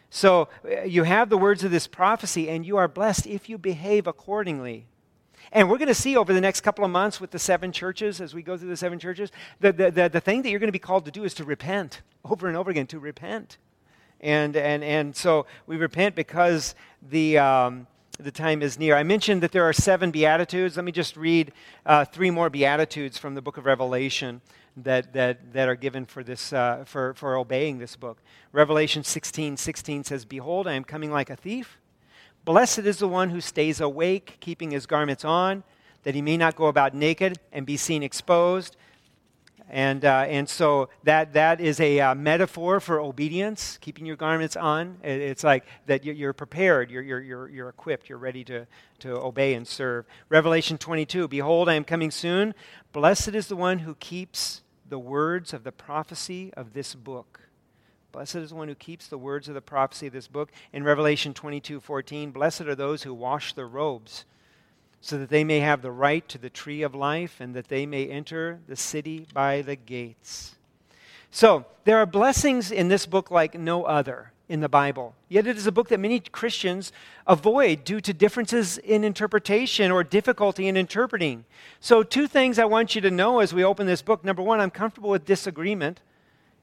So 0.10 0.50
uh, 0.66 0.82
you 0.82 1.04
have 1.04 1.30
the 1.30 1.38
words 1.38 1.64
of 1.64 1.70
this 1.70 1.86
prophecy, 1.86 2.50
and 2.50 2.66
you 2.66 2.76
are 2.78 2.88
blessed 2.88 3.28
if 3.28 3.50
you 3.50 3.60
behave 3.60 4.08
accordingly. 4.08 4.88
And 5.52 5.70
we're 5.70 5.78
going 5.78 5.90
to 5.90 5.94
see 5.94 6.18
over 6.18 6.34
the 6.34 6.42
next 6.42 6.62
couple 6.62 6.84
of 6.84 6.90
months 6.90 7.22
with 7.22 7.30
the 7.30 7.38
seven 7.38 7.72
churches, 7.72 8.20
as 8.20 8.34
we 8.34 8.42
go 8.42 8.58
through 8.58 8.70
the 8.70 8.78
seven 8.78 8.98
churches, 8.98 9.32
the, 9.60 9.72
the, 9.72 9.92
the, 9.92 10.10
the 10.10 10.20
thing 10.20 10.42
that 10.42 10.50
you're 10.50 10.60
going 10.60 10.70
to 10.70 10.72
be 10.72 10.80
called 10.80 11.06
to 11.06 11.12
do 11.12 11.24
is 11.24 11.36
to 11.36 11.44
repent 11.44 12.02
over 12.26 12.48
and 12.48 12.58
over 12.58 12.72
again, 12.72 12.88
to 12.88 12.98
repent. 12.98 13.60
And, 14.20 14.56
and, 14.56 14.84
and 14.84 15.16
so 15.16 15.46
we 15.68 15.78
repent 15.78 16.16
because 16.16 16.74
the, 17.12 17.38
um, 17.38 17.86
the 18.18 18.32
time 18.32 18.64
is 18.64 18.80
near. 18.80 18.96
I 18.96 19.04
mentioned 19.04 19.44
that 19.44 19.52
there 19.52 19.70
are 19.70 19.74
seven 19.74 20.10
Beatitudes. 20.10 20.78
Let 20.78 20.84
me 20.84 20.92
just 20.92 21.16
read 21.16 21.52
uh, 21.86 22.06
three 22.06 22.32
more 22.32 22.50
Beatitudes 22.50 23.20
from 23.20 23.36
the 23.36 23.42
book 23.44 23.58
of 23.58 23.66
Revelation 23.66 24.42
that, 24.78 25.14
that, 25.14 25.54
that 25.54 25.68
are 25.68 25.76
given 25.76 26.06
for, 26.06 26.24
this, 26.24 26.54
uh, 26.54 26.84
for, 26.86 27.14
for 27.14 27.36
obeying 27.36 27.80
this 27.80 27.96
book. 27.96 28.18
Revelation 28.52 29.04
16 29.04 29.58
16 29.58 30.04
says, 30.04 30.26
Behold, 30.26 30.68
I 30.68 30.74
am 30.74 30.84
coming 30.84 31.12
like 31.12 31.30
a 31.30 31.36
thief. 31.36 31.78
Blessed 32.46 32.80
is 32.80 33.00
the 33.00 33.08
one 33.08 33.30
who 33.30 33.42
stays 33.42 33.82
awake, 33.82 34.38
keeping 34.40 34.72
his 34.72 34.86
garments 34.86 35.26
on, 35.26 35.64
that 36.04 36.16
he 36.16 36.22
may 36.22 36.38
not 36.38 36.56
go 36.56 36.66
about 36.66 36.94
naked 36.94 37.38
and 37.52 37.66
be 37.66 37.78
seen 37.78 38.02
exposed. 38.02 38.78
And, 39.70 40.04
uh, 40.04 40.26
and 40.28 40.50
so 40.50 40.90
that, 41.04 41.34
that 41.34 41.62
is 41.62 41.80
a 41.80 42.00
uh, 42.00 42.16
metaphor 42.16 42.80
for 42.80 43.00
obedience, 43.00 43.78
keeping 43.80 44.06
your 44.06 44.16
garments 44.16 44.56
on. 44.56 44.98
It's 45.04 45.44
like 45.44 45.66
that 45.86 46.04
you're 46.04 46.34
prepared, 46.34 46.90
you're, 46.90 47.04
you're, 47.04 47.48
you're, 47.50 47.70
equipped, 47.70 48.10
you're 48.10 48.18
ready 48.18 48.44
to, 48.46 48.66
to 49.00 49.12
obey 49.18 49.54
and 49.54 49.68
serve. 49.68 50.06
Revelation 50.28 50.80
22 50.80 51.28
Behold, 51.28 51.70
I 51.70 51.76
am 51.76 51.84
coming 51.84 52.10
soon. 52.10 52.56
Blessed 52.92 53.30
is 53.30 53.48
the 53.48 53.56
one 53.56 53.80
who 53.80 53.94
keeps 53.96 54.64
the 54.88 55.00
words 55.00 55.54
of 55.54 55.64
the 55.64 55.72
prophecy 55.72 56.52
of 56.56 56.74
this 56.74 56.96
book. 56.96 57.42
Blessed 58.12 58.38
is 58.38 58.50
the 58.50 58.56
one 58.56 58.70
who 58.70 58.76
keeps 58.76 59.08
the 59.08 59.20
words 59.20 59.48
of 59.48 59.54
the 59.54 59.62
prophecy 59.62 60.08
of 60.08 60.14
this 60.14 60.28
book. 60.28 60.52
In 60.74 60.84
Revelation 60.84 61.36
22 61.36 61.80
14, 61.80 62.32
blessed 62.32 62.62
are 62.62 62.74
those 62.74 63.04
who 63.04 63.14
wash 63.14 63.54
their 63.54 63.68
robes 63.68 64.26
so 65.02 65.18
that 65.18 65.30
they 65.30 65.44
may 65.44 65.60
have 65.60 65.82
the 65.82 65.92
right 65.92 66.28
to 66.30 66.38
the 66.38 66.50
tree 66.50 66.82
of 66.82 66.94
life 66.94 67.40
and 67.40 67.56
that 67.56 67.68
they 67.68 67.86
may 67.86 68.08
enter 68.08 68.60
the 68.68 68.76
city 68.76 69.28
by 69.34 69.62
the 69.62 69.76
gates. 69.76 70.56
So, 71.32 71.66
there 71.86 71.98
are 71.98 72.06
blessings 72.06 72.72
in 72.72 72.88
this 72.88 73.06
book 73.06 73.32
like 73.32 73.58
no 73.58 73.84
other 73.84 74.32
in 74.50 74.62
the 74.62 74.70
Bible. 74.70 75.14
Yet 75.30 75.46
it 75.46 75.58
is 75.58 75.68
a 75.68 75.72
book 75.72 75.90
that 75.90 76.00
many 76.00 76.20
Christians 76.20 76.92
avoid 77.28 77.84
due 77.84 78.02
to 78.02 78.14
differences 78.14 78.80
in 78.80 79.04
interpretation 79.04 79.92
or 79.92 80.04
difficulty 80.04 80.68
in 80.68 80.76
interpreting. 80.76 81.46
So, 81.80 82.02
two 82.02 82.28
things 82.28 82.58
I 82.58 82.66
want 82.66 82.96
you 82.96 83.02
to 83.02 83.12
know 83.12 83.40
as 83.40 83.54
we 83.54 83.64
open 83.64 83.86
this 83.86 84.02
book. 84.02 84.26
Number 84.26 84.42
one, 84.42 84.60
I'm 84.60 84.72
comfortable 84.72 85.12
with 85.12 85.26
disagreement. 85.26 86.02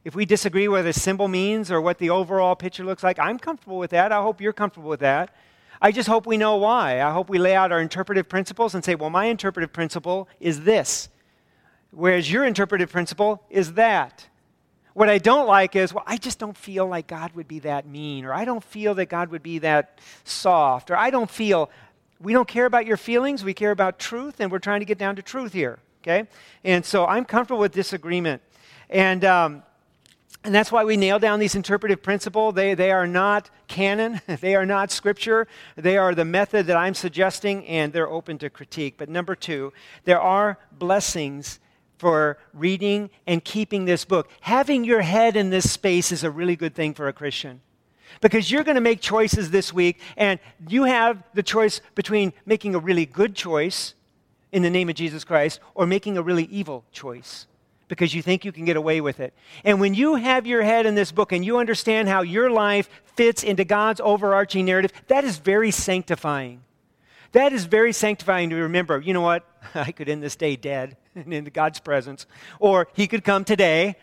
If 0.05 0.14
we 0.14 0.24
disagree 0.24 0.68
what 0.68 0.84
a 0.84 0.93
symbol 0.93 1.28
means 1.28 1.70
or 1.70 1.80
what 1.80 1.99
the 1.99 2.11
overall 2.11 2.55
picture 2.57 2.84
looks 2.84 3.03
like, 3.03 3.18
I'm 3.18 3.39
comfortable 3.39 3.78
with 3.78 3.91
that. 3.91 4.12
I 4.12 4.20
hope 4.20 4.41
you're 4.41 4.53
comfortable 4.53 4.91
with 4.91 5.01
that. 5.01 5.34
I 5.81 5.93
just 5.93 6.09
hope 6.09 6.27
we 6.27 6.37
know 6.37 6.57
why. 6.57 7.03
I 7.03 7.12
hope 7.12 7.29
we 7.29 7.39
lay 7.39 7.55
out 7.55 7.72
our 7.72 7.81
interpretive 7.81 8.29
principles 8.29 8.74
and 8.74 8.85
say, 8.85 8.95
well, 8.95 9.11
my 9.11 9.27
interpretive 9.27 9.72
principle 9.72 10.29
is 10.41 10.62
this, 10.62 11.09
whereas 11.91 12.31
your 12.31 12.45
interpretive 12.45 12.91
principle 12.91 13.43
is 13.51 13.74
that. 13.74 14.27
What 14.95 15.11
I 15.11 15.18
don't 15.18 15.47
like 15.47 15.77
is, 15.77 15.93
well, 15.93 16.05
I 16.07 16.16
just 16.16 16.39
don't 16.39 16.57
feel 16.57 16.87
like 16.87 17.07
God 17.07 17.33
would 17.35 17.47
be 17.47 17.59
that 17.61 17.87
mean, 17.87 18.24
or 18.24 18.33
I 18.33 18.47
don't 18.47 18.64
feel 18.64 18.95
that 18.95 19.07
God 19.07 19.29
would 19.29 19.43
be 19.43 19.59
that 19.59 20.01
soft, 20.24 20.91
or 20.91 20.97
I 20.97 21.11
don't 21.11 21.31
feel. 21.31 21.70
We 22.18 22.33
don't 22.33 22.49
care 22.49 22.64
about 22.64 22.87
your 22.87 22.97
feelings, 22.97 23.45
we 23.45 23.53
care 23.53 23.72
about 23.72 23.99
truth, 23.99 24.41
and 24.41 24.51
we're 24.51 24.59
trying 24.59 24.81
to 24.81 24.87
get 24.87 24.97
down 24.97 25.16
to 25.16 25.22
truth 25.22 25.53
here, 25.53 25.79
okay? 26.03 26.27
And 26.64 26.83
so 26.83 27.05
I'm 27.05 27.27
comfortable 27.27 27.61
with 27.61 27.72
disagreement. 27.72 28.41
And 28.89 29.22
um, 29.27 29.62
and 30.47 30.55
that's 30.55 30.70
why 30.70 30.84
we 30.84 30.97
nail 30.97 31.18
down 31.18 31.40
these 31.40 31.57
interpretive 31.57 32.03
principles. 32.03 32.55
They, 32.55 32.74
they 32.74 32.92
are 32.92 33.07
not 33.07 33.51
canon, 33.66 34.20
they 34.40 34.55
are 34.55 34.64
not 34.64 34.92
scripture. 34.92 35.49
They 35.74 35.97
are 35.97 36.14
the 36.14 36.24
method 36.24 36.66
that 36.66 36.76
I'm 36.76 36.94
suggesting, 36.94 37.66
and 37.66 37.92
they're 37.92 38.09
open 38.09 38.38
to 38.38 38.49
critique. 38.49 38.94
But 38.97 39.09
number 39.09 39.34
two, 39.34 39.72
there 40.05 40.20
are 40.20 40.59
blessings 40.70 41.59
for 41.99 42.38
reading 42.55 43.11
and 43.26 43.42
keeping 43.42 43.86
this 43.86 44.05
book. 44.05 44.30
Having 44.42 44.84
your 44.84 45.01
head 45.01 45.34
in 45.34 45.51
this 45.51 45.70
space 45.70 46.12
is 46.12 46.22
a 46.22 46.30
really 46.30 46.55
good 46.55 46.74
thing 46.74 46.94
for 46.94 47.09
a 47.09 47.12
Christian. 47.12 47.61
Because 48.20 48.51
you're 48.51 48.64
going 48.64 48.76
to 48.76 48.80
make 48.80 49.01
choices 49.01 49.51
this 49.51 49.72
week, 49.72 50.01
and 50.16 50.38
you 50.68 50.84
have 50.84 51.24
the 51.34 51.42
choice 51.42 51.80
between 51.97 52.32
making 52.44 52.76
a 52.76 52.78
really 52.78 53.05
good 53.05 53.34
choice 53.34 53.94
in 54.53 54.62
the 54.62 54.70
name 54.70 54.88
of 54.88 54.94
Jesus 54.94 55.24
Christ 55.24 55.59
or 55.74 55.86
making 55.86 56.16
a 56.16 56.22
really 56.22 56.44
evil 56.44 56.84
choice 56.92 57.47
because 57.89 58.14
you 58.14 58.22
think 58.22 58.45
you 58.45 58.53
can 58.53 58.64
get 58.64 58.76
away 58.76 59.01
with 59.01 59.20
it. 59.20 59.32
And 59.64 59.80
when 59.80 59.95
you 59.95 60.16
have 60.16 60.47
your 60.47 60.62
head 60.62 60.87
in 60.87 60.95
this 60.95 61.12
book 61.12 61.32
and 61.32 61.45
you 61.45 61.59
understand 61.59 62.09
how 62.09 62.22
your 62.22 62.51
life 62.51 62.89
fits 63.05 63.43
into 63.43 63.64
God's 63.64 64.01
overarching 64.01 64.64
narrative, 64.64 64.93
that 65.09 65.24
is 65.24 65.39
very 65.39 65.70
sanctifying. 65.70 66.62
That 67.32 67.53
is 67.53 67.64
very 67.64 67.93
sanctifying 67.93 68.51
to 68.51 68.57
remember, 68.57 69.01
you 69.01 69.12
know 69.12 69.20
what? 69.20 69.45
I 69.74 69.93
could 69.93 70.09
end 70.09 70.22
this 70.22 70.37
day 70.37 70.57
dead 70.57 70.97
and 71.14 71.32
in 71.32 71.45
God's 71.45 71.80
presence. 71.80 72.26
Or 72.59 72.89
He 72.95 73.07
could 73.07 73.24
come 73.24 73.45
today, 73.45 73.97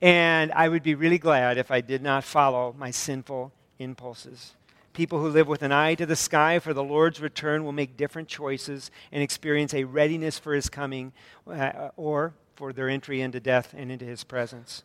and 0.00 0.52
I 0.52 0.68
would 0.68 0.82
be 0.82 0.94
really 0.94 1.18
glad 1.18 1.58
if 1.58 1.70
I 1.70 1.80
did 1.80 2.02
not 2.02 2.24
follow 2.24 2.74
my 2.78 2.90
sinful 2.90 3.52
impulses. 3.78 4.54
People 4.92 5.20
who 5.20 5.28
live 5.28 5.46
with 5.46 5.62
an 5.62 5.72
eye 5.72 5.94
to 5.94 6.04
the 6.04 6.16
sky 6.16 6.58
for 6.58 6.74
the 6.74 6.82
Lord's 6.82 7.20
return 7.20 7.64
will 7.64 7.72
make 7.72 7.96
different 7.96 8.28
choices 8.28 8.90
and 9.12 9.22
experience 9.22 9.72
a 9.72 9.84
readiness 9.84 10.38
for 10.38 10.52
His 10.52 10.68
coming, 10.68 11.12
uh, 11.46 11.90
or 11.96 12.34
for 12.60 12.74
their 12.74 12.90
entry 12.90 13.22
into 13.22 13.40
death 13.40 13.72
and 13.74 13.90
into 13.90 14.04
his 14.04 14.22
presence. 14.22 14.82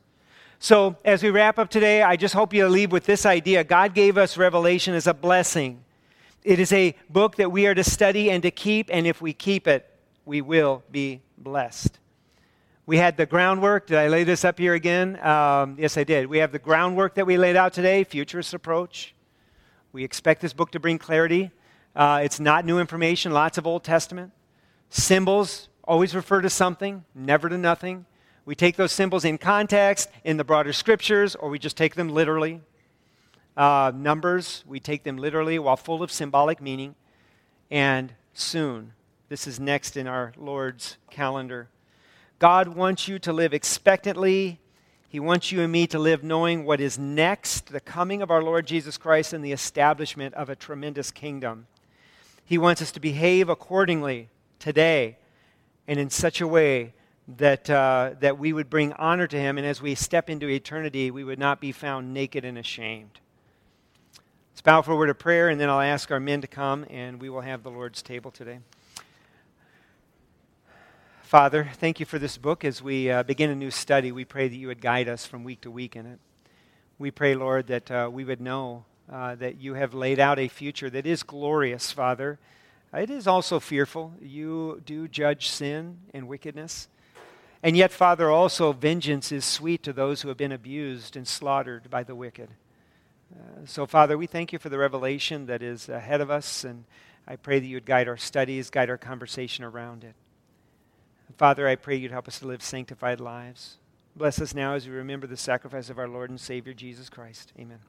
So, 0.59 0.95
as 1.03 1.21
we 1.21 1.29
wrap 1.29 1.59
up 1.59 1.69
today, 1.69 2.01
I 2.01 2.15
just 2.15 2.33
hope 2.33 2.53
you 2.53 2.65
leave 2.69 2.93
with 2.93 3.05
this 3.05 3.25
idea 3.25 3.65
God 3.65 3.93
gave 3.93 4.17
us 4.17 4.37
Revelation 4.37 4.93
as 4.93 5.07
a 5.07 5.13
blessing. 5.13 5.83
It 6.41 6.61
is 6.61 6.71
a 6.71 6.95
book 7.09 7.35
that 7.35 7.51
we 7.51 7.67
are 7.67 7.75
to 7.75 7.83
study 7.83 8.31
and 8.31 8.41
to 8.43 8.49
keep, 8.49 8.89
and 8.93 9.05
if 9.05 9.21
we 9.21 9.33
keep 9.33 9.67
it, 9.67 9.93
we 10.23 10.39
will 10.39 10.83
be 10.89 11.19
blessed. 11.37 11.99
We 12.85 12.95
had 12.95 13.17
the 13.17 13.25
groundwork. 13.25 13.87
Did 13.87 13.97
I 13.97 14.07
lay 14.07 14.23
this 14.23 14.45
up 14.45 14.57
here 14.57 14.73
again? 14.73 15.19
Um, 15.21 15.75
yes, 15.77 15.97
I 15.97 16.05
did. 16.05 16.27
We 16.27 16.37
have 16.37 16.53
the 16.53 16.59
groundwork 16.59 17.15
that 17.15 17.27
we 17.27 17.35
laid 17.35 17.57
out 17.57 17.73
today 17.73 18.05
futurist 18.05 18.53
approach. 18.53 19.13
We 19.91 20.05
expect 20.05 20.39
this 20.39 20.53
book 20.53 20.71
to 20.71 20.79
bring 20.79 20.97
clarity. 20.97 21.51
Uh, 21.93 22.21
it's 22.23 22.39
not 22.39 22.63
new 22.63 22.79
information, 22.79 23.33
lots 23.33 23.57
of 23.57 23.67
Old 23.67 23.83
Testament. 23.83 24.31
Symbols, 24.89 25.67
always 25.87 26.15
refer 26.15 26.41
to 26.41 26.49
something, 26.49 27.05
never 27.13 27.49
to 27.49 27.57
nothing. 27.57 28.05
We 28.45 28.55
take 28.55 28.75
those 28.75 28.91
symbols 28.91 29.25
in 29.25 29.37
context, 29.37 30.09
in 30.23 30.37
the 30.37 30.43
broader 30.43 30.73
scriptures, 30.73 31.35
or 31.35 31.49
we 31.49 31.57
just 31.57 31.77
take 31.77 31.95
them 31.95 32.09
literally. 32.09 32.61
Uh, 33.57 33.91
numbers, 33.95 34.63
we 34.67 34.79
take 34.79 35.03
them 35.03 35.17
literally 35.17 35.57
while 35.57 35.77
full 35.77 36.03
of 36.03 36.11
symbolic 36.11 36.61
meaning. 36.61 36.95
And 37.71 38.13
soon, 38.33 38.93
this 39.29 39.47
is 39.47 39.59
next 39.59 39.97
in 39.97 40.07
our 40.07 40.33
Lord's 40.37 40.97
calendar. 41.09 41.69
God 42.37 42.67
wants 42.67 43.07
you 43.07 43.17
to 43.19 43.33
live 43.33 43.53
expectantly. 43.53 44.59
He 45.09 45.19
wants 45.19 45.51
you 45.51 45.61
and 45.61 45.71
me 45.71 45.87
to 45.87 45.97
live 45.97 46.23
knowing 46.23 46.65
what 46.65 46.81
is 46.81 46.99
next 46.99 47.71
the 47.71 47.79
coming 47.79 48.21
of 48.21 48.29
our 48.29 48.43
Lord 48.43 48.67
Jesus 48.67 48.97
Christ 48.97 49.33
and 49.33 49.43
the 49.43 49.53
establishment 49.53 50.35
of 50.35 50.49
a 50.49 50.55
tremendous 50.55 51.09
kingdom. 51.09 51.67
He 52.43 52.57
wants 52.57 52.81
us 52.81 52.91
to 52.91 52.99
behave 52.99 53.49
accordingly 53.49 54.29
today 54.59 55.17
and 55.87 55.99
in 55.99 56.09
such 56.09 56.41
a 56.41 56.47
way 56.47 56.93
that, 57.27 57.69
uh, 57.69 58.11
that 58.19 58.37
we 58.37 58.53
would 58.53 58.69
bring 58.69 58.93
honor 58.93 59.27
to 59.27 59.37
him, 59.37 59.57
and 59.57 59.65
as 59.65 59.81
we 59.81 59.95
step 59.95 60.29
into 60.29 60.47
eternity, 60.47 61.11
we 61.11 61.23
would 61.23 61.39
not 61.39 61.59
be 61.59 61.71
found 61.71 62.13
naked 62.13 62.45
and 62.45 62.57
ashamed. 62.57 63.19
Let's 64.51 64.61
bow 64.61 64.81
for 64.81 64.93
a 64.93 64.95
word 64.95 65.09
of 65.09 65.19
prayer, 65.19 65.49
and 65.49 65.59
then 65.59 65.69
I'll 65.69 65.81
ask 65.81 66.11
our 66.11 66.19
men 66.19 66.41
to 66.41 66.47
come, 66.47 66.85
and 66.89 67.19
we 67.19 67.29
will 67.29 67.41
have 67.41 67.63
the 67.63 67.71
Lord's 67.71 68.01
table 68.01 68.31
today. 68.31 68.59
Father, 71.23 71.69
thank 71.73 71.99
you 71.99 72.05
for 72.05 72.19
this 72.19 72.37
book. 72.37 72.63
As 72.63 72.81
we 72.81 73.09
uh, 73.09 73.23
begin 73.23 73.49
a 73.49 73.55
new 73.55 73.71
study, 73.71 74.11
we 74.11 74.23
pray 74.23 74.47
that 74.47 74.55
you 74.55 74.67
would 74.67 74.81
guide 74.81 75.09
us 75.09 75.25
from 75.25 75.43
week 75.43 75.61
to 75.61 75.71
week 75.71 75.95
in 75.95 76.05
it. 76.05 76.19
We 76.97 77.11
pray, 77.11 77.35
Lord, 77.35 77.67
that 77.67 77.91
uh, 77.91 78.09
we 78.11 78.23
would 78.23 78.39
know 78.39 78.85
uh, 79.11 79.35
that 79.35 79.59
you 79.59 79.73
have 79.73 79.93
laid 79.93 80.19
out 80.19 80.39
a 80.39 80.47
future 80.47 80.89
that 80.91 81.05
is 81.05 81.23
glorious, 81.23 81.91
Father 81.91 82.39
it 82.97 83.09
is 83.09 83.27
also 83.27 83.59
fearful. 83.59 84.13
You 84.21 84.81
do 84.85 85.07
judge 85.07 85.49
sin 85.49 85.99
and 86.13 86.27
wickedness. 86.27 86.87
And 87.63 87.75
yet, 87.75 87.91
Father, 87.91 88.29
also 88.29 88.73
vengeance 88.73 89.31
is 89.31 89.43
sweet 89.43 89.81
to 89.83 89.93
those 89.93 90.21
who 90.21 90.27
have 90.27 90.37
been 90.37 90.51
abused 90.51 91.15
and 91.15 91.27
slaughtered 91.27 91.89
by 91.89 92.03
the 92.03 92.15
wicked. 92.15 92.49
Uh, 93.33 93.65
so, 93.65 93.85
Father, 93.85 94.17
we 94.17 94.27
thank 94.27 94.53
you 94.53 94.59
for 94.59 94.69
the 94.69 94.77
revelation 94.77 95.47
that 95.47 95.63
is 95.63 95.89
ahead 95.89 96.21
of 96.21 96.29
us, 96.29 96.63
and 96.63 96.85
I 97.27 97.37
pray 97.37 97.59
that 97.59 97.65
you 97.65 97.77
would 97.77 97.85
guide 97.85 98.07
our 98.07 98.17
studies, 98.17 98.69
guide 98.69 98.89
our 98.89 98.97
conversation 98.97 99.63
around 99.63 100.03
it. 100.03 100.13
Father, 101.37 101.67
I 101.67 101.75
pray 101.75 101.95
you'd 101.95 102.11
help 102.11 102.27
us 102.27 102.39
to 102.39 102.47
live 102.47 102.61
sanctified 102.61 103.19
lives. 103.19 103.77
Bless 104.15 104.39
us 104.39 104.53
now 104.53 104.75
as 104.75 104.87
we 104.87 104.93
remember 104.93 105.27
the 105.27 105.35
sacrifice 105.35 105.89
of 105.89 105.99
our 105.99 106.07
Lord 106.07 106.29
and 106.29 106.39
Savior 106.39 106.73
Jesus 106.73 107.09
Christ. 107.09 107.51
Amen. 107.59 107.79